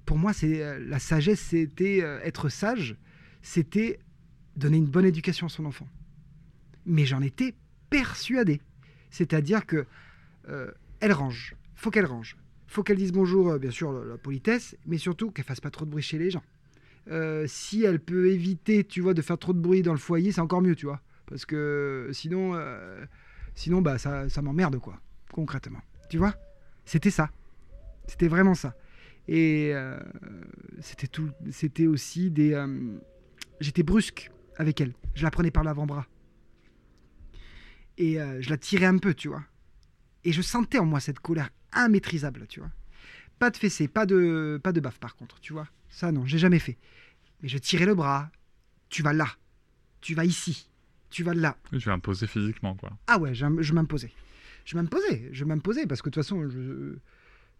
Pour 0.05 0.19
moi, 0.19 0.33
c'est 0.33 0.79
la 0.79 0.99
sagesse, 0.99 1.39
c'était 1.39 1.97
être 2.23 2.49
sage, 2.49 2.95
c'était 3.41 3.97
donner 4.55 4.77
une 4.77 4.85
bonne 4.85 5.05
éducation 5.05 5.47
à 5.47 5.49
son 5.49 5.65
enfant. 5.65 5.87
Mais 6.85 7.05
j'en 7.05 7.21
étais 7.21 7.55
persuadé. 7.89 8.61
C'est-à-dire 9.09 9.65
que 9.65 9.85
euh, 10.49 10.71
elle 10.99 11.13
range, 11.13 11.55
faut 11.75 11.91
qu'elle 11.91 12.05
range, 12.05 12.37
faut 12.67 12.83
qu'elle 12.83 12.97
dise 12.97 13.11
bonjour, 13.11 13.51
euh, 13.51 13.57
bien 13.57 13.71
sûr, 13.71 13.91
la, 13.91 14.17
politesse, 14.17 14.75
mais 14.85 14.97
surtout 14.97 15.31
qu'elle 15.31 15.45
fasse 15.45 15.61
pas 15.61 15.69
trop 15.69 15.85
de 15.85 15.91
bruit 15.91 16.03
chez 16.03 16.17
les 16.17 16.29
gens. 16.29 16.43
Euh, 17.09 17.45
si 17.47 17.83
elle 17.83 17.99
peut 17.99 18.29
éviter, 18.29 18.83
tu 18.83 19.01
vois, 19.01 19.13
de 19.13 19.21
faire 19.21 19.37
trop 19.37 19.53
de 19.53 19.59
bruit 19.59 19.81
dans 19.81 19.93
le 19.93 19.99
foyer, 19.99 20.31
c'est 20.31 20.41
encore 20.41 20.61
mieux, 20.61 20.75
tu 20.75 20.85
vois, 20.85 21.01
parce 21.27 21.45
que 21.45 22.09
sinon, 22.11 22.55
euh, 22.55 23.05
sinon, 23.53 23.81
bah, 23.81 23.97
ça, 23.97 24.27
ça 24.29 24.41
m'emmerde, 24.41 24.79
quoi, 24.79 24.99
concrètement. 25.31 25.79
Tu 26.09 26.17
vois, 26.17 26.35
c'était 26.85 27.11
ça, 27.11 27.29
c'était 28.07 28.27
vraiment 28.27 28.55
ça. 28.55 28.75
Et 29.27 29.73
c'était 30.81 31.07
tout, 31.07 31.31
c'était 31.49 31.87
aussi 31.87 32.29
des, 32.29 32.63
j'étais 33.59 33.81
brusque 33.81 34.29
avec 34.57 34.81
elle. 34.81 34.93
Je 35.15 35.23
la 35.23 35.31
prenais 35.31 35.49
par 35.49 35.63
l'avant-bras 35.63 36.05
et 37.97 38.19
euh, 38.19 38.41
je 38.41 38.49
la 38.49 38.57
tirais 38.57 38.85
un 38.85 38.97
peu, 38.97 39.13
tu 39.13 39.27
vois. 39.27 39.43
Et 40.23 40.31
je 40.31 40.41
sentais 40.41 40.79
en 40.79 40.85
moi 40.85 40.99
cette 40.99 41.19
colère 41.19 41.49
immaîtrisable, 41.75 42.47
tu 42.47 42.59
vois. 42.59 42.71
Pas 43.39 43.49
de 43.49 43.57
fessée, 43.57 43.87
pas 43.87 44.05
de, 44.05 44.59
pas 44.63 44.71
de 44.71 44.79
baffe 44.79 44.99
par 44.99 45.15
contre, 45.15 45.39
tu 45.39 45.53
vois. 45.53 45.67
Ça, 45.89 46.11
non, 46.11 46.25
j'ai 46.25 46.37
jamais 46.37 46.59
fait. 46.59 46.77
Mais 47.41 47.49
je 47.49 47.57
tirais 47.57 47.85
le 47.85 47.95
bras. 47.95 48.31
Tu 48.89 49.03
vas 49.03 49.13
là. 49.13 49.27
Tu 50.01 50.15
vas 50.15 50.25
ici. 50.25 50.69
Tu 51.09 51.23
vas 51.23 51.33
là. 51.33 51.57
Je 51.71 51.85
vais 51.85 51.91
imposer 51.91 52.27
physiquement, 52.27 52.75
quoi. 52.75 52.91
Ah 53.07 53.17
ouais, 53.19 53.33
je 53.35 53.45
m'imposais. 53.73 54.11
Je 54.65 54.75
m'imposais, 54.77 55.29
je 55.31 55.45
m'imposais 55.45 55.85
parce 55.85 56.01
que 56.01 56.09
de 56.09 56.15
toute 56.15 56.23
façon, 56.23 56.49
je, 56.49 56.95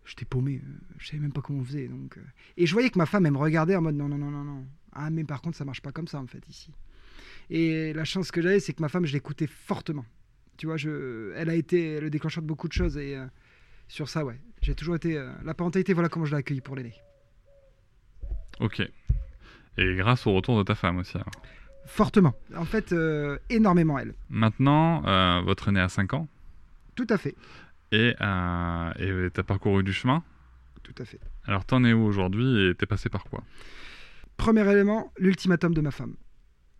j'étais 0.06 0.26
paumé. 0.26 0.60
euh, 0.66 0.70
Je 0.98 1.08
savais 1.08 1.20
même 1.20 1.32
pas 1.32 1.42
comment 1.42 1.60
on 1.60 1.64
faisait. 1.64 1.88
Donc, 1.88 2.18
euh. 2.18 2.22
Et 2.58 2.66
je 2.66 2.74
voyais 2.74 2.90
que 2.90 2.98
ma 2.98 3.06
femme, 3.06 3.26
elle 3.28 3.34
me 3.34 3.38
regardait 3.38 3.76
en 3.76 3.82
mode 3.82 3.96
non, 3.96 4.10
non, 4.10 4.18
non, 4.18 4.32
non, 4.32 4.44
non. 4.44 4.66
Ah, 4.92 5.10
mais 5.12 5.24
par 5.24 5.42
contre, 5.42 5.56
ça 5.56 5.66
marche 5.66 5.82
pas 5.82 5.92
comme 5.92 6.08
ça 6.08 6.20
en 6.20 6.26
fait 6.26 6.42
ici. 6.50 6.72
Et 7.52 7.94
la 7.94 8.06
chance 8.06 8.32
que 8.32 8.42
j'avais, 8.42 8.60
c'est 8.60 8.74
que 8.74 8.82
ma 8.82 8.90
femme, 8.90 9.06
je 9.06 9.14
l'écoutais 9.14 9.46
fortement. 9.46 10.06
Tu 10.58 10.66
vois, 10.68 10.78
je, 10.78 11.34
elle 11.36 11.50
a 11.50 11.56
été 11.56 12.00
le 12.00 12.10
déclencheur 12.10 12.42
de 12.42 12.48
beaucoup 12.48 12.68
de 12.68 12.74
choses 12.74 12.98
et 12.98 13.16
euh, 13.18 13.26
sur 13.88 14.08
ça, 14.10 14.24
ouais, 14.24 14.40
j'ai 14.62 14.74
toujours 14.76 14.96
été. 14.96 15.18
euh, 15.18 15.32
la 15.44 15.54
parentalité, 15.54 15.94
voilà 15.94 16.10
comment 16.10 16.26
je 16.26 16.36
l'ai 16.36 16.62
pour 16.62 16.76
l'aîné. 16.76 16.94
Ok. 18.60 18.82
Et 19.78 19.96
grâce 19.96 20.26
au 20.28 20.34
retour 20.34 20.58
de 20.58 20.64
ta 20.64 20.76
femme 20.76 20.98
aussi. 20.98 21.16
alors. 21.18 21.32
Fortement. 21.86 22.34
En 22.56 22.66
fait, 22.66 22.94
euh, 22.94 23.38
énormément 23.50 24.00
elle. 24.00 24.14
Maintenant, 24.30 25.06
euh, 25.06 25.42
votre 25.42 25.68
aîné 25.68 25.82
a 25.82 25.90
5 25.90 26.14
ans 26.14 26.28
Tout 26.96 27.06
à 27.10 27.18
fait. 27.18 27.36
et 27.92 28.10
et 28.12 29.30
t'as 29.34 29.44
parcouru 29.44 29.84
du 29.84 29.94
chemin. 29.94 30.24
Tout 30.84 30.96
à 31.00 31.06
fait. 31.06 31.20
Alors 31.46 31.66
t'en 31.66 31.84
es 31.84 31.94
où 31.94 32.04
aujourd'hui 32.06 32.70
et 32.70 32.76
t'es 32.76 32.86
passé 32.86 33.10
par 33.10 33.24
quoi? 33.26 33.44
Premier 34.38 34.70
élément, 34.72 35.12
l'ultimatum 35.18 35.74
de 35.74 35.82
ma 35.82 35.92
femme. 35.92 36.16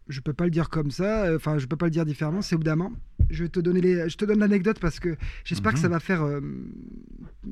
Je 0.08 0.20
peux 0.22 0.34
pas 0.34 0.44
le 0.46 0.52
dire 0.52 0.70
comme 0.70 0.92
ça, 0.92 1.26
euh, 1.26 1.36
enfin 1.38 1.58
je 1.58 1.66
peux 1.66 1.76
pas 1.78 1.86
le 1.88 1.92
dire 1.92 2.06
différemment, 2.06 2.42
c'est 2.44 2.56
moment. 2.64 2.94
Je 3.32 3.44
vais 3.44 3.50
te 3.50 3.60
donner 3.60 3.82
les, 3.82 4.08
je 4.08 4.18
te 4.18 4.26
donne 4.26 4.38
l'anecdote 4.40 4.78
parce 4.80 5.00
que 5.00 5.16
j'espère 5.44 5.72
que 5.74 5.78
Mhm. 5.78 5.82
ça 5.82 5.90
va 5.90 6.00
faire, 6.00 6.22
euh, 6.24 6.42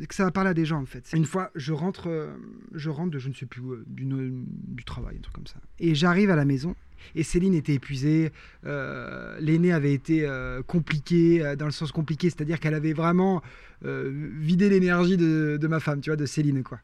que 0.08 0.14
ça 0.14 0.24
va 0.24 0.32
parler 0.32 0.52
à 0.52 0.54
des 0.54 0.66
gens 0.66 0.80
en 0.80 0.86
fait. 0.86 1.10
Une 1.14 1.26
fois, 1.26 1.50
je 1.56 1.74
rentre, 1.74 2.10
euh, 2.10 2.32
je 2.74 2.90
rentre 2.92 3.10
de 3.12 3.18
je 3.20 3.30
ne 3.30 3.34
sais 3.34 3.48
plus 3.48 3.62
où, 3.62 3.76
d'une- 3.88 4.46
du 4.68 4.84
travail, 4.84 5.16
un 5.18 5.22
truc 5.22 5.34
comme 5.34 5.48
ça. 5.48 5.56
Et 5.80 5.96
j'arrive 5.96 6.30
à 6.30 6.36
la 6.36 6.46
maison 6.46 6.76
et 7.16 7.24
Céline 7.24 7.56
était 7.56 7.74
épuisée. 7.74 8.32
euh, 8.66 9.36
L'aîné 9.40 9.74
avait 9.74 9.94
été 9.94 10.26
euh, 10.28 10.62
compliqué 10.62 11.44
euh, 11.44 11.56
dans 11.56 11.66
le 11.66 11.72
sens 11.72 11.92
compliqué, 11.92 12.30
c'est-à-dire 12.30 12.60
qu'elle 12.60 12.76
avait 12.76 12.94
vraiment 12.94 13.42
vidé 13.84 14.70
l'énergie 14.70 15.18
de, 15.18 15.58
de 15.60 15.68
ma 15.68 15.80
femme, 15.82 16.00
tu 16.00 16.10
vois, 16.10 16.16
de 16.18 16.26
Céline 16.26 16.64
quoi. 16.64 16.80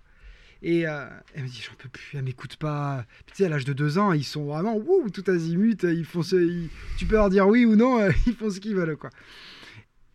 Et 0.61 0.85
euh, 0.87 1.07
elle 1.33 1.43
me 1.43 1.47
dit, 1.47 1.61
j'en 1.65 1.75
peux 1.75 1.87
plus, 1.87 2.17
elle 2.17 2.23
m'écoute 2.23 2.57
pas. 2.57 3.05
Puis, 3.25 3.33
tu 3.33 3.35
sais, 3.37 3.45
à 3.45 3.49
l'âge 3.49 3.65
de 3.65 3.73
deux 3.73 3.97
ans, 3.97 4.11
ils 4.11 4.25
sont 4.25 4.45
vraiment 4.45 4.75
wouh, 4.75 5.09
tout 5.09 5.23
azimut. 5.27 5.83
Ils 5.83 6.05
font 6.05 6.21
ce, 6.21 6.67
tu 6.97 7.05
peux 7.05 7.15
leur 7.15 7.29
dire 7.29 7.47
oui 7.47 7.65
ou 7.65 7.75
non, 7.75 7.99
euh, 7.99 8.11
ils 8.27 8.35
font 8.35 8.49
ce 8.49 8.59
qu'ils 8.59 8.75
veulent, 8.75 8.97
quoi. 8.97 9.09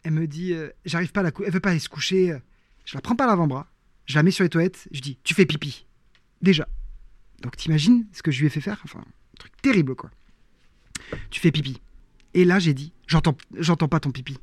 Elle 0.03 0.13
me 0.13 0.27
dit, 0.27 0.53
euh, 0.53 0.69
j'arrive 0.85 1.13
pas 1.13 1.21
à 1.21 1.25
la 1.25 1.31
elle 1.47 1.51
veut 1.51 1.61
pas 1.61 1.71
aller 1.71 1.79
se 1.79 1.89
coucher. 1.89 2.37
Je 2.85 2.95
la 2.95 3.01
prends 3.01 3.17
par 3.17 3.27
l'avant-bras, 3.27 3.71
je 4.05 4.15
la 4.17 4.23
mets 4.23 4.31
sur 4.31 4.45
les 4.45 4.51
toilettes, 4.51 4.87
je 4.93 5.01
dis, 5.01 5.19
tu 5.25 5.33
fais 5.33 5.47
pipi. 5.47 5.87
Déjà. 6.43 6.69
Donc 7.41 7.57
t'imagines 7.57 8.07
ce 8.13 8.23
que 8.23 8.31
je 8.31 8.41
lui 8.41 8.47
ai 8.47 8.51
fait 8.51 8.61
faire? 8.61 8.81
Enfin, 8.85 9.01
un 9.01 9.37
truc 9.39 9.53
terrible, 9.63 9.95
quoi. 9.95 10.11
Tu 11.31 11.41
fais 11.41 11.51
pipi. 11.51 11.81
Et 12.35 12.45
là, 12.45 12.59
j'ai 12.59 12.75
dit, 12.75 12.93
j'entends, 13.07 13.37
j'entends 13.55 13.89
pas 13.89 14.01
ton 14.01 14.11
pipi. 14.11 14.37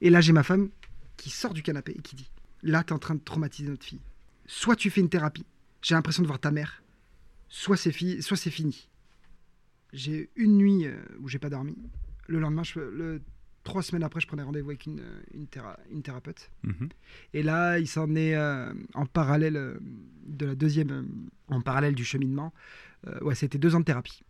Et 0.00 0.10
là, 0.10 0.20
j'ai 0.20 0.32
ma 0.32 0.44
femme 0.44 0.70
qui 1.16 1.30
sort 1.30 1.52
du 1.52 1.62
canapé 1.62 1.94
et 1.96 2.00
qui 2.00 2.14
dit, 2.14 2.30
là, 2.62 2.84
t'es 2.84 2.92
en 2.92 2.98
train 3.00 3.16
de 3.16 3.20
traumatiser 3.20 3.68
notre 3.68 3.84
fille 3.84 4.00
soit 4.52 4.76
tu 4.76 4.90
fais 4.90 5.00
une 5.00 5.08
thérapie, 5.08 5.46
j'ai 5.80 5.94
l'impression 5.94 6.22
de 6.22 6.26
voir 6.28 6.38
ta 6.38 6.50
mère, 6.50 6.82
soit 7.48 7.78
c'est 7.78 7.90
fi- 7.92 8.20
fini. 8.22 8.88
J'ai 9.94 10.28
une 10.36 10.56
nuit 10.58 10.86
euh, 10.86 10.94
où 11.20 11.28
j'ai 11.28 11.38
pas 11.38 11.48
dormi. 11.50 11.74
Le 12.28 12.38
lendemain, 12.38 12.62
je, 12.62 12.78
le, 12.80 13.20
trois 13.64 13.82
semaines 13.82 14.02
après, 14.02 14.20
je 14.20 14.26
prenais 14.26 14.42
rendez-vous 14.42 14.68
avec 14.70 14.84
une, 14.86 15.00
euh, 15.00 15.20
une, 15.34 15.46
théra- 15.46 15.78
une 15.90 16.02
thérapeute. 16.02 16.50
Mhm. 16.64 16.88
Et 17.32 17.42
là, 17.42 17.78
il 17.78 17.86
s'en 17.88 18.14
est 18.14 18.34
euh, 18.34 18.72
en 18.94 19.06
parallèle 19.06 19.78
de 20.26 20.46
la 20.46 20.54
deuxième, 20.54 21.06
en 21.48 21.60
parallèle 21.62 21.94
du 21.94 22.04
cheminement. 22.04 22.52
euh, 23.06 23.18
ouais, 23.20 23.34
c'était 23.34 23.58
deux 23.58 23.74
ans 23.74 23.80
de 23.80 23.84
thérapie. 23.86 24.22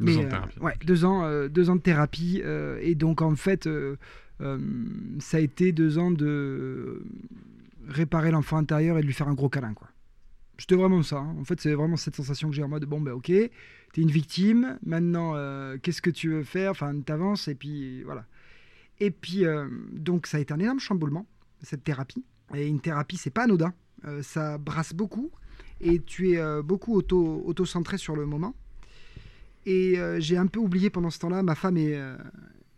Deux 0.00 0.06
Mais, 0.06 0.16
ans 0.16 0.20
de 0.22 0.26
euh, 0.26 0.30
thérapie. 0.30 0.58
ouais, 0.58 0.74
deux 0.84 1.04
ans, 1.04 1.48
deux 1.48 1.70
ans 1.70 1.76
de 1.76 1.80
thérapie. 1.82 2.42
et 2.80 2.94
donc, 2.96 3.22
en 3.22 3.34
fait, 3.36 3.68
ça 5.20 5.36
a 5.36 5.40
été 5.40 5.70
deux 5.72 5.98
ans 5.98 6.10
de 6.10 7.02
réparer 7.86 8.30
l'enfant 8.30 8.56
intérieur 8.58 8.98
et 8.98 9.00
de 9.00 9.06
lui 9.06 9.14
faire 9.14 9.28
un 9.28 9.34
gros 9.34 9.48
câlin, 9.48 9.74
quoi. 9.74 9.88
C'était 10.58 10.74
vraiment 10.76 11.02
ça. 11.02 11.18
hein. 11.18 11.36
En 11.38 11.44
fait, 11.44 11.60
c'est 11.60 11.74
vraiment 11.74 11.96
cette 11.96 12.16
sensation 12.16 12.48
que 12.48 12.54
j'ai 12.56 12.62
en 12.62 12.68
mode 12.68 12.84
bon, 12.86 13.00
ben 13.00 13.12
ok, 13.12 13.26
t'es 13.26 13.50
une 14.00 14.10
victime. 14.10 14.78
Maintenant, 14.84 15.32
euh, 15.34 15.76
qu'est-ce 15.82 16.00
que 16.00 16.08
tu 16.10 16.30
veux 16.30 16.44
faire? 16.44 16.70
Enfin, 16.70 16.98
t'avances 17.00 17.48
et 17.48 17.54
puis 17.54 18.02
voilà. 18.04 18.24
Et 18.98 19.10
puis, 19.10 19.44
euh, 19.44 19.68
donc, 19.92 20.26
ça 20.26 20.38
a 20.38 20.40
été 20.40 20.54
un 20.54 20.58
énorme 20.58 20.80
chamboulement, 20.80 21.26
cette 21.62 21.84
thérapie. 21.84 22.24
Et 22.54 22.66
une 22.66 22.80
thérapie, 22.80 23.18
c'est 23.18 23.30
pas 23.30 23.44
anodin. 23.44 23.74
Euh, 24.06 24.22
ça 24.22 24.56
brasse 24.56 24.94
beaucoup 24.94 25.30
et 25.80 26.00
tu 26.00 26.32
es 26.32 26.62
beaucoup 26.62 26.94
auto- 26.94 27.42
auto-centré 27.44 27.98
sur 27.98 28.16
le 28.16 28.24
moment. 28.24 28.54
Et 29.66 29.98
j'ai 30.18 30.38
un 30.38 30.46
peu 30.46 30.58
oublié 30.60 30.88
pendant 30.88 31.10
ce 31.10 31.18
temps-là 31.18 31.42
ma 31.42 31.54
femme 31.54 31.76
et, 31.76 32.00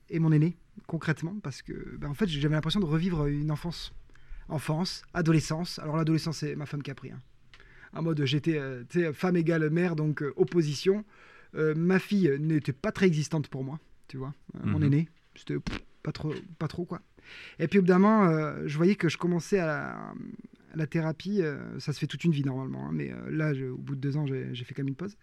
et 0.08 0.18
mon 0.18 0.32
aîné, 0.32 0.56
concrètement, 0.86 1.36
parce 1.42 1.62
que 1.62 1.96
ben, 1.98 2.08
en 2.08 2.14
fait 2.14 2.26
j'avais 2.26 2.54
l'impression 2.54 2.80
de 2.80 2.86
revivre 2.86 3.26
une 3.26 3.52
enfance. 3.52 3.92
Enfance, 4.48 5.02
adolescence. 5.14 5.78
Alors 5.78 5.96
l'adolescence, 5.96 6.38
c'est 6.38 6.56
ma 6.56 6.66
femme 6.66 6.82
qui 6.82 6.90
a 6.90 6.94
pris. 6.94 7.10
hein. 7.10 7.20
En 7.94 8.02
mode 8.02 8.22
j'étais 8.24 8.58
euh, 8.58 8.84
femme 9.14 9.36
égale 9.36 9.68
mère, 9.70 9.96
donc 9.96 10.22
euh, 10.22 10.32
opposition. 10.36 11.04
Euh, 11.54 11.74
ma 11.74 11.98
fille 11.98 12.30
n'était 12.38 12.72
pas 12.74 12.92
très 12.92 13.06
existante 13.06 13.48
pour 13.48 13.64
moi, 13.64 13.78
tu 14.08 14.16
vois. 14.18 14.34
Mon 14.64 14.78
Mhm. 14.78 14.84
aîné, 14.84 15.08
c'était 15.34 15.56
pas 16.02 16.12
trop, 16.12 16.34
pas 16.58 16.68
trop 16.68 16.84
quoi. 16.84 17.00
Et 17.58 17.66
puis 17.68 17.78
au 17.78 17.82
bout 17.82 17.88
d'un 17.88 17.98
moment, 17.98 18.24
euh, 18.26 18.62
je 18.66 18.76
voyais 18.76 18.94
que 18.94 19.08
je 19.08 19.16
commençais 19.18 19.58
à 19.58 19.66
la, 19.66 19.88
à 20.72 20.76
la 20.76 20.86
thérapie. 20.86 21.40
euh, 21.42 21.78
ça 21.80 21.92
se 21.94 21.98
fait 21.98 22.06
toute 22.06 22.24
une 22.24 22.32
vie 22.32 22.44
normalement, 22.44 22.88
hein, 22.88 22.92
mais 22.92 23.10
euh, 23.12 23.30
là, 23.30 23.52
je- 23.54 23.64
au 23.66 23.76
bout 23.78 23.96
de 23.96 24.00
deux 24.00 24.16
ans, 24.18 24.26
j'ai 24.26 24.64
fait 24.64 24.74
quand 24.74 24.82
même 24.82 24.88
une 24.88 24.94
pause. 24.94 25.16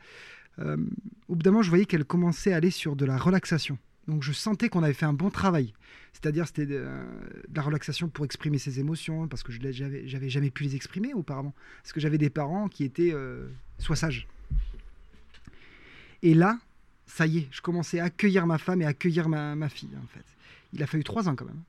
Au 1.28 1.36
bout 1.36 1.44
d'un 1.44 1.52
moment, 1.52 1.64
je 1.64 1.70
voyais 1.70 1.86
qu'elle 1.86 2.06
commençait 2.06 2.54
à 2.54 2.58
aller 2.58 2.72
sur 2.72 2.96
de 2.96 3.06
la 3.06 3.18
relaxation. 3.18 3.78
Donc 4.08 4.24
je 4.24 4.32
sentais 4.32 4.70
qu'on 4.70 4.84
avait 4.84 4.94
fait 4.94 5.06
un 5.06 5.14
bon 5.14 5.30
travail. 5.30 5.74
C'est-à-dire 6.14 6.48
c'était 6.48 6.66
de, 6.66 6.86
de 7.48 7.56
la 7.56 7.62
relaxation 7.62 8.08
pour 8.08 8.26
exprimer 8.26 8.58
ses 8.58 8.80
émotions, 8.80 9.28
parce 9.28 9.44
que 9.44 9.52
je 9.52 9.60
j'avais 9.72 10.30
jamais 10.30 10.50
pu 10.50 10.64
les 10.64 10.76
exprimer 10.76 11.14
auparavant. 11.14 11.54
Parce 11.82 11.94
que 11.94 12.00
j'avais 12.00 12.18
des 12.18 12.30
parents 12.30 12.68
qui 12.68 12.84
étaient 12.84 13.12
euh, 13.14 13.48
soit 13.80 13.96
sages. 13.96 14.28
Et 16.22 16.34
là, 16.34 16.58
ça 17.06 17.28
y 17.28 17.40
est, 17.40 17.48
je 17.52 17.62
commençais 17.62 18.00
à 18.00 18.06
accueillir 18.06 18.48
ma 18.48 18.58
femme 18.58 18.82
et 18.82 18.86
à 18.86 18.90
accueillir 18.90 19.30
ma, 19.30 19.70
fille, 19.70 19.90
en 20.02 20.08
fait. 20.08 20.26
Il 20.74 20.82
a 20.82 20.88
fallu 20.88 21.04
trois 21.04 21.30
ans 21.30 21.36
quand 21.36 21.46
même. 21.46 21.62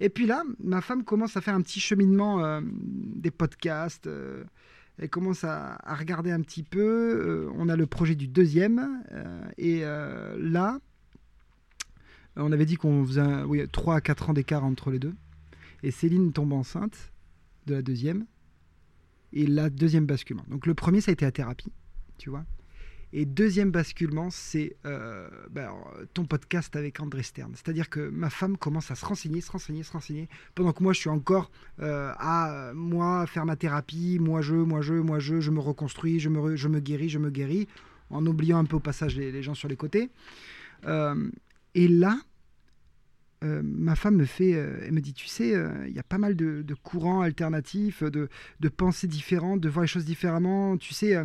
Et 0.00 0.08
puis 0.08 0.26
là, 0.26 0.42
ma 0.62 0.80
femme 0.80 1.04
commence 1.04 1.36
à 1.36 1.40
faire 1.40 1.54
un 1.54 1.60
petit 1.60 1.80
cheminement 1.80 2.42
euh, 2.44 2.60
des 2.64 3.30
podcasts. 3.30 4.06
euh, 4.06 4.44
elle 4.98 5.08
commence 5.08 5.44
à, 5.44 5.78
regarder 5.98 6.30
un 6.30 6.40
petit 6.40 6.62
peu. 6.62 6.80
euh, 6.80 7.50
on 7.56 7.68
a 7.68 7.76
le 7.76 7.86
projet 7.86 8.14
du 8.14 8.26
deuxième. 8.26 9.02
euh, 9.12 9.42
et 9.56 9.80
euh, 9.84 10.36
là, 10.38 10.80
on 12.36 12.52
avait 12.52 12.66
dit 12.66 12.76
qu'on 12.76 13.04
faisait 13.06 13.20
un- 13.20 13.44
oui, 13.44 13.62
3 13.70 13.96
à 13.96 14.00
4 14.00 14.30
ans 14.30 14.32
d'écart 14.32 14.64
entre 14.64 14.90
les 14.90 14.98
deux. 14.98 15.14
Et 15.82 15.90
Céline 15.90 16.32
tombe 16.32 16.52
enceinte 16.52 17.12
de 17.66 17.74
la 17.74 17.82
deuxième. 17.82 18.26
Et 19.32 19.46
la 19.46 19.70
deuxième 19.70 20.06
basculement. 20.06 20.44
Donc 20.48 20.66
le 20.66 20.74
premier, 20.74 21.00
ça 21.00 21.10
a 21.10 21.12
été 21.12 21.24
la 21.24 21.32
thérapie, 21.32 21.72
tu 22.18 22.30
vois. 22.30 22.44
Et 23.12 23.26
deuxième 23.26 23.72
basculement, 23.72 24.28
c'est 24.30 24.76
euh, 24.86 25.28
ben, 25.50 25.68
ton 26.14 26.26
podcast 26.26 26.76
avec 26.76 27.00
André 27.00 27.24
Stern. 27.24 27.52
C'est-à-dire 27.56 27.90
que 27.90 28.08
ma 28.08 28.30
femme 28.30 28.56
commence 28.56 28.90
à 28.92 28.94
se 28.94 29.04
renseigner, 29.04 29.40
se 29.40 29.50
renseigner, 29.50 29.82
se 29.82 29.92
renseigner, 29.92 30.28
pendant 30.54 30.72
que 30.72 30.82
moi, 30.82 30.92
je 30.92 31.00
suis 31.00 31.08
encore 31.08 31.50
euh, 31.80 32.12
à 32.18 32.52
euh, 32.52 32.74
moi 32.74 33.26
faire 33.26 33.46
ma 33.46 33.56
thérapie, 33.56 34.18
moi 34.20 34.42
je, 34.42 34.54
moi 34.54 34.80
je, 34.80 34.94
moi 34.94 35.18
je, 35.18 35.40
je 35.40 35.50
me 35.50 35.58
reconstruis, 35.58 36.20
je 36.20 36.28
me, 36.28 36.54
je 36.54 36.68
me 36.68 36.78
guéris, 36.78 37.08
je 37.08 37.18
me 37.18 37.30
guéris, 37.30 37.66
en 38.10 38.24
oubliant 38.26 38.58
un 38.58 38.64
peu 38.64 38.76
au 38.76 38.80
passage 38.80 39.16
les, 39.16 39.32
les 39.32 39.42
gens 39.42 39.54
sur 39.54 39.66
les 39.68 39.76
côtés. 39.76 40.08
Euh, 40.86 41.30
et 41.74 41.88
là, 41.88 42.18
euh, 43.42 43.62
ma 43.64 43.96
femme 43.96 44.16
me 44.16 44.26
fait, 44.26 44.54
euh, 44.54 44.78
elle 44.82 44.92
me 44.92 45.00
dit, 45.00 45.14
tu 45.14 45.26
sais, 45.26 45.54
euh, 45.54 45.86
il 45.88 45.94
y 45.94 45.98
a 45.98 46.02
pas 46.02 46.18
mal 46.18 46.36
de, 46.36 46.62
de 46.62 46.74
courants 46.74 47.22
alternatifs, 47.22 48.02
de, 48.02 48.28
de 48.60 48.68
pensées 48.68 49.08
différentes, 49.08 49.60
de 49.60 49.68
voir 49.68 49.82
les 49.82 49.88
choses 49.88 50.04
différemment. 50.04 50.76
Tu 50.76 50.92
sais, 50.92 51.16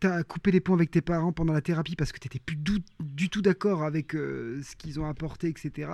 tu 0.00 0.06
as 0.06 0.22
coupé 0.24 0.50
les 0.50 0.60
ponts 0.60 0.74
avec 0.74 0.90
tes 0.90 1.02
parents 1.02 1.32
pendant 1.32 1.52
la 1.52 1.60
thérapie 1.60 1.94
parce 1.94 2.12
que 2.12 2.18
tu 2.18 2.26
n'étais 2.26 2.38
plus 2.38 2.56
du, 2.56 2.78
du 3.00 3.28
tout 3.28 3.42
d'accord 3.42 3.82
avec 3.82 4.12
ce 4.12 4.76
qu'ils 4.76 4.98
ont 4.98 5.06
apporté, 5.06 5.48
etc. 5.48 5.90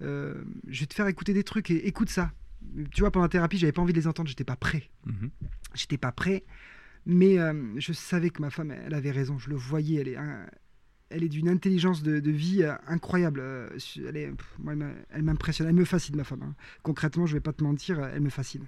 Je 0.00 0.80
vais 0.80 0.86
te 0.86 0.94
faire 0.94 1.06
écouter 1.06 1.34
des 1.34 1.44
trucs 1.44 1.70
et 1.70 1.86
écoute 1.86 2.08
ça. 2.08 2.32
Tu 2.92 3.00
vois, 3.00 3.10
pendant 3.10 3.24
la 3.24 3.28
thérapie, 3.28 3.58
j'avais 3.58 3.72
pas 3.72 3.82
envie 3.82 3.92
de 3.92 3.98
les 3.98 4.06
entendre, 4.06 4.28
j'étais 4.28 4.44
pas 4.44 4.56
prêt. 4.56 4.88
Mhm. 5.04 5.30
J'étais 5.74 5.98
pas 5.98 6.12
prêt, 6.12 6.44
mais 7.04 7.36
je 7.76 7.92
savais 7.92 8.30
que 8.30 8.40
ma 8.40 8.50
femme, 8.50 8.70
elle 8.70 8.94
avait 8.94 9.10
raison. 9.10 9.38
Je 9.38 9.50
le 9.50 9.56
voyais, 9.56 10.00
elle 10.00 10.08
est, 10.08 10.16
elle 11.12 11.22
est 11.24 11.28
d'une 11.28 11.48
intelligence 11.48 12.02
de, 12.02 12.18
de 12.20 12.30
vie 12.30 12.62
euh, 12.62 12.74
incroyable. 12.86 13.40
Euh, 13.40 13.68
Elle, 13.96 14.16
est, 14.16 14.30
pff, 14.32 14.56
moi, 14.58 14.72
elle 14.72 14.78
m'a- 14.78 14.92
elle 15.10 15.22
m'impressionne, 15.22 15.68
elle 15.68 15.74
me 15.74 15.84
fascine, 15.84 16.16
ma 16.16 16.24
femme. 16.24 16.42
hein. 16.42 16.54
Concrètement, 16.82 17.26
je 17.26 17.34
vais 17.34 17.40
pas 17.40 17.52
te 17.52 17.62
mentir, 17.62 18.00
elle 18.04 18.20
me 18.22 18.30
fascine. 18.30 18.66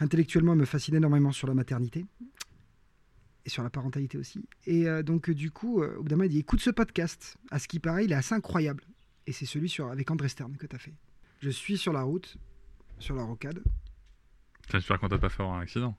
Intellectuellement, 0.00 0.52
elle 0.52 0.58
me 0.58 0.64
fascine 0.64 0.94
énormément 0.96 1.30
sur 1.32 1.46
la 1.46 1.54
maternité 1.54 2.04
et 3.46 3.50
sur 3.50 3.62
la 3.62 3.70
parentalité 3.70 4.18
aussi. 4.18 4.44
Et 4.66 4.88
euh, 4.88 5.02
donc, 5.02 5.28
euh, 5.28 5.34
du 5.34 5.50
coup, 5.50 5.82
euh, 5.82 5.96
au 5.98 6.02
bout 6.02 6.08
d'un 6.08 6.16
moment, 6.16 6.24
elle 6.24 6.30
dit 6.30 6.38
écoute 6.38 6.60
ce 6.60 6.70
podcast. 6.70 7.36
À 7.50 7.58
ce 7.58 7.68
qui 7.68 7.78
paraît, 7.78 8.04
il 8.04 8.12
est 8.12 8.16
assez 8.16 8.34
incroyable. 8.34 8.82
Et 9.26 9.32
c'est 9.32 9.46
celui 9.46 9.68
sur, 9.68 9.88
avec 9.90 10.10
André 10.10 10.28
Stern 10.28 10.56
que 10.56 10.66
tu 10.66 10.74
as 10.74 10.78
fait. 10.78 10.94
Je 11.40 11.50
suis 11.50 11.78
sur 11.78 11.92
la 11.92 12.02
route, 12.02 12.36
sur 12.98 13.14
la 13.14 13.22
rocade. 13.24 13.62
J'espère 14.72 14.98
qu'on 14.98 15.08
t'a 15.08 15.18
pas 15.18 15.28
fait 15.28 15.42
avoir 15.42 15.58
un 15.58 15.62
accident. 15.62 15.96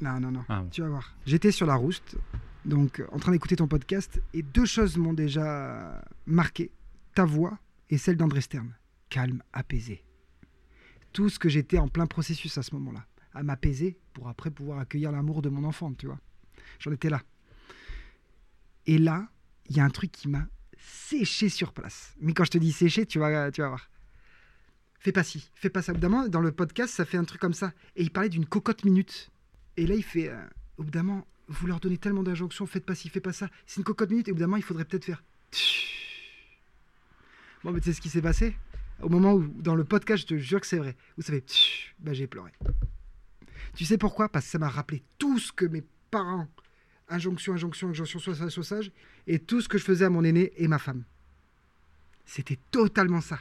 Non, 0.00 0.18
non, 0.20 0.30
non. 0.32 0.44
Ah 0.48 0.62
bon. 0.62 0.68
Tu 0.70 0.80
vas 0.82 0.88
voir. 0.88 1.14
J'étais 1.26 1.52
sur 1.52 1.66
la 1.66 1.74
rouste, 1.76 2.16
donc 2.64 3.02
en 3.12 3.18
train 3.18 3.32
d'écouter 3.32 3.56
ton 3.56 3.68
podcast, 3.68 4.20
et 4.34 4.42
deux 4.42 4.66
choses 4.66 4.96
m'ont 4.96 5.12
déjà 5.12 6.02
marqué 6.26 6.70
ta 7.14 7.24
voix 7.24 7.58
et 7.88 7.98
celle 7.98 8.16
d'André 8.16 8.40
Stern. 8.40 8.74
Calme, 9.08 9.42
apaisé. 9.52 10.04
Tout 11.12 11.28
ce 11.28 11.38
que 11.38 11.48
j'étais 11.48 11.78
en 11.78 11.88
plein 11.88 12.06
processus 12.06 12.56
à 12.58 12.62
ce 12.62 12.74
moment-là, 12.76 13.04
à 13.34 13.42
m'apaiser 13.42 13.98
pour 14.12 14.28
après 14.28 14.50
pouvoir 14.50 14.78
accueillir 14.78 15.10
l'amour 15.10 15.42
de 15.42 15.48
mon 15.48 15.64
enfant, 15.64 15.92
tu 15.94 16.06
vois. 16.06 16.20
J'en 16.78 16.92
étais 16.92 17.10
là. 17.10 17.22
Et 18.86 18.98
là, 18.98 19.28
il 19.68 19.76
y 19.76 19.80
a 19.80 19.84
un 19.84 19.90
truc 19.90 20.12
qui 20.12 20.28
m'a 20.28 20.46
séché 20.78 21.48
sur 21.48 21.72
place. 21.72 22.14
Mais 22.20 22.32
quand 22.32 22.44
je 22.44 22.50
te 22.50 22.58
dis 22.58 22.72
séché, 22.72 23.06
tu 23.06 23.18
vas, 23.18 23.50
tu 23.50 23.60
vas 23.60 23.68
voir. 23.68 23.90
Fais 24.98 25.12
pas 25.12 25.22
ci, 25.22 25.50
fais 25.54 25.70
pas 25.70 25.82
ça. 25.82 25.92
Au 25.92 25.94
bout 25.94 26.00
d'un 26.00 26.28
dans 26.28 26.40
le 26.40 26.52
podcast, 26.52 26.94
ça 26.94 27.04
fait 27.04 27.16
un 27.16 27.24
truc 27.24 27.40
comme 27.40 27.54
ça. 27.54 27.72
Et 27.96 28.02
il 28.02 28.10
parlait 28.10 28.28
d'une 28.28 28.46
cocotte 28.46 28.84
minute. 28.84 29.30
Et 29.76 29.86
là, 29.86 29.94
il 29.94 30.04
fait, 30.04 30.28
euh, 30.28 30.44
vous 31.50 31.66
leur 31.66 31.80
donnez 31.80 31.98
tellement 31.98 32.22
d'injonctions, 32.22 32.64
faites 32.64 32.86
pas 32.86 32.94
ci, 32.94 33.08
faites 33.08 33.24
pas 33.24 33.32
ça. 33.32 33.50
C'est 33.66 33.78
une 33.78 33.84
cocotte 33.84 34.10
minute, 34.10 34.28
et 34.28 34.32
moment, 34.32 34.56
il 34.56 34.62
faudrait 34.62 34.84
peut-être 34.84 35.04
faire. 35.04 35.22
Bon, 37.64 37.72
mais 37.72 37.80
tu 37.80 37.86
sais 37.86 37.92
ce 37.92 38.00
qui 38.00 38.08
s'est 38.08 38.22
passé? 38.22 38.56
Au 39.02 39.08
moment 39.08 39.34
où, 39.34 39.48
dans 39.48 39.74
le 39.74 39.84
podcast, 39.84 40.22
je 40.22 40.26
te 40.28 40.38
jure 40.38 40.60
que 40.60 40.66
c'est 40.66 40.78
vrai, 40.78 40.96
vous 41.16 41.22
savez, 41.22 41.44
bah, 41.98 42.12
j'ai 42.12 42.26
pleuré. 42.26 42.52
Tu 43.74 43.84
sais 43.84 43.98
pourquoi? 43.98 44.28
Parce 44.28 44.44
que 44.44 44.50
ça 44.52 44.58
m'a 44.58 44.68
rappelé 44.68 45.02
tout 45.18 45.38
ce 45.38 45.52
que 45.52 45.64
mes 45.64 45.82
parents, 46.10 46.48
injonction, 47.08 47.54
injonction, 47.54 47.88
injonction, 47.88 48.18
sois 48.20 48.36
sage, 48.36 48.50
sois 48.50 48.64
sage, 48.64 48.92
et 49.26 49.38
tout 49.38 49.60
ce 49.60 49.68
que 49.68 49.76
je 49.76 49.84
faisais 49.84 50.04
à 50.04 50.10
mon 50.10 50.22
aîné 50.22 50.52
et 50.56 50.68
ma 50.68 50.78
femme. 50.78 51.02
C'était 52.26 52.58
totalement 52.70 53.20
ça. 53.20 53.40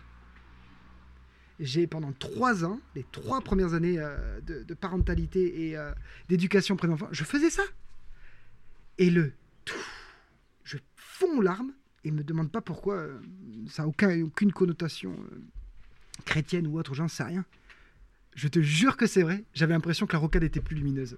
J'ai 1.60 1.86
pendant 1.86 2.14
trois 2.14 2.66
ans, 2.66 2.80
les 2.96 3.06
trois 3.12 3.42
premières 3.42 3.74
années 3.74 4.00
euh, 4.00 4.42
de, 4.42 4.64
de 4.64 4.74
parentalité 4.74 5.68
et 5.68 5.78
euh, 5.78 5.92
d'éducation 6.28 6.76
près 6.76 6.88
d'enfants, 6.88 7.10
je 7.12 7.24
faisais 7.24 7.50
ça. 7.50 7.64
Et 9.00 9.10
le 9.10 9.32
tout, 9.64 9.76
je 10.66 10.78
fonds 10.96 11.38
aux 11.38 11.42
larmes 11.42 11.72
et 12.04 12.12
me 12.12 12.24
demande 12.24 12.52
pas 12.52 12.62
pourquoi. 12.62 12.96
euh, 12.96 13.20
ça 13.70 13.84
n'a 13.84 13.88
aucun, 13.88 14.22
aucune 14.22 14.52
connotation 14.52 15.12
euh, 15.12 15.42
chrétienne 16.26 16.68
ou 16.68 16.78
autre, 16.78 16.94
j'en 16.94 17.08
sais 17.08 17.24
rien. 17.24 17.46
Je 18.36 18.50
te 18.50 18.62
jure 18.62 18.98
que 18.98 19.08
c'est 19.08 19.24
vrai. 19.24 19.46
J'avais 19.54 19.74
l'impression 19.74 20.06
que 20.06 20.14
la 20.14 20.20
rocade 20.20 20.44
était 20.44 20.60
plus 20.60 20.76
lumineuse. 20.76 21.18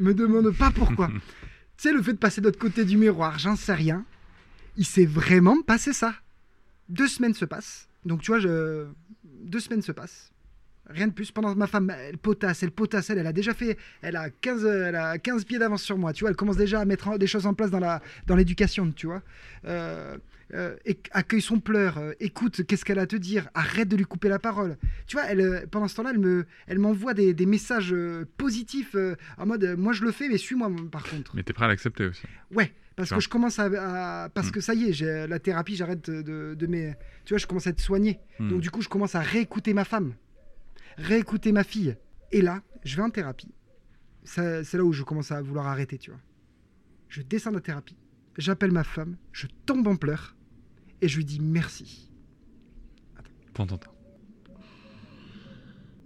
Me 0.00 0.14
demande 0.14 0.56
pas 0.56 0.70
pourquoi. 0.70 1.08
tu 1.08 1.20
sais, 1.76 1.92
le 1.92 2.02
fait 2.02 2.14
de 2.14 2.18
passer 2.18 2.40
de 2.40 2.46
l'autre 2.46 2.58
côté 2.58 2.84
du 2.84 2.96
miroir, 2.96 3.38
j'en 3.38 3.56
sais 3.56 3.74
rien. 3.74 4.04
Il 4.78 4.86
s'est 4.86 5.06
vraiment 5.06 5.60
passé 5.62 5.92
ça. 5.92 6.14
Deux 6.88 7.08
semaines 7.08 7.34
se 7.34 7.44
passent. 7.44 7.88
Donc, 8.06 8.22
tu 8.22 8.30
vois, 8.30 8.40
je... 8.40 8.86
deux 9.24 9.60
semaines 9.60 9.82
se 9.82 9.92
passent. 9.92 10.31
Rien 10.92 11.08
de 11.08 11.12
plus. 11.12 11.30
Pendant 11.30 11.54
ma 11.54 11.66
femme, 11.66 11.90
elle 11.90 12.18
potasse, 12.18 12.62
elle 12.62 12.70
potasse, 12.70 13.10
elle, 13.10 13.18
elle 13.18 13.26
a 13.26 13.32
déjà 13.32 13.54
fait. 13.54 13.76
Elle 14.02 14.16
a 14.16 14.30
15, 14.30 14.64
elle 14.64 14.96
a 14.96 15.18
15 15.18 15.44
pieds 15.44 15.58
d'avance 15.58 15.82
sur 15.82 15.98
moi, 15.98 16.12
tu 16.12 16.20
vois. 16.24 16.30
Elle 16.30 16.36
commence 16.36 16.56
déjà 16.56 16.80
à 16.80 16.84
mettre 16.84 17.08
en- 17.08 17.18
des 17.18 17.26
choses 17.26 17.46
en 17.46 17.54
place 17.54 17.70
dans 17.70 17.80
la 17.80 18.00
dans 18.26 18.36
l'éducation, 18.36 18.90
tu 18.92 19.06
vois. 19.06 19.22
Euh, 19.66 20.16
euh, 20.54 20.76
accueille 21.12 21.40
son 21.40 21.60
pleur, 21.60 21.96
euh, 21.96 22.12
écoute, 22.20 22.64
qu'est-ce 22.66 22.84
qu'elle 22.84 22.98
a 22.98 23.02
à 23.02 23.06
te 23.06 23.16
dire, 23.16 23.48
arrête 23.54 23.88
de 23.88 23.96
lui 23.96 24.04
couper 24.04 24.28
la 24.28 24.38
parole. 24.38 24.76
Tu 25.06 25.16
vois, 25.16 25.24
elle, 25.26 25.66
pendant 25.70 25.88
ce 25.88 25.96
temps-là, 25.96 26.10
elle 26.12 26.18
me, 26.18 26.44
elle 26.66 26.78
m'envoie 26.78 27.14
des, 27.14 27.32
des 27.32 27.46
messages 27.46 27.94
positifs 28.36 28.94
en 29.38 29.46
mode, 29.46 29.74
moi 29.78 29.92
je 29.92 30.02
le 30.04 30.12
fais, 30.12 30.28
mais 30.28 30.36
suis-moi 30.38 30.70
par 30.90 31.04
contre. 31.04 31.34
Mais 31.34 31.42
t'es 31.42 31.52
prêt 31.52 31.64
à 31.64 31.68
l'accepter 31.68 32.04
aussi. 32.06 32.22
Ouais, 32.54 32.70
parce 32.96 33.10
que 33.10 33.20
je 33.20 33.28
commence 33.30 33.58
à, 33.58 33.64
à- 34.24 34.28
parce 34.28 34.48
Mm. 34.48 34.52
que 34.52 34.60
ça 34.60 34.74
y 34.74 34.90
est, 34.90 34.92
j'ai 34.92 35.26
la 35.26 35.38
thérapie, 35.38 35.76
j'arrête 35.76 36.10
de, 36.10 36.54
de, 36.54 36.66
mes, 36.66 36.94
tu 37.24 37.32
vois, 37.32 37.38
je 37.38 37.46
commence 37.46 37.66
à 37.66 37.70
être 37.70 37.80
soigné. 37.80 38.20
Hmm. 38.38 38.50
Donc 38.50 38.60
du 38.60 38.70
coup, 38.70 38.82
je 38.82 38.88
commence 38.90 39.14
à 39.14 39.20
réécouter 39.20 39.72
ma 39.72 39.84
femme, 39.84 40.12
réécouter 40.96 41.52
ma 41.52 41.64
fille. 41.64 41.96
Et 42.30 42.42
là, 42.42 42.62
je 42.84 42.96
vais 42.96 43.02
en 43.02 43.10
thérapie. 43.10 43.52
C'est 44.24 44.74
là 44.74 44.84
où 44.84 44.92
je 44.92 45.02
commence 45.02 45.32
à 45.32 45.42
vouloir 45.42 45.66
arrêter, 45.66 45.98
tu 45.98 46.10
vois. 46.10 46.20
Je 47.08 47.22
descends 47.22 47.50
de 47.50 47.56
la 47.56 47.60
thérapie, 47.60 47.98
j'appelle 48.38 48.72
ma 48.72 48.84
femme, 48.84 49.16
je 49.32 49.46
tombe 49.66 49.86
en 49.86 49.96
pleurs 49.96 50.36
et 51.02 51.08
je 51.08 51.18
lui 51.18 51.24
dis 51.24 51.40
merci. 51.40 52.10
Temps. 53.52 53.66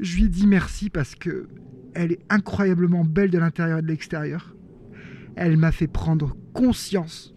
Je 0.01 0.17
lui 0.17 0.29
dis 0.29 0.49
merci 0.49 0.91
parce 0.91 1.15
que 1.15 1.49
elle 1.95 2.13
est 2.13 2.21
incroyablement 2.29 3.05
belle 3.05 3.31
de 3.31 3.39
l'intérieur 3.39 3.79
et 3.79 3.83
de 3.83 3.87
l'extérieur. 3.87 4.57
Elle 5.37 5.57
m'a 5.57 5.71
fait 5.71 5.87
prendre 5.87 6.37
conscience 6.53 7.35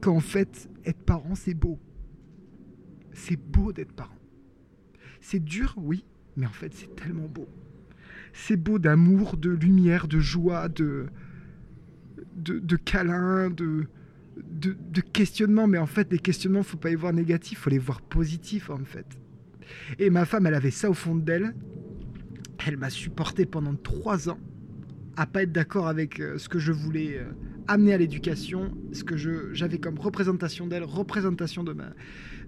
qu'en 0.00 0.20
fait, 0.20 0.68
être 0.84 1.02
parent, 1.02 1.34
c'est 1.34 1.54
beau. 1.54 1.78
C'est 3.12 3.36
beau 3.36 3.72
d'être 3.72 3.92
parent. 3.92 4.18
C'est 5.20 5.42
dur, 5.42 5.74
oui, 5.76 6.04
mais 6.40 6.46
en 6.46 6.52
fait, 6.52 6.72
c'est 6.74 6.96
tellement 6.96 7.28
beau. 7.28 7.46
C'est 8.32 8.56
beau 8.56 8.78
d'amour, 8.78 9.36
de 9.36 9.50
lumière, 9.50 10.08
de 10.08 10.18
joie, 10.18 10.68
de, 10.68 11.06
de, 12.36 12.58
de 12.58 12.76
câlins, 12.76 13.50
de, 13.50 13.86
de, 14.36 15.00
questionnements. 15.00 15.66
Mais 15.66 15.78
en 15.78 15.86
fait, 15.86 16.10
les 16.10 16.18
questionnements, 16.18 16.62
faut 16.62 16.78
pas 16.78 16.88
les 16.88 16.96
voir 16.96 17.12
négatifs, 17.12 17.58
faut 17.58 17.70
les 17.70 17.78
voir 17.78 18.00
positifs, 18.00 18.70
en 18.70 18.84
fait. 18.84 19.06
Et 19.98 20.08
ma 20.08 20.24
femme, 20.24 20.46
elle 20.46 20.54
avait 20.54 20.70
ça 20.70 20.88
au 20.88 20.94
fond 20.94 21.14
d'elle. 21.14 21.54
Elle 22.66 22.78
m'a 22.78 22.90
supporté 22.90 23.44
pendant 23.44 23.74
trois 23.74 24.30
ans 24.30 24.38
à 25.16 25.26
pas 25.26 25.42
être 25.42 25.52
d'accord 25.52 25.88
avec 25.88 26.20
euh, 26.20 26.38
ce 26.38 26.48
que 26.48 26.58
je 26.58 26.72
voulais 26.72 27.18
euh, 27.18 27.24
amener 27.68 27.92
à 27.92 27.98
l'éducation, 27.98 28.72
ce 28.92 29.04
que 29.04 29.16
j'avais 29.52 29.78
comme 29.78 29.98
représentation 29.98 30.66
d'elle, 30.66 30.84
représentation 30.84 31.64
de, 31.64 31.72
ma, 31.72 31.90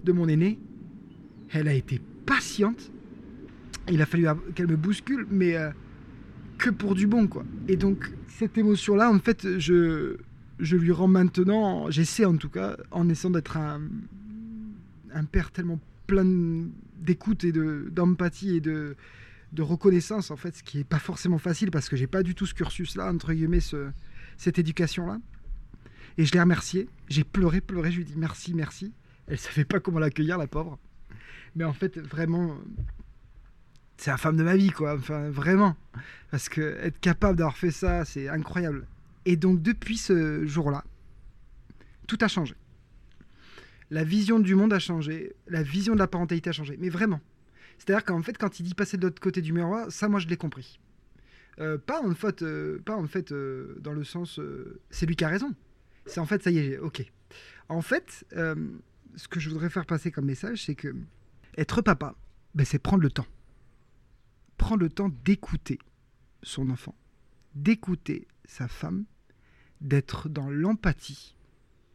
de 0.03 0.11
mon 0.11 0.27
aîné. 0.27 0.59
Elle 1.51 1.67
a 1.67 1.73
été 1.73 2.01
patiente. 2.25 2.91
Il 3.89 4.01
a 4.01 4.05
fallu 4.05 4.25
qu'elle 4.55 4.67
me 4.67 4.77
bouscule, 4.77 5.25
mais 5.29 5.55
euh, 5.57 5.69
que 6.57 6.69
pour 6.69 6.95
du 6.95 7.07
bon, 7.07 7.27
quoi. 7.27 7.43
Et 7.67 7.75
donc, 7.75 8.09
cette 8.27 8.57
émotion-là, 8.57 9.11
en 9.11 9.19
fait, 9.19 9.59
je, 9.59 10.17
je 10.59 10.75
lui 10.77 10.91
rends 10.91 11.07
maintenant, 11.07 11.91
j'essaie 11.91 12.25
en 12.25 12.37
tout 12.37 12.49
cas, 12.49 12.77
en 12.91 13.09
essayant 13.09 13.31
d'être 13.31 13.57
un, 13.57 13.81
un 15.13 15.25
père 15.25 15.51
tellement 15.51 15.79
plein 16.07 16.67
d'écoute 17.01 17.43
et 17.43 17.51
de- 17.51 17.89
d'empathie 17.91 18.55
et 18.57 18.61
de, 18.61 18.95
de 19.51 19.61
reconnaissance, 19.61 20.31
en 20.31 20.37
fait, 20.37 20.55
ce 20.55 20.63
qui 20.63 20.77
n'est 20.77 20.83
pas 20.85 20.99
forcément 20.99 21.37
facile 21.37 21.69
parce 21.69 21.89
que 21.89 21.95
j'ai 21.97 22.07
pas 22.07 22.23
du 22.23 22.35
tout 22.35 22.45
ce 22.45 22.53
cursus-là, 22.53 23.11
entre 23.11 23.33
guillemets, 23.33 23.59
ce- 23.59 23.89
cette 24.37 24.57
éducation-là. 24.59 25.19
Et 26.17 26.25
je 26.25 26.31
l'ai 26.33 26.39
remerciée. 26.39 26.87
J'ai 27.09 27.23
pleuré, 27.23 27.59
pleuré. 27.59 27.91
Je 27.91 27.97
lui 27.97 28.03
ai 28.03 28.05
dit 28.05 28.13
merci, 28.17 28.53
merci. 28.53 28.93
Elle 29.27 29.37
savait 29.39 29.65
pas 29.65 29.79
comment 29.79 29.99
l'accueillir, 29.99 30.37
la 30.37 30.47
pauvre. 30.47 30.79
Mais 31.55 31.63
en 31.63 31.73
fait, 31.73 31.97
vraiment, 31.99 32.55
c'est 33.97 34.11
la 34.11 34.17
femme 34.17 34.37
de 34.37 34.43
ma 34.43 34.55
vie, 34.55 34.71
quoi. 34.71 34.95
Enfin, 34.95 35.29
vraiment. 35.29 35.75
Parce 36.31 36.49
que 36.49 36.77
être 36.81 36.99
capable 36.99 37.37
d'avoir 37.37 37.57
fait 37.57 37.71
ça, 37.71 38.05
c'est 38.05 38.27
incroyable. 38.27 38.87
Et 39.25 39.35
donc, 39.35 39.61
depuis 39.61 39.97
ce 39.97 40.45
jour-là, 40.45 40.83
tout 42.07 42.17
a 42.21 42.27
changé. 42.27 42.55
La 43.89 44.03
vision 44.03 44.39
du 44.39 44.55
monde 44.55 44.73
a 44.73 44.79
changé. 44.79 45.33
La 45.47 45.63
vision 45.63 45.93
de 45.93 45.99
la 45.99 46.07
parentalité 46.07 46.49
a 46.49 46.53
changé. 46.53 46.77
Mais 46.79 46.89
vraiment. 46.89 47.21
C'est-à-dire 47.77 48.03
qu'en 48.03 48.21
fait, 48.21 48.37
quand 48.37 48.59
il 48.59 48.63
dit 48.63 48.73
passer 48.73 48.97
de 48.97 49.03
l'autre 49.03 49.21
côté 49.21 49.41
du 49.41 49.53
miroir, 49.53 49.91
ça, 49.91 50.07
moi, 50.07 50.19
je 50.19 50.27
l'ai 50.27 50.37
compris. 50.37 50.79
Euh, 51.59 51.77
pas 51.77 52.01
en 52.01 52.15
fait, 52.15 52.41
euh, 52.41 52.79
pas 52.83 52.95
en 52.95 53.05
fait 53.05 53.31
euh, 53.31 53.75
dans 53.79 53.93
le 53.93 54.03
sens, 54.03 54.39
c'est 54.89 55.05
lui 55.05 55.15
qui 55.15 55.23
a 55.23 55.27
raison. 55.27 55.53
C'est 56.05 56.19
en 56.19 56.25
fait, 56.25 56.43
ça 56.43 56.51
y 56.51 56.57
est, 56.57 56.77
ok. 56.79 57.05
En 57.69 57.81
fait, 57.81 58.25
ce 58.31 59.27
que 59.27 59.39
je 59.39 59.49
voudrais 59.49 59.69
faire 59.69 59.85
passer 59.85 60.11
comme 60.11 60.25
message, 60.25 60.65
c'est 60.65 60.75
que 60.75 60.93
être 61.57 61.81
papa, 61.81 62.15
ben, 62.55 62.65
c'est 62.65 62.79
prendre 62.79 63.03
le 63.03 63.09
temps. 63.11 63.27
Prendre 64.57 64.81
le 64.81 64.89
temps 64.89 65.09
d'écouter 65.23 65.79
son 66.41 66.69
enfant, 66.69 66.95
d'écouter 67.55 68.27
sa 68.45 68.67
femme, 68.67 69.05
d'être 69.81 70.29
dans 70.29 70.49
l'empathie. 70.49 71.35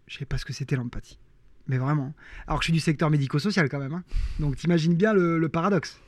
Je 0.06 0.18
sais 0.18 0.24
pas 0.24 0.38
ce 0.38 0.44
que 0.44 0.52
c'était 0.52 0.76
l'empathie, 0.76 1.18
mais 1.66 1.78
vraiment. 1.78 2.14
Alors 2.46 2.58
que 2.58 2.64
je 2.64 2.66
suis 2.66 2.72
du 2.72 2.80
secteur 2.80 3.10
médico-social 3.10 3.68
quand 3.68 3.78
même, 3.78 3.94
hein. 3.94 4.04
donc 4.38 4.56
t'imagines 4.56 4.94
bien 4.94 5.12
le, 5.12 5.38
le 5.38 5.48
paradoxe. 5.48 5.98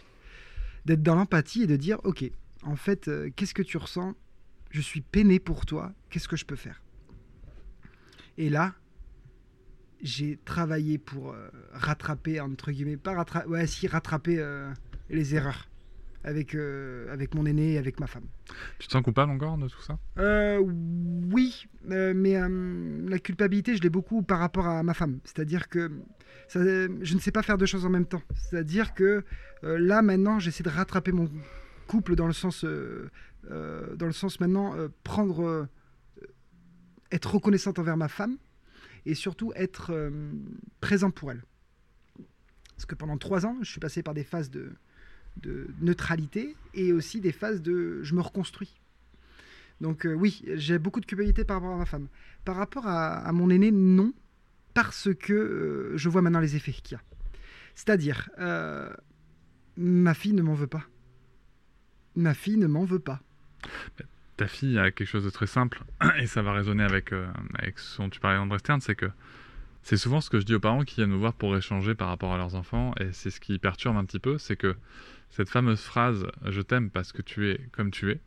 D'être 0.87 1.03
dans 1.03 1.15
l'empathie 1.15 1.63
et 1.63 1.67
de 1.67 1.77
dire, 1.77 1.99
ok, 2.05 2.25
en 2.63 2.77
fait, 2.77 3.09
euh, 3.09 3.31
qu'est-ce 3.37 3.55
que 3.55 3.63
tu 3.63 3.77
ressens? 3.77 4.15
Je 4.71 4.81
suis 4.81 5.01
peiné 5.01 5.39
pour 5.39 5.67
toi, 5.67 5.93
qu'est-ce 6.09 6.29
que 6.29 6.37
je 6.37 6.45
peux 6.45 6.57
faire? 6.57 6.83
Et 8.39 8.49
là, 8.49 8.75
j'ai 10.01 10.39
travaillé 10.45 10.97
pour 10.97 11.33
euh, 11.33 11.51
rattraper, 11.73 12.41
entre 12.41 12.71
guillemets, 12.71 12.97
pas 12.97 13.15
rattraper, 13.15 13.49
ouais, 13.49 13.67
si, 13.67 13.87
rattraper 13.87 14.39
euh, 14.39 14.73
les 15.11 15.35
erreurs 15.35 15.69
avec, 16.25 16.55
euh, 16.55 17.13
avec 17.13 17.35
mon 17.35 17.47
aîné 17.47 17.73
et 17.73 17.79
avec 17.79 18.01
ma 18.01 18.07
femme. 18.07 18.27
Tu 18.79 18.87
te 18.87 18.93
sens 18.93 19.03
coupable 19.03 19.33
encore 19.33 19.57
de 19.57 19.69
tout 19.69 19.81
ça? 19.81 19.99
Euh, 20.19 20.59
oui, 20.59 21.67
euh, 21.91 22.13
mais 22.15 22.39
la 23.09 23.19
culpabilité, 23.19 23.77
je 23.77 23.83
l'ai 23.83 23.91
beaucoup 23.91 24.23
par 24.23 24.39
rapport 24.39 24.67
à 24.67 24.83
ma 24.83 24.95
femme. 24.95 25.21
C'est-à-dire 25.25 25.69
que 25.69 25.91
ça, 26.49 26.61
je 26.63 27.15
ne 27.15 27.21
sais 27.21 27.33
pas 27.33 27.43
faire 27.43 27.59
deux 27.59 27.67
choses 27.67 27.87
en 27.87 27.91
même 27.91 28.07
temps. 28.07 28.23
C'est-à-dire 28.35 28.95
que 28.95 29.25
là, 29.63 30.03
maintenant, 30.03 30.39
j'essaie 30.39 30.63
de 30.63 30.69
rattraper 30.69 31.13
mon 31.13 31.31
couple 31.87 32.15
dans 32.17 32.27
le 32.27 32.33
sens, 32.33 32.65
dans 32.65 34.07
le 34.07 34.13
sens 34.13 34.41
maintenant, 34.41 34.75
prendre, 35.05 35.69
être 37.13 37.35
reconnaissante 37.35 37.79
envers 37.79 37.97
ma 37.97 38.09
femme 38.09 38.37
et 39.07 39.15
surtout 39.15 39.53
être 39.55 40.11
présent 40.81 41.11
pour 41.11 41.31
elle. 41.31 41.43
Parce 42.77 42.87
que 42.87 42.95
pendant 42.95 43.19
trois 43.19 43.47
ans, 43.47 43.57
je 43.61 43.71
suis 43.71 43.81
passé 43.81 44.03
par 44.03 44.15
des 44.15 44.25
phases 44.25 44.51
de, 44.51 44.73
de 45.43 45.69
neutralité 45.81 46.57
et 46.75 46.93
aussi 46.93 47.21
des 47.21 47.33
phases 47.33 47.63
de 47.63 48.03
je 48.03 48.15
me 48.15 48.21
reconstruis. 48.21 48.75
Donc 49.81 50.05
euh, 50.05 50.13
oui, 50.13 50.43
j'ai 50.55 50.79
beaucoup 50.79 51.01
de 51.01 51.07
culpabilité 51.07 51.45
par 51.45 51.57
rapport 51.57 51.75
à 51.75 51.79
ma 51.79 51.87
femme. 51.87 52.09
Par 52.45 52.57
rapport 52.57 52.87
à, 52.87 53.33
mon 53.33 53.51
aîné, 53.51 53.71
non, 53.71 54.13
parce 54.75 55.09
que 55.15 55.33
euh, 55.33 55.97
je 55.97 56.09
vois 56.09 56.23
maintenant 56.23 56.41
les 56.41 56.57
effets 56.57 56.73
qu'il 56.73 56.93
y 56.93 56.95
a. 56.95 57.03
C'est-à-dire, 57.75 58.29
euh, 58.39 58.93
ma 59.77 60.15
fille 60.15 60.33
ne 60.33 60.43
m'en 60.43 60.55
veut 60.55 60.67
pas. 60.67 60.85
Ma 62.17 62.35
fille 62.35 62.57
ne 62.57 62.67
m'en 62.67 62.85
veut 62.85 62.99
pas. 62.99 63.21
Ta 64.37 64.49
fille 64.49 64.79
a 64.79 64.91
quelque 64.91 65.09
chose 65.09 65.25
de 65.25 65.31
très 65.31 65.47
simple, 65.47 65.83
et 66.19 66.27
ça 66.27 66.43
va 66.43 66.53
résonner 66.53 66.83
avec, 66.83 67.13
avec 67.55 67.79
ce 67.79 68.01
dont 68.01 68.09
tu 68.09 68.21
parlais 68.21 68.39
André 68.39 68.59
Stern, 68.59 68.81
c'est 68.81 68.95
que 68.95 69.11
c'est 69.83 69.97
souvent 69.97 70.21
ce 70.21 70.31
que 70.31 70.39
je 70.41 70.45
dis 70.47 70.55
aux 70.55 70.61
parents 70.61 70.85
qui 70.85 70.97
viennent 70.97 71.11
nous 71.11 71.19
voir 71.21 71.33
pour 71.33 71.57
échanger 71.57 71.95
par 71.95 72.09
rapport 72.09 72.33
à 72.35 72.37
leurs 72.37 72.55
enfants, 72.55 72.93
et 73.01 73.13
c'est 73.13 73.31
ce 73.31 73.41
qui 73.41 73.59
perturbe 73.59 73.97
un 73.97 74.05
petit 74.05 74.19
peu, 74.19 74.39
c'est 74.39 74.57
que 74.57 74.77
cette 75.31 75.49
fameuse 75.49 75.81
phrase 75.81 76.27
«je 76.47 76.61
t'aime 76.61 76.91
parce 76.91 77.13
que 77.13 77.23
tu 77.23 77.49
es 77.51 77.61
comme 77.73 77.91
tu 77.91 78.11
es 78.11 78.21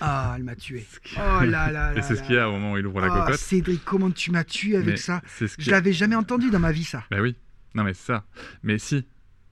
Ah, 0.00 0.34
elle 0.36 0.42
m'a 0.44 0.56
tué. 0.56 0.86
qui- 1.04 1.16
Oh 1.16 1.44
là 1.44 1.70
là 1.70 1.70
là. 1.92 1.96
et 1.96 2.02
c'est 2.02 2.16
ce 2.16 2.22
qu'il 2.22 2.34
y 2.34 2.38
a 2.38 2.48
au 2.48 2.52
moment 2.52 2.72
où 2.72 2.78
il 2.78 2.86
ouvre 2.86 3.00
la 3.00 3.06
Ah, 3.12 3.20
cocotte. 3.26 3.38
Cédric, 3.40 3.84
comment 3.84 4.10
tu 4.10 4.30
m'as 4.30 4.44
tué 4.44 4.76
avec 4.76 4.86
mais 4.88 4.96
ça 4.96 5.22
c'est 5.26 5.48
ce 5.48 5.56
Je 5.58 5.70
l'avais 5.70 5.92
jamais 5.92 6.16
entendu 6.16 6.50
dans 6.50 6.58
ma 6.60 6.72
vie, 6.72 6.84
ça. 6.84 7.04
Ben 7.10 7.20
oui, 7.20 7.36
non 7.74 7.84
mais 7.84 7.94
c'est 7.94 8.06
ça. 8.12 8.24
Mais 8.62 8.78
si, 8.78 9.06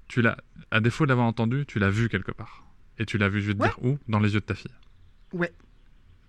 tu 0.09 0.22
l'as, 0.22 0.36
à 0.70 0.80
défaut 0.80 1.05
de 1.05 1.11
l'avoir 1.11 1.26
entendu, 1.28 1.64
tu 1.66 1.78
l'as 1.78 1.90
vu 1.90 2.09
quelque 2.09 2.32
part. 2.32 2.64
Et 2.99 3.07
tu 3.07 3.16
l'as 3.16 3.28
vu, 3.28 3.40
je 3.40 3.49
vais 3.49 3.55
te 3.55 3.62
Ouais. 3.62 3.68
dire 3.68 3.84
où? 3.84 3.99
Dans 4.09 4.18
les 4.18 4.34
yeux 4.34 4.40
de 4.40 4.44
ta 4.44 4.55
fille. 4.55 4.72
Ouais. 5.32 5.53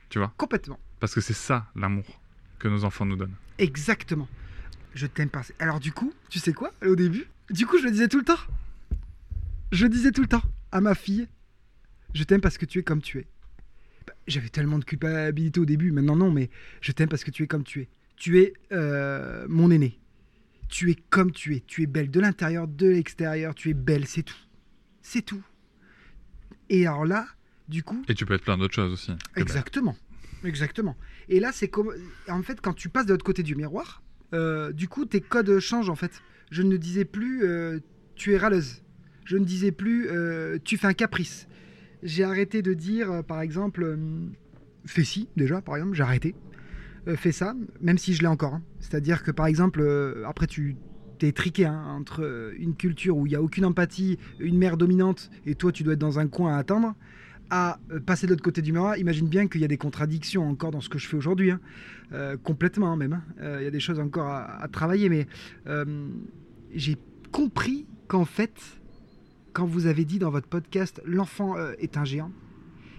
Tu 0.10 0.20
vois? 0.20 0.34
Complètement. 0.38 0.80
Parce 1.00 1.16
que 1.16 1.22
c'est 1.22 1.34
ça 1.34 1.66
l'amour 1.76 2.06
que 2.60 2.68
nos 2.68 2.84
enfants 2.84 3.06
nous 3.06 3.16
donnent. 3.16 3.36
Exactement. 3.58 4.28
Je 4.96 5.08
t'aime 5.08 5.30
pas. 5.30 5.42
Alors 5.60 5.80
du 5.80 5.92
coup, 5.92 6.14
tu 6.30 6.40
sais 6.40 6.54
quoi 6.54 6.72
Au 6.86 6.96
début, 6.96 7.28
du 7.50 7.66
coup, 7.66 7.78
je 7.78 7.86
le 7.86 7.92
disais 7.92 8.08
tout 8.08 8.20
le 8.20 8.26
temps. 8.26 8.40
Je 9.72 9.84
le 9.84 9.90
disais 9.90 10.12
tout 10.12 10.22
le 10.22 10.28
temps 10.28 10.42
à 10.72 10.82
ma 10.82 10.96
fille. 10.96 11.28
Je 12.14 12.24
t'aime 12.24 12.42
parce 12.42 12.58
que 12.58 12.66
tu 12.66 12.80
es 12.80 12.84
comme 12.84 13.02
tu 13.02 13.20
es. 13.20 13.28
Bah, 14.08 14.14
J'avais 14.28 14.50
tellement 14.50 14.80
de 14.80 14.86
culpabilité 14.86 15.60
au 15.60 15.66
début, 15.66 15.92
maintenant 15.92 16.16
non, 16.16 16.32
mais 16.32 16.50
je 16.82 16.92
t'aime 16.92 17.10
parce 17.10 17.24
que 17.24 17.32
tu 17.32 17.44
es 17.44 17.48
comme 17.48 17.64
tu 17.64 17.82
es. 17.82 17.90
Tu 18.16 18.40
es 18.40 18.54
euh, 18.72 19.46
mon 19.48 19.70
aîné. 19.72 20.00
Tu 20.70 20.90
es 20.92 20.96
comme 20.96 21.32
tu 21.32 21.56
es. 21.56 21.62
Tu 21.62 21.84
es 21.84 21.86
belle 21.86 22.10
de 22.12 22.20
l'intérieur, 22.20 22.68
de 22.68 22.88
l'extérieur. 22.88 23.54
Tu 23.56 23.70
es 23.70 23.74
belle, 23.74 24.08
c'est 24.08 24.24
tout. 24.24 24.38
C'est 25.02 25.22
tout. 25.22 25.44
Et 26.70 26.86
alors 26.86 27.06
là, 27.06 27.28
du 27.68 27.84
coup, 27.84 28.04
Et 28.08 28.16
tu 28.16 28.26
peux 28.26 28.34
être 28.34 28.44
plein 28.44 28.58
d'autres 28.58 28.74
choses 28.76 28.94
aussi. 28.94 29.12
Exactement. 29.36 29.96
Exactement. 30.44 30.96
Et 31.28 31.40
là, 31.40 31.52
c'est 31.52 31.68
comme. 31.68 31.92
En 32.28 32.42
fait, 32.44 32.60
quand 32.62 32.74
tu 32.74 32.90
passes 32.90 33.06
de 33.06 33.12
l'autre 33.14 33.26
côté 33.26 33.44
du 33.44 33.56
miroir, 33.56 34.02
euh, 34.34 34.72
du 34.72 34.88
coup, 34.88 35.06
tes 35.06 35.22
codes 35.22 35.60
changent 35.60 35.90
en 35.90 35.96
fait. 35.96 36.22
Je 36.52 36.64
ne 36.64 36.78
disais 36.78 37.06
plus 37.06 37.44
euh, 37.44 37.80
tu 38.16 38.34
es 38.34 38.38
râleuse. 38.38 38.82
Je 39.26 39.38
ne 39.38 39.46
disais 39.46 39.72
plus 39.72 40.08
euh, 40.10 40.58
tu 40.64 40.78
fais 40.78 40.88
un 40.88 40.94
caprice. 40.94 41.48
J'ai 42.02 42.24
arrêté 42.24 42.62
de 42.62 42.74
dire, 42.74 43.24
par 43.28 43.42
exemple, 43.42 43.98
fais 44.86 45.04
ci, 45.04 45.28
déjà, 45.36 45.62
par 45.62 45.76
exemple, 45.76 45.96
j'ai 45.96 46.04
arrêté. 46.04 46.36
Fais 47.16 47.32
ça, 47.34 47.56
même 47.82 47.98
si 47.98 48.14
je 48.14 48.22
l'ai 48.22 48.28
encore. 48.28 48.54
hein. 48.54 48.64
C'est-à-dire 48.80 49.24
que, 49.24 49.32
par 49.32 49.48
exemple, 49.48 49.84
après, 50.26 50.48
tu 50.48 50.78
t'es 51.18 51.34
triqué 51.34 51.66
hein, 51.66 51.84
entre 51.90 52.54
une 52.58 52.74
culture 52.74 53.18
où 53.18 53.28
il 53.28 53.32
n'y 53.32 53.36
a 53.36 53.42
aucune 53.42 53.66
empathie, 53.66 54.18
une 54.40 54.58
mère 54.58 54.78
dominante, 54.78 55.30
et 55.46 55.56
toi, 55.56 55.74
tu 55.74 55.84
dois 55.84 55.94
être 55.94 56.00
dans 56.00 56.20
un 56.20 56.28
coin 56.28 56.56
à 56.56 56.58
attendre 56.58 56.96
à 57.50 57.80
euh, 57.92 58.00
passer 58.00 58.26
de 58.28 58.32
l'autre 58.32 58.44
côté 58.44 58.62
du 58.62 58.72
miroir, 58.72 58.98
imagine 58.98 59.28
bien 59.28 59.48
qu'il 59.48 59.62
y 59.62 59.66
a 59.66 59.68
des 59.68 59.78
contradictions 59.78 60.48
encore 60.50 60.72
dans 60.72 60.82
ce 60.82 60.90
que 60.90 61.00
je 61.00 61.08
fais 61.08 61.18
aujourd'hui, 61.18 61.52
hein. 61.52 61.60
Euh, 62.12 62.38
complètement 62.38 62.96
même. 62.96 63.14
hein. 63.14 63.24
Euh, 63.42 63.58
Il 63.62 63.66
y 63.66 63.68
a 63.68 63.72
des 63.72 63.80
choses 63.80 64.00
encore 64.00 64.28
à, 64.28 64.68
travailler, 64.72 65.10
mais 65.10 65.28
j'ai 66.74 66.98
compris 67.32 67.86
qu'en 68.08 68.26
fait, 68.26 68.54
quand 69.54 69.66
vous 69.66 69.86
avez 69.86 70.06
dit 70.06 70.20
dans 70.20 70.32
votre 70.32 70.48
podcast 70.48 71.02
l'enfant 71.06 71.56
est 71.80 71.98
un 71.98 72.06
géant, 72.06 72.32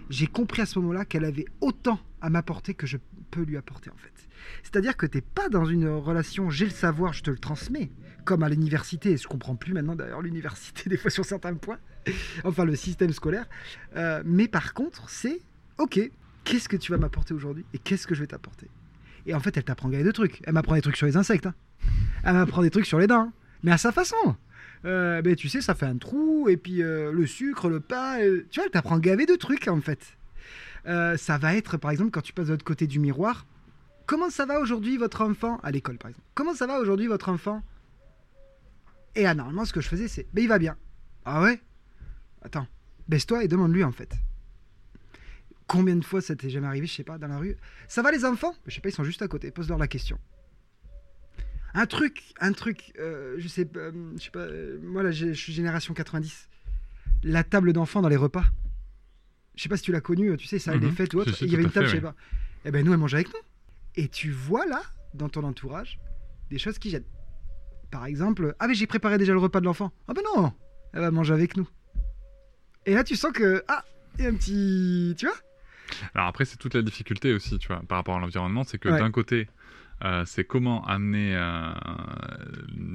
j'ai 0.09 0.27
compris 0.27 0.61
à 0.61 0.65
ce 0.65 0.79
moment-là 0.79 1.05
qu'elle 1.05 1.25
avait 1.25 1.45
autant 1.61 1.99
à 2.21 2.29
m'apporter 2.29 2.73
que 2.73 2.85
je 2.85 2.97
peux 3.31 3.43
lui 3.43 3.57
apporter 3.57 3.89
en 3.89 3.97
fait. 3.97 4.11
C'est-à-dire 4.63 4.97
que 4.97 5.05
tu 5.05 5.17
n'es 5.17 5.21
pas 5.21 5.49
dans 5.49 5.65
une 5.65 5.87
relation 5.87 6.49
j'ai 6.49 6.65
le 6.65 6.71
savoir, 6.71 7.13
je 7.13 7.23
te 7.23 7.31
le 7.31 7.37
transmets, 7.37 7.91
comme 8.25 8.43
à 8.43 8.49
l'université, 8.49 9.11
et 9.11 9.17
je 9.17 9.27
comprends 9.27 9.55
plus 9.55 9.73
maintenant 9.73 9.95
d'ailleurs 9.95 10.21
l'université 10.21 10.89
des 10.89 10.97
fois 10.97 11.11
sur 11.11 11.25
certains 11.25 11.53
points, 11.55 11.79
enfin 12.43 12.65
le 12.65 12.75
système 12.75 13.11
scolaire, 13.11 13.47
euh, 13.95 14.21
mais 14.25 14.47
par 14.47 14.73
contre 14.73 15.09
c'est 15.09 15.41
ok, 15.77 15.99
qu'est-ce 16.43 16.69
que 16.69 16.77
tu 16.77 16.91
vas 16.91 16.97
m'apporter 16.97 17.33
aujourd'hui 17.33 17.65
et 17.73 17.77
qu'est-ce 17.77 18.07
que 18.07 18.15
je 18.15 18.21
vais 18.21 18.27
t'apporter? 18.27 18.67
Et 19.25 19.33
en 19.33 19.39
fait 19.39 19.55
elle 19.57 19.63
t'apprend 19.63 19.89
gagne 19.89 20.03
de 20.03 20.11
trucs, 20.11 20.41
elle 20.45 20.53
m'apprend 20.53 20.75
des 20.75 20.81
trucs 20.81 20.97
sur 20.97 21.07
les 21.07 21.17
insectes, 21.17 21.45
hein. 21.45 21.55
elle 22.23 22.33
m'apprend 22.33 22.61
des 22.61 22.69
trucs 22.71 22.85
sur 22.85 22.99
les 22.99 23.07
dents, 23.07 23.27
hein. 23.27 23.33
mais 23.63 23.71
à 23.71 23.77
sa 23.77 23.91
façon. 23.91 24.35
Euh, 24.85 25.21
ben, 25.21 25.35
tu 25.35 25.47
sais, 25.47 25.61
ça 25.61 25.75
fait 25.75 25.85
un 25.85 25.97
trou, 25.97 26.49
et 26.49 26.57
puis 26.57 26.81
euh, 26.81 27.11
le 27.11 27.27
sucre, 27.27 27.69
le 27.69 27.79
pain, 27.79 28.19
euh, 28.19 28.47
tu 28.49 28.59
vois, 28.59 28.65
elle 28.65 28.71
t'apprend 28.71 28.97
gavé 28.97 29.25
de 29.25 29.35
trucs 29.35 29.67
en 29.67 29.81
fait. 29.81 30.17
Ça 30.85 31.37
va 31.37 31.55
être, 31.55 31.77
par 31.77 31.91
exemple, 31.91 32.09
quand 32.09 32.21
tu 32.21 32.33
passes 32.33 32.47
de 32.47 32.53
l'autre 32.53 32.65
côté 32.65 32.87
du 32.87 32.99
miroir, 32.99 33.45
comment 34.07 34.31
ça 34.31 34.47
va 34.47 34.59
aujourd'hui 34.59 34.97
votre 34.97 35.21
enfant 35.21 35.59
à 35.61 35.69
l'école, 35.71 35.97
par 35.97 36.09
exemple? 36.09 36.27
Comment 36.33 36.55
ça 36.55 36.65
va 36.65 36.79
aujourd'hui 36.79 37.05
votre 37.05 37.29
enfant? 37.29 37.61
Et 39.15 39.23
là, 39.23 39.35
normalement, 39.35 39.65
ce 39.65 39.73
que 39.73 39.81
je 39.81 39.87
faisais, 39.87 40.07
c'est, 40.07 40.25
ben 40.33 40.43
il 40.43 40.47
va 40.47 40.57
bien. 40.57 40.75
Ah 41.23 41.43
ouais? 41.43 41.61
Attends, 42.41 42.67
baisse-toi 43.07 43.43
et 43.43 43.47
demande-lui 43.47 43.83
en 43.83 43.91
fait. 43.91 44.13
Combien 45.67 45.95
de 45.95 46.03
fois 46.03 46.21
ça 46.21 46.35
t'est 46.35 46.49
jamais 46.49 46.67
arrivé, 46.67 46.85
je 46.87 46.93
sais 46.93 47.03
pas, 47.03 47.17
dans 47.17 47.27
la 47.27 47.37
rue? 47.37 47.55
Ça 47.87 48.01
va 48.01 48.11
les 48.11 48.25
enfants? 48.25 48.53
Je 48.67 48.75
sais 48.75 48.81
pas, 48.81 48.89
ils 48.89 48.93
sont 48.95 49.03
juste 49.03 49.21
à 49.21 49.27
côté, 49.27 49.51
pose-leur 49.51 49.77
la 49.77 49.87
question. 49.87 50.19
Un 51.73 51.85
truc, 51.85 52.33
un 52.41 52.51
truc, 52.51 52.91
euh, 52.99 53.35
je 53.37 53.47
sais 53.47 53.63
pas, 53.63 53.79
euh, 53.79 53.91
je 54.17 54.23
sais 54.23 54.31
pas, 54.31 54.39
euh, 54.39 54.77
moi 54.83 55.03
là, 55.03 55.11
je 55.11 55.31
suis 55.31 55.53
génération 55.53 55.93
90. 55.93 56.49
La 57.23 57.43
table 57.45 57.71
d'enfants 57.71 58.01
dans 58.01 58.09
les 58.09 58.17
repas. 58.17 58.43
Je 59.55 59.63
sais 59.63 59.69
pas 59.69 59.77
si 59.77 59.83
tu 59.83 59.91
l'as 59.93 60.01
connu, 60.01 60.35
tu 60.37 60.47
sais, 60.47 60.59
ça, 60.59 60.75
Mhm. 60.75 60.81
les 60.81 60.91
fêtes 60.91 61.13
ou 61.13 61.19
autre. 61.19 61.33
Il 61.41 61.49
y 61.51 61.53
avait 61.53 61.63
une 61.63 61.69
table, 61.71 61.85
fait, 61.85 61.91
je 61.91 61.95
sais 61.97 62.01
pas. 62.01 62.15
Eh 62.65 62.71
ben 62.71 62.85
nous, 62.85 62.91
elle 62.91 62.97
mange 62.99 63.13
avec 63.13 63.27
nous. 63.29 63.39
Et 63.95 64.07
tu 64.09 64.31
vois 64.31 64.65
là, 64.65 64.81
dans 65.13 65.29
ton 65.29 65.43
entourage, 65.43 65.99
des 66.49 66.57
choses 66.57 66.77
qui 66.79 66.89
gênent. 66.89 67.05
Par 67.91 68.05
exemple, 68.05 68.55
ah 68.59 68.67
mais 68.67 68.73
j'ai 68.73 68.87
préparé 68.87 69.17
déjà 69.17 69.31
le 69.33 69.39
repas 69.39 69.59
de 69.61 69.65
l'enfant. 69.65 69.91
Ah 70.07 70.13
ben 70.13 70.21
non, 70.35 70.51
elle 70.93 71.01
va 71.01 71.11
manger 71.11 71.33
avec 71.33 71.55
nous. 71.55 71.67
Et 72.85 72.93
là, 72.93 73.03
tu 73.03 73.15
sens 73.15 73.31
que 73.31 73.63
ah, 73.67 73.83
il 74.17 74.23
y 74.23 74.27
a 74.27 74.29
un 74.29 74.33
petit, 74.35 75.15
tu 75.17 75.25
vois 75.25 75.35
Alors 76.15 76.27
après, 76.27 76.45
c'est 76.45 76.57
toute 76.57 76.73
la 76.73 76.81
difficulté 76.81 77.33
aussi, 77.33 77.57
tu 77.59 77.67
vois, 77.67 77.81
par 77.87 77.97
rapport 77.97 78.15
à 78.15 78.19
l'environnement, 78.19 78.63
c'est 78.63 78.77
que 78.77 78.89
Ouais. 78.89 78.99
d'un 78.99 79.11
côté, 79.11 79.47
euh, 80.03 80.23
c'est 80.25 80.43
comment 80.43 80.83
amener 80.85 81.35
euh, 81.35 81.71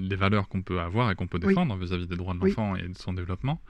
les 0.00 0.16
valeurs 0.16 0.48
qu'on 0.48 0.62
peut 0.62 0.80
avoir 0.80 1.10
et 1.10 1.14
qu'on 1.14 1.28
peut 1.28 1.38
défendre 1.38 1.76
vis-à-vis 1.76 2.06
des 2.08 2.16
droits 2.16 2.34
de 2.34 2.40
Oui. 2.40 2.50
l'enfant 2.50 2.74
et 2.76 2.88
de 2.88 2.96
son 2.98 3.12
développement, 3.12 3.60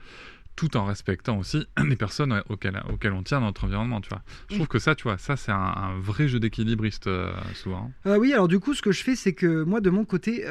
tout 0.55 0.75
en 0.75 0.85
respectant 0.85 1.37
aussi 1.37 1.67
les 1.87 1.95
personnes 1.95 2.41
auxquelles, 2.49 2.81
auxquelles 2.89 3.13
on 3.13 3.21
tient 3.21 3.39
dans 3.39 3.45
notre 3.45 3.65
environnement, 3.65 4.01
tu 4.01 4.09
vois. 4.09 4.23
Je 4.49 4.55
trouve 4.55 4.67
que 4.67 4.79
ça, 4.79 4.95
tu 4.95 5.03
vois, 5.03 5.19
ça 5.19 5.35
c'est 5.37 5.51
un, 5.51 5.55
un 5.55 5.99
vrai 5.99 6.27
jeu 6.27 6.39
d'équilibriste 6.39 7.05
euh, 7.07 7.31
souvent. 7.53 7.91
Euh, 8.07 8.17
oui, 8.17 8.33
alors 8.33 8.47
du 8.47 8.59
coup, 8.59 8.73
ce 8.73 8.81
que 8.81 8.91
je 8.91 9.03
fais, 9.03 9.15
c'est 9.15 9.33
que 9.33 9.63
moi, 9.63 9.81
de 9.81 9.91
mon 9.91 10.03
côté, 10.03 10.43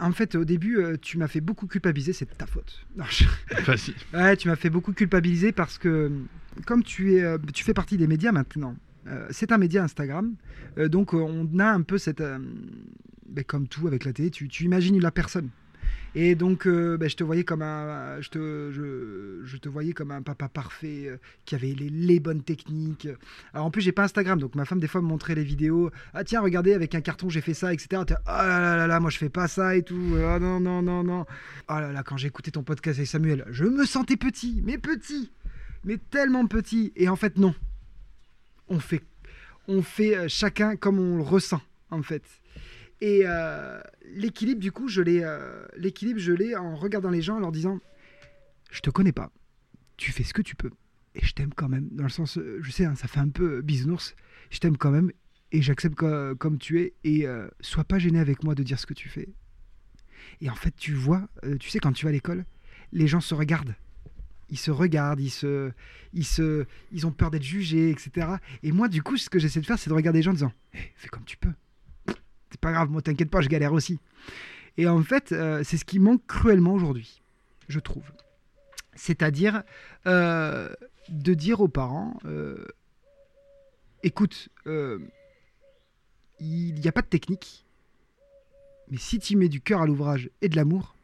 en 0.00 0.12
fait, 0.12 0.34
au 0.34 0.44
début, 0.44 0.78
euh, 0.78 0.96
tu 1.00 1.18
m'as 1.18 1.28
fait 1.28 1.40
beaucoup 1.40 1.66
culpabiliser, 1.66 2.12
c'est 2.12 2.28
de 2.30 2.34
ta 2.36 2.46
faute. 2.46 2.84
Non, 2.96 3.04
je- 3.08 3.24
Enfin, 3.58 3.76
si. 3.76 3.94
Ouais, 4.12 4.36
tu 4.36 4.48
m'as 4.48 4.56
fait 4.56 4.70
beaucoup 4.70 4.92
culpabiliser 4.92 5.52
parce 5.52 5.78
que, 5.78 6.10
comme 6.66 6.82
tu, 6.82 7.14
es, 7.14 7.22
euh, 7.22 7.38
tu 7.52 7.64
fais 7.64 7.74
partie 7.74 7.96
des 7.96 8.06
médias 8.06 8.32
maintenant, 8.32 8.76
Euh, 9.06 9.26
c'est 9.30 9.52
un 9.52 9.58
média 9.58 9.84
Instagram, 9.84 10.34
euh, 10.78 10.88
donc 10.88 11.12
euh, 11.12 11.18
on 11.18 11.58
a 11.58 11.66
un 11.70 11.82
peu 11.82 11.98
cette, 11.98 12.22
euh, 12.22 12.38
ben, 13.28 13.44
comme 13.44 13.68
tout 13.68 13.86
avec 13.86 14.06
la 14.06 14.14
télé, 14.14 14.30
tu, 14.30 14.48
tu 14.48 14.64
imagines 14.64 14.98
la 14.98 15.10
personne. 15.10 15.50
Et 16.16 16.36
donc, 16.36 16.66
euh, 16.66 16.96
ben, 16.96 17.08
je 17.08 17.16
te 17.16 17.24
voyais 17.24 17.42
comme 17.42 17.62
un, 17.62 18.20
je 18.20 18.28
te, 18.28 18.70
je, 18.72 19.56
te 19.56 19.68
voyais 19.68 19.92
comme 19.92 20.12
un 20.12 20.22
papa 20.22 20.48
parfait 20.48 21.06
euh, 21.06 21.16
qui 21.44 21.56
avait 21.56 21.74
les, 21.74 22.20
bonnes 22.20 22.42
techniques. 22.42 23.08
Alors 23.52 23.66
en 23.66 23.70
plus, 23.70 23.82
j'ai 23.82 23.92
pas 23.92 24.04
Instagram, 24.04 24.38
donc 24.38 24.54
ma 24.54 24.64
femme 24.64 24.78
des 24.78 24.86
fois 24.86 25.02
me 25.02 25.06
montrait 25.08 25.34
les 25.34 25.42
vidéos. 25.42 25.90
Ah 26.12 26.22
tiens, 26.22 26.40
regardez, 26.40 26.72
avec 26.72 26.94
un 26.94 27.00
carton, 27.00 27.28
j'ai 27.28 27.40
fait 27.40 27.54
ça, 27.54 27.72
etc. 27.72 28.02
T'es, 28.06 28.14
Oh 28.26 28.30
là 28.30 28.60
là 28.60 28.76
là 28.76 28.86
là, 28.86 29.00
moi 29.00 29.10
je 29.10 29.18
fais 29.18 29.28
pas 29.28 29.48
ça 29.48 29.74
et 29.74 29.82
tout. 29.82 30.16
Ah 30.24 30.38
non 30.38 30.60
non 30.60 30.82
non 30.82 31.02
non. 31.02 31.26
Oh 31.68 31.74
là 31.74 31.90
là, 31.90 32.02
quand 32.04 32.16
j'ai 32.16 32.28
écouté 32.28 32.52
ton 32.52 32.62
podcast 32.62 32.98
avec 32.98 33.08
Samuel, 33.08 33.44
je 33.50 33.64
me 33.64 33.84
sentais 33.84 34.16
petit, 34.16 34.62
mais 34.64 34.78
petit, 34.78 35.32
mais 35.84 35.98
tellement 35.98 36.46
petit. 36.46 36.92
Et 36.94 37.08
en 37.08 37.16
fait 37.16 37.38
non, 37.38 37.54
on 38.68 38.78
fait, 38.78 39.02
on 39.66 39.82
fait 39.82 40.16
euh, 40.16 40.26
chacun 40.28 40.76
comme 40.76 41.00
on 41.00 41.16
le 41.16 41.22
ressent 41.22 41.60
en 41.90 42.02
fait. 42.02 42.22
Et 43.00 43.22
euh, 43.24 43.80
l'équilibre, 44.14 44.60
du 44.60 44.72
coup, 44.72 44.88
je 44.88 45.02
l'ai, 45.02 45.20
euh, 45.22 45.66
l'équilibre, 45.76 46.18
je 46.20 46.32
l'ai 46.32 46.56
en 46.56 46.74
regardant 46.76 47.10
les 47.10 47.22
gens, 47.22 47.36
en 47.36 47.40
leur 47.40 47.52
disant, 47.52 47.80
je 48.70 48.80
te 48.80 48.90
connais 48.90 49.12
pas, 49.12 49.30
tu 49.96 50.10
fais 50.12 50.22
ce 50.24 50.32
que 50.32 50.42
tu 50.42 50.56
peux, 50.56 50.70
et 51.14 51.24
je 51.24 51.32
t'aime 51.34 51.52
quand 51.54 51.68
même. 51.68 51.88
Dans 51.92 52.04
le 52.04 52.08
sens, 52.08 52.38
euh, 52.38 52.58
je 52.62 52.70
sais, 52.70 52.84
hein, 52.84 52.94
ça 52.94 53.08
fait 53.08 53.20
un 53.20 53.28
peu 53.28 53.60
bisounours, 53.62 54.14
je 54.50 54.58
t'aime 54.58 54.76
quand 54.76 54.90
même, 54.90 55.10
et 55.52 55.60
j'accepte 55.60 55.96
co- 55.96 56.34
comme 56.36 56.58
tu 56.58 56.80
es, 56.80 56.94
et 57.04 57.26
sois 57.60 57.84
pas 57.84 57.98
gêné 57.98 58.18
avec 58.18 58.42
moi 58.42 58.54
de 58.54 58.62
dire 58.62 58.78
ce 58.78 58.86
que 58.86 58.94
tu 58.94 59.08
fais. 59.08 59.28
Et 60.40 60.48
en 60.50 60.54
fait, 60.54 60.74
tu 60.76 60.94
vois, 60.94 61.28
tu 61.60 61.68
sais, 61.70 61.78
quand 61.78 61.92
tu 61.92 62.06
vas 62.06 62.10
à 62.10 62.12
l'école, 62.12 62.44
les 62.92 63.06
gens 63.06 63.20
se 63.20 63.34
regardent. 63.34 63.74
Ils 64.50 64.58
se 64.58 64.70
regardent, 64.70 65.20
ils, 65.20 65.30
se, 65.30 65.70
ils, 66.12 66.24
se, 66.24 66.64
ils 66.92 67.06
ont 67.06 67.12
peur 67.12 67.30
d'être 67.30 67.42
jugés, 67.42 67.90
etc. 67.90 68.28
Et 68.62 68.72
moi, 68.72 68.88
du 68.88 69.02
coup, 69.02 69.16
ce 69.16 69.30
que 69.30 69.38
j'essaie 69.38 69.60
de 69.60 69.66
faire, 69.66 69.78
c'est 69.78 69.90
de 69.90 69.94
regarder 69.94 70.18
les 70.18 70.22
gens 70.22 70.30
en 70.32 70.34
disant 70.34 70.52
Eh, 70.74 70.78
Fais 70.96 71.08
comme 71.08 71.24
tu 71.24 71.36
peux. 71.36 71.52
C'est 72.54 72.60
pas 72.60 72.70
grave, 72.70 72.88
moi, 72.88 73.02
t'inquiète 73.02 73.30
pas, 73.30 73.40
je 73.40 73.48
galère 73.48 73.72
aussi. 73.72 73.98
Et 74.76 74.86
en 74.86 75.02
fait, 75.02 75.32
euh, 75.32 75.64
c'est 75.64 75.76
ce 75.76 75.84
qui 75.84 75.98
manque 75.98 76.24
cruellement 76.28 76.72
aujourd'hui, 76.72 77.20
je 77.66 77.80
trouve. 77.80 78.04
C'est-à-dire 78.94 79.64
euh, 80.06 80.72
de 81.08 81.34
dire 81.34 81.60
aux 81.60 81.66
parents 81.66 82.16
euh, 82.26 82.64
Écoute, 84.04 84.50
il 84.66 85.10
n'y 86.38 86.86
a 86.86 86.92
pas 86.92 87.02
de 87.02 87.08
technique, 87.08 87.66
mais 88.88 88.98
si 88.98 89.18
tu 89.18 89.34
mets 89.34 89.48
du 89.48 89.60
cœur 89.60 89.82
à 89.82 89.86
l'ouvrage 89.86 90.30
et 90.40 90.48
de 90.48 90.54
l'amour, 90.54 90.94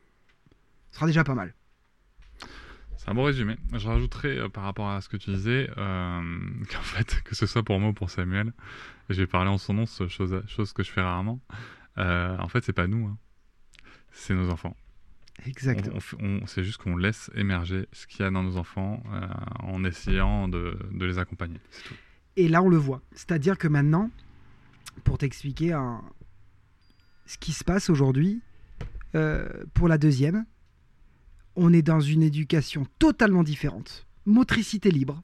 ce 0.93 0.99
sera 0.99 1.07
déjà 1.09 1.25
pas 1.25 1.35
mal. 1.35 1.53
C'est 3.03 3.09
un 3.11 3.15
bon 3.15 3.25
résumé. 3.25 3.57
Je 3.73 3.89
rajouterais 3.89 4.37
euh, 4.39 4.49
par 4.51 4.65
rapport 4.65 4.91
à 4.91 5.01
ce 5.01 5.09
que 5.09 5.17
tu 5.17 5.31
disais 5.31 5.71
euh, 5.79 6.21
qu'en 6.71 6.83
fait, 6.83 7.23
que 7.25 7.35
ce 7.35 7.47
soit 7.47 7.63
pour 7.63 7.81
moi 7.81 7.89
ou 7.91 7.93
pour 7.95 8.11
Samuel, 8.11 8.53
je 9.09 9.15
vais 9.23 9.27
parler 9.27 9.49
en 9.49 9.57
son 9.57 9.73
nom, 9.73 9.87
chose, 9.87 10.43
chose 10.47 10.73
que 10.75 10.83
je 10.83 10.91
fais 10.91 11.01
rarement. 11.01 11.41
euh, 11.97 12.37
en 12.37 12.49
fait, 12.49 12.63
c'est 12.63 12.75
pas 12.75 12.87
nous, 12.87 13.07
hein. 13.07 13.17
c'est 14.13 14.35
nos 14.35 14.51
enfants. 14.51 14.77
Exactement. 15.47 15.97
on 15.97 16.01
fait- 16.01 16.17
on- 16.21 16.47
c'est 16.47 16.63
juste 16.63 16.77
qu'on 16.77 16.95
laisse 16.99 17.31
émerger 17.35 17.89
ce 17.93 18.07
qu'il 18.07 18.21
y 18.21 18.25
a 18.25 18.31
dans 18.31 18.43
nos 18.43 18.59
enfants 18.59 19.03
en 19.61 19.83
essayant 19.85 20.49
de, 20.49 20.79
de 20.93 21.07
les 21.07 21.19
accompagner. 21.19 21.59
Tout. 21.87 21.95
Et 22.37 22.49
là, 22.49 22.63
on 22.63 22.69
le 22.69 22.77
voit. 22.77 23.01
C'est-à-dire 23.13 23.57
que 23.57 23.67
maintenant, 23.67 24.11
pour 25.05 25.17
t'expliquer 25.17 25.75
ce 27.25 27.39
qui 27.39 27.53
se 27.53 27.65
passe 27.65 27.89
aujourd'hui, 27.89 28.43
pour 29.73 29.89
la 29.89 29.97
deuxième, 29.97 30.45
on 31.57 31.73
est 31.73 31.83
dans 31.83 32.01
une 32.01 32.23
éducation 32.23 32.87
totalement 32.99 33.43
différente. 33.43 34.07
Motricité 34.27 34.91
libre, 34.91 35.23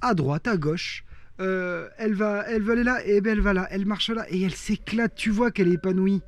à 0.00 0.14
droite, 0.14 0.46
à 0.48 0.56
gauche. 0.56 1.04
Euh, 1.40 1.88
elle, 1.98 2.14
va, 2.14 2.44
elle 2.48 2.62
va 2.62 2.72
aller 2.72 2.82
là, 2.82 3.04
et 3.06 3.20
ben 3.20 3.32
elle 3.32 3.40
va 3.40 3.52
là. 3.52 3.68
Elle 3.70 3.86
marche 3.86 4.10
là, 4.10 4.26
et 4.28 4.42
elle 4.42 4.54
s'éclate. 4.54 5.14
Tu 5.14 5.30
vois 5.30 5.50
qu'elle 5.50 5.68
est 5.68 5.74
épanouie. 5.74 6.20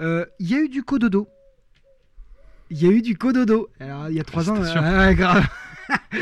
Euh, 0.00 0.26
Il 0.38 0.50
y 0.50 0.54
a 0.54 0.58
eu 0.58 0.68
du 0.68 0.82
cododo. 0.82 1.28
Il 2.70 2.82
y 2.82 2.86
a 2.86 2.90
eu 2.90 3.02
du 3.02 3.16
cododo. 3.16 3.68
Alors, 3.80 4.08
il 4.08 4.16
y 4.16 4.20
a 4.20 4.24
trois 4.24 4.50
ans. 4.50 4.56
Euh, 4.56 5.12
grave. 5.12 5.46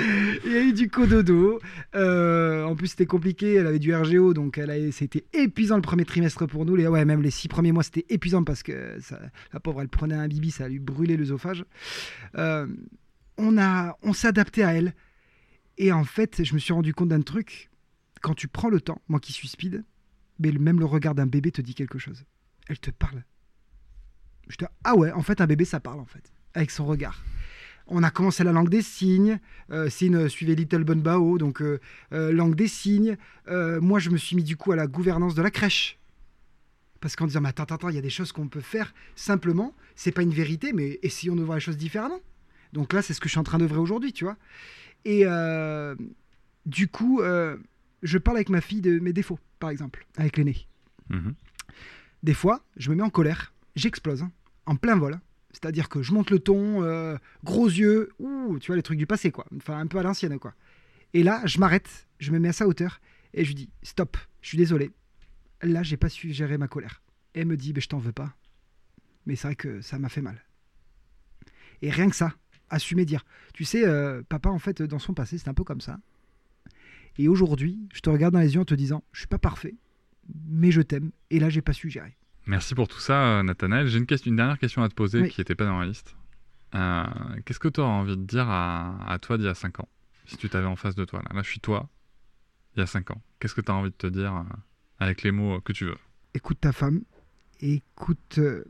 Il 0.44 0.52
y 0.52 0.56
a 0.56 0.62
eu 0.62 0.72
du 0.72 0.88
cododo. 0.88 1.61
Euh, 1.94 2.64
en 2.64 2.74
plus, 2.76 2.88
c'était 2.88 3.06
compliqué. 3.06 3.54
Elle 3.54 3.66
avait 3.66 3.78
du 3.78 3.94
RGO, 3.94 4.32
donc 4.34 4.58
elle 4.58 4.92
c'était 4.92 5.24
épuisant 5.32 5.76
le 5.76 5.82
premier 5.82 6.04
trimestre 6.04 6.46
pour 6.46 6.64
nous. 6.64 6.76
Les, 6.76 6.86
ouais, 6.86 7.04
même 7.04 7.22
les 7.22 7.30
six 7.30 7.48
premiers 7.48 7.72
mois, 7.72 7.82
c'était 7.82 8.06
épuisant 8.08 8.44
parce 8.44 8.62
que 8.62 8.98
ça- 9.00 9.20
la 9.52 9.61
pauvre, 9.61 9.82
elle 9.82 9.88
prenait 9.88 10.14
un 10.14 10.28
bibi, 10.28 10.50
ça 10.50 10.68
lui 10.68 10.78
brûlait 10.78 11.16
l'œsophage. 11.16 11.64
Euh, 12.36 12.66
on 13.36 13.58
a, 13.58 13.96
on 14.02 14.12
s'est 14.12 14.28
adapté 14.28 14.62
à 14.64 14.72
elle. 14.74 14.94
Et 15.78 15.92
en 15.92 16.04
fait, 16.04 16.44
je 16.44 16.54
me 16.54 16.58
suis 16.58 16.72
rendu 16.72 16.92
compte 16.94 17.08
d'un 17.08 17.22
truc. 17.22 17.70
Quand 18.22 18.34
tu 18.34 18.48
prends 18.48 18.68
le 18.68 18.80
temps, 18.80 19.00
moi 19.08 19.18
qui 19.18 19.32
suis 19.32 19.48
speed, 19.48 19.84
mais 20.38 20.52
même 20.52 20.78
le 20.78 20.84
regard 20.84 21.14
d'un 21.14 21.26
bébé 21.26 21.50
te 21.52 21.62
dit 21.62 21.74
quelque 21.74 21.98
chose. 21.98 22.24
Elle 22.68 22.78
te 22.78 22.90
parle. 22.90 23.24
Je 24.48 24.56
te, 24.56 24.64
ah 24.84 24.94
ouais, 24.96 25.11
en 25.12 25.22
fait, 25.22 25.40
un 25.40 25.46
bébé, 25.46 25.64
ça 25.64 25.80
parle, 25.80 26.00
en 26.00 26.04
fait, 26.06 26.32
avec 26.54 26.70
son 26.70 26.84
regard. 26.86 27.22
On 27.93 28.05
a 28.05 28.11
commencé 28.11 28.45
la 28.45 28.53
langue 28.53 28.68
des 28.68 28.82
signes. 28.82 29.41
Euh, 29.72 29.91
Cine 29.91 30.14
euh, 30.14 30.28
suivait 30.28 30.55
Little 30.55 30.84
Bon 30.84 31.03
Bao, 31.03 31.38
donc 31.38 31.61
euh, 31.61 31.80
euh, 32.12 32.32
langue 32.32 32.55
des 32.55 32.68
signes. 32.68 33.16
Moi, 33.49 33.99
je 33.99 34.11
me 34.11 34.16
suis 34.16 34.36
mis 34.36 34.45
du 34.45 34.57
coup 34.57 34.70
à 34.70 34.76
la 34.76 34.86
gouvernance 34.86 35.34
de 35.34 35.43
la 35.43 35.51
crèche. 35.51 35.99
Parce 37.01 37.16
qu'en 37.16 37.26
disant, 37.26 37.41
mais 37.41 37.49
attends, 37.49 37.64
attends, 37.64 37.74
attends, 37.74 37.88
il 37.88 37.97
y 37.97 37.99
a 37.99 38.03
des 38.03 38.11
choses 38.11 38.30
qu'on 38.30 38.47
peut 38.47 38.61
faire 38.61 38.95
simplement. 39.16 39.74
C'est 39.97 40.12
pas 40.12 40.22
une 40.22 40.32
vérité, 40.32 40.72
mais 40.72 41.01
essayons 41.03 41.34
de 41.34 41.43
voir 41.43 41.57
les 41.57 41.61
choses 41.61 41.76
différemment. 41.76 42.20
Donc 42.72 42.93
là, 42.93 43.03
c'est 43.03 43.12
ce 43.12 43.20
que 43.20 43.26
je 43.26 43.32
suis 43.32 43.41
en 43.41 43.45
train 43.45 43.59
d'œuvrer 43.59 43.78
aujourd'hui, 43.78 44.12
tu 44.12 44.24
vois. 44.24 44.36
Et 45.05 45.24
du 46.66 46.88
coup, 46.88 47.22
je 48.03 48.18
parle 48.18 48.36
avec 48.36 48.51
ma 48.51 48.61
fille 48.61 48.82
de 48.82 49.01
mes 49.01 49.12
défauts, 49.12 49.41
par 49.59 49.70
exemple, 49.70 50.07
avec 50.16 50.36
l'aîné. 50.36 50.68
Mhm. 51.09 51.34
Des 52.22 52.34
fois, 52.34 52.62
je 52.76 52.91
me 52.91 52.97
mets 52.97 53.03
en 53.03 53.11
colère, 53.11 53.53
j'explose, 53.74 54.22
hein, 54.22 54.30
en 54.66 54.76
plein 54.76 54.97
vol. 54.97 55.18
C'est-à-dire 55.53 55.88
que 55.88 56.03
je 56.03 56.12
monte 56.12 56.30
le 56.30 56.38
ton, 56.38 56.82
euh, 56.82 57.16
gros 57.44 57.66
yeux, 57.66 58.11
ouh, 58.18 58.59
tu 58.61 58.68
vois, 58.68 58.76
les 58.76 58.82
trucs 58.82 58.98
du 58.98 59.07
passé, 59.07 59.30
quoi. 59.30 59.46
Enfin, 59.57 59.78
un 59.78 59.86
peu 59.86 59.98
à 59.98 60.03
l'ancienne, 60.03 60.38
quoi. 60.38 60.55
Et 61.12 61.22
là, 61.22 61.42
je 61.44 61.59
m'arrête, 61.59 62.07
je 62.18 62.30
me 62.30 62.38
mets 62.38 62.48
à 62.48 62.53
sa 62.53 62.68
hauteur, 62.68 63.01
et 63.34 63.44
je 63.44 63.48
lui 63.48 63.55
dis, 63.55 63.70
stop, 63.82 64.16
je 64.42 64.48
suis 64.48 64.59
désolé. 64.59 64.92
Là, 65.62 65.82
j'ai 65.82 65.96
pas 65.96 66.09
su 66.09 66.32
gérer 66.32 66.57
ma 66.57 66.68
colère. 66.68 67.03
Et 67.34 67.40
elle 67.40 67.46
me 67.46 67.57
dit, 67.57 67.72
ben, 67.72 67.80
je 67.80 67.88
t'en 67.88 67.98
veux 67.98 68.12
pas. 68.12 68.34
Mais 69.26 69.36
c'est 69.36 69.48
vrai 69.48 69.57
que 69.57 69.80
ça 69.80 69.98
m'a 69.98 70.09
fait 70.09 70.22
mal. 70.22 70.44
Et 71.82 71.90
rien 71.90 72.09
que 72.09 72.16
ça, 72.16 72.32
assumer 72.68 73.05
dire, 73.05 73.24
tu 73.53 73.64
sais, 73.64 73.86
euh, 73.86 74.22
papa, 74.28 74.48
en 74.48 74.59
fait, 74.59 74.82
dans 74.82 74.98
son 74.98 75.14
passé, 75.14 75.36
c'était 75.38 75.51
un 75.51 75.55
peu 75.55 75.64
comme 75.64 75.80
ça. 75.80 75.98
Et 77.18 77.28
aujourd'hui, 77.28 77.88
je 77.92 78.01
te 78.01 78.11
regarde 78.11 78.34
dans 78.34 78.40
les 78.40 78.55
yeux 78.55 78.61
en 78.61 78.64
te 78.64 78.74
disant, 78.74 79.05
je 79.12 79.20
suis 79.20 79.28
pas 79.28 79.38
parfait, 79.38 79.74
mais 80.48 80.70
je 80.70 80.80
t'aime. 80.80 81.11
Et 81.30 81.40
là, 81.40 81.51
j'ai 81.51 81.62
pas 81.62 81.72
su 81.72 81.90
gérer. 81.90 82.16
Merci 82.51 82.74
pour 82.74 82.88
tout 82.88 82.98
ça, 82.98 83.38
euh, 83.38 83.42
Nathanaël. 83.44 83.86
J'ai 83.86 83.98
une, 83.98 84.34
dernière 84.34 84.59
question 84.59 84.82
à 84.82 84.88
te 84.88 84.94
poser 84.94 85.20
Oui. 85.20 85.30
qui 85.30 85.40
n'était 85.40 85.55
pas 85.55 85.66
dans 85.66 85.78
la 85.78 85.86
liste. 85.86 86.16
Euh, 86.74 87.05
Qu'est-ce 87.44 87.61
que 87.61 87.68
tu 87.68 87.78
aurais 87.78 87.88
envie 87.88 88.16
de 88.16 88.24
dire 88.24 88.48
à, 88.48 89.09
à 89.09 89.20
toi 89.20 89.38
d'il 89.38 89.46
y 89.46 89.48
a 89.48 89.55
5 89.55 89.78
ans 89.78 89.88
Si 90.26 90.36
tu 90.36 90.48
t'avais 90.48 90.66
en 90.66 90.74
face 90.74 90.96
de 90.96 91.05
toi, 91.05 91.22
là? 91.22 91.32
Là, 91.32 91.42
je 91.44 91.48
suis 91.48 91.61
toi, 91.61 91.88
il 92.74 92.80
y 92.80 92.82
a 92.82 92.86
5 92.86 93.12
ans. 93.12 93.22
Qu'est-ce 93.38 93.55
que 93.55 93.61
tu 93.61 93.70
as 93.70 93.74
envie 93.76 93.90
de 93.90 93.94
te 93.94 94.09
dire 94.09 94.34
euh, 94.34 94.42
avec 94.98 95.22
les 95.22 95.30
mots 95.30 95.61
que 95.61 95.72
tu 95.72 95.84
veux? 95.84 95.96
Écoute 96.34 96.59
ta 96.61 96.72
femme, 96.72 97.03
écoute 97.61 98.38
euh, 98.38 98.64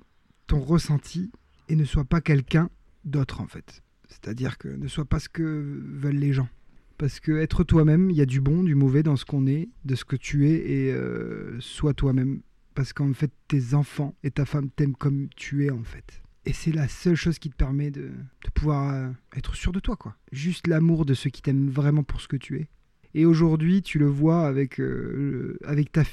ton 0.47 0.61
ressenti 0.61 1.31
et 1.71 1.75
ne 1.75 1.87
sois 1.87 2.05
pas 2.05 2.21
quelqu'un 2.21 2.69
d'autre 3.07 3.41
en 3.41 3.47
fait. 3.47 3.83
C'est-à-dire 4.09 4.59
que 4.59 4.69
ne 4.69 4.89
sois 4.89 5.07
pas 5.07 5.21
ce 5.21 5.31
que 5.31 5.81
veulent 5.95 6.17
les 6.17 6.35
gens. 6.35 6.51
Parce 6.99 7.19
que 7.19 7.33
être 7.33 7.65
toi-même, 7.65 8.11
il 8.11 8.17
y 8.19 8.21
a 8.21 8.27
du 8.27 8.43
bon, 8.43 8.63
du 8.63 8.75
mauvais 8.75 9.03
dans 9.03 9.17
ce 9.17 9.25
qu'on 9.25 9.47
est, 9.47 9.71
de 9.87 9.95
ce 9.95 10.05
que 10.05 10.17
tu 10.17 10.51
es, 10.51 10.71
et 10.71 11.61
sois 11.61 11.95
toi-même. 11.95 12.43
Parce 12.81 12.95
qu'en 12.95 13.13
fait, 13.13 13.31
tes 13.47 13.75
enfants 13.75 14.15
et 14.23 14.31
ta 14.31 14.47
femme 14.47 14.71
t'aiment 14.71 14.97
comme 14.97 15.29
tu 15.37 15.67
es 15.67 15.71
en 15.71 15.85
fait. 15.85 16.23
Et 16.47 16.55
c'est 16.55 16.73
la 16.73 16.89
seule 16.89 17.15
chose 17.15 17.39
qui 17.39 17.51
te 17.51 17.55
permet 17.55 17.91
de, 17.91 18.09
pouvoir 18.55 18.95
euh, 18.95 19.11
être 19.37 19.55
sûr 19.55 19.71
de 19.71 19.81
toi, 19.81 19.97
quoi. 19.97 20.17
Juste 20.33 20.67
l'amour 20.67 21.05
de 21.05 21.13
ceux 21.13 21.29
qui 21.29 21.43
t'aiment 21.43 21.69
vraiment 21.69 22.05
pour 22.05 22.23
ce 22.23 22.29
que 22.29 22.39
tu 22.39 22.57
es. 22.57 22.69
Et 23.13 23.27
aujourd'hui, 23.27 23.83
tu 23.83 23.99
le 23.99 24.07
vois 24.07 24.47
avec, 24.47 24.81
euh, 24.81 25.59
avec, 25.63 25.93
ta 25.93 26.05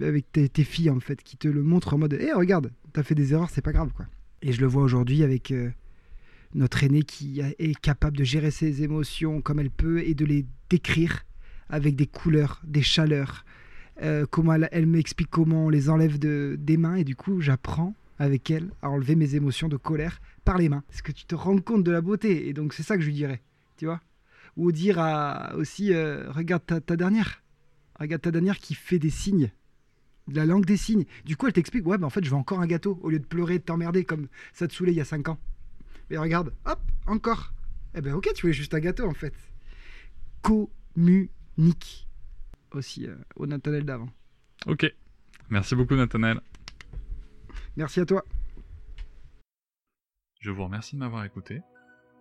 avec 0.00 0.30
tes, 0.30 0.62
filles, 0.62 0.90
en 0.90 1.00
fait, 1.00 1.20
qui 1.24 1.36
te 1.36 1.48
le 1.48 1.60
montrent 1.60 1.94
en 1.94 1.98
mode 1.98 2.12
Hé, 2.12 2.32
regarde, 2.34 2.70
t'as 2.92 3.02
fait 3.02 3.16
des 3.16 3.32
erreurs, 3.32 3.50
c'est 3.50 3.60
pas 3.60 3.72
grave, 3.72 3.90
quoi. 3.92 4.06
Et 4.42 4.52
je 4.52 4.60
le 4.60 4.68
vois 4.68 4.84
aujourd'hui 4.84 5.24
avec 5.24 5.50
euh, 5.50 5.72
notre 6.54 6.84
aînée 6.84 7.02
qui 7.02 7.40
est 7.40 7.80
capable 7.80 8.16
de 8.16 8.22
gérer 8.22 8.52
ses 8.52 8.84
émotions 8.84 9.40
comme 9.40 9.58
elle 9.58 9.72
peut 9.72 10.04
et 10.04 10.14
de 10.14 10.24
les 10.24 10.46
décrire 10.70 11.24
avec 11.68 11.96
des 11.96 12.06
couleurs, 12.06 12.62
des 12.64 12.82
chaleurs. 12.82 13.44
Euh, 14.02 14.26
comment 14.28 14.54
elle, 14.54 14.86
m'explique 14.86 15.30
comment 15.30 15.66
on 15.66 15.68
les 15.68 15.88
enlève 15.88 16.18
de, 16.18 16.56
des 16.58 16.76
mains, 16.76 16.96
et 16.96 17.04
du 17.04 17.14
coup, 17.14 17.40
j'apprends 17.40 17.94
avec 18.18 18.50
elle 18.50 18.70
à 18.82 18.90
enlever 18.90 19.14
mes 19.14 19.36
émotions 19.36 19.68
de 19.68 19.76
colère 19.76 20.20
par 20.44 20.58
les 20.58 20.68
mains. 20.68 20.82
Parce 20.88 21.02
que 21.02 21.12
tu 21.12 21.24
te 21.24 21.34
rends 21.34 21.58
compte 21.58 21.84
de 21.84 21.90
la 21.90 22.00
beauté, 22.00 22.48
et 22.48 22.52
donc 22.52 22.72
c'est 22.74 22.82
ça 22.82 22.96
que 22.96 23.02
je 23.02 23.06
lui 23.06 23.14
dirais, 23.14 23.42
tu 23.76 23.86
vois. 23.86 24.00
Ou 24.56 24.72
dire 24.72 24.98
aussi 25.54 25.94
euh, 25.94 26.30
regarde 26.30 26.62
ta, 26.66 26.96
dernière. 26.96 27.42
Regarde 27.98 28.22
ta 28.22 28.30
dernière 28.30 28.58
qui 28.58 28.74
fait 28.74 28.98
des 28.98 29.10
signes. 29.10 29.50
La 30.30 30.46
langue 30.46 30.66
des 30.66 30.76
signes. 30.76 31.04
Du 31.24 31.36
coup 31.36 31.46
elle 31.46 31.52
t'explique 31.52 31.86
ouais 31.86 31.98
mais 31.98 32.04
en 32.04 32.10
fait 32.10 32.24
je 32.24 32.30
veux 32.30 32.36
encore 32.36 32.60
un 32.60 32.66
gâteau 32.66 32.98
au 33.02 33.10
lieu 33.10 33.18
de 33.18 33.24
pleurer 33.24 33.58
de 33.58 33.64
t'emmerder 33.64 34.04
comme 34.04 34.28
ça 34.52 34.68
te 34.68 34.74
saoulait 34.74 34.92
il 34.92 34.96
y 34.96 35.00
a 35.00 35.04
5 35.04 35.28
ans. 35.30 35.38
Mais 36.10 36.18
regarde 36.18 36.52
hop 36.66 36.80
encore. 37.06 37.52
Eh 37.94 38.00
ben 38.02 38.14
ok 38.14 38.28
tu 38.34 38.42
voulais 38.42 38.52
juste 38.52 38.74
un 38.74 38.80
gâteau 38.80 39.08
en 39.08 39.14
fait. 39.14 39.32
Communique 40.42 42.08
aussi 42.76 43.06
euh, 43.06 43.14
au 43.36 43.46
Nathanaël 43.46 43.84
d'avant. 43.84 44.08
Ok. 44.66 44.92
Merci 45.50 45.74
beaucoup, 45.74 45.94
Nathanaël. 45.94 46.40
Merci 47.76 48.00
à 48.00 48.06
toi. 48.06 48.24
Je 50.40 50.50
vous 50.50 50.64
remercie 50.64 50.96
de 50.96 51.00
m'avoir 51.00 51.24
écouté. 51.24 51.60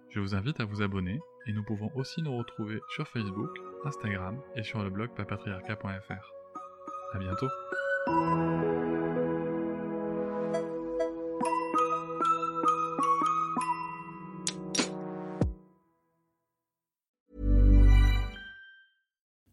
Je 0.10 0.20
vous 0.20 0.36
invite 0.36 0.60
à 0.60 0.66
vous 0.66 0.82
abonner 0.82 1.20
et 1.47 1.54
nous 1.54 1.64
pouvons 1.64 1.91
aussi 1.95 2.22
nous 2.22 2.38
retrouver 2.38 2.80
sur 2.89 3.08
Facebook, 3.08 3.49
Instagram 3.86 4.39
et 4.56 4.64
sur 4.64 4.84
le 4.84 4.89
blog 4.89 5.10
papatriarca.fr. 5.16 6.32
À 7.14 7.18
bientôt. 7.18 7.47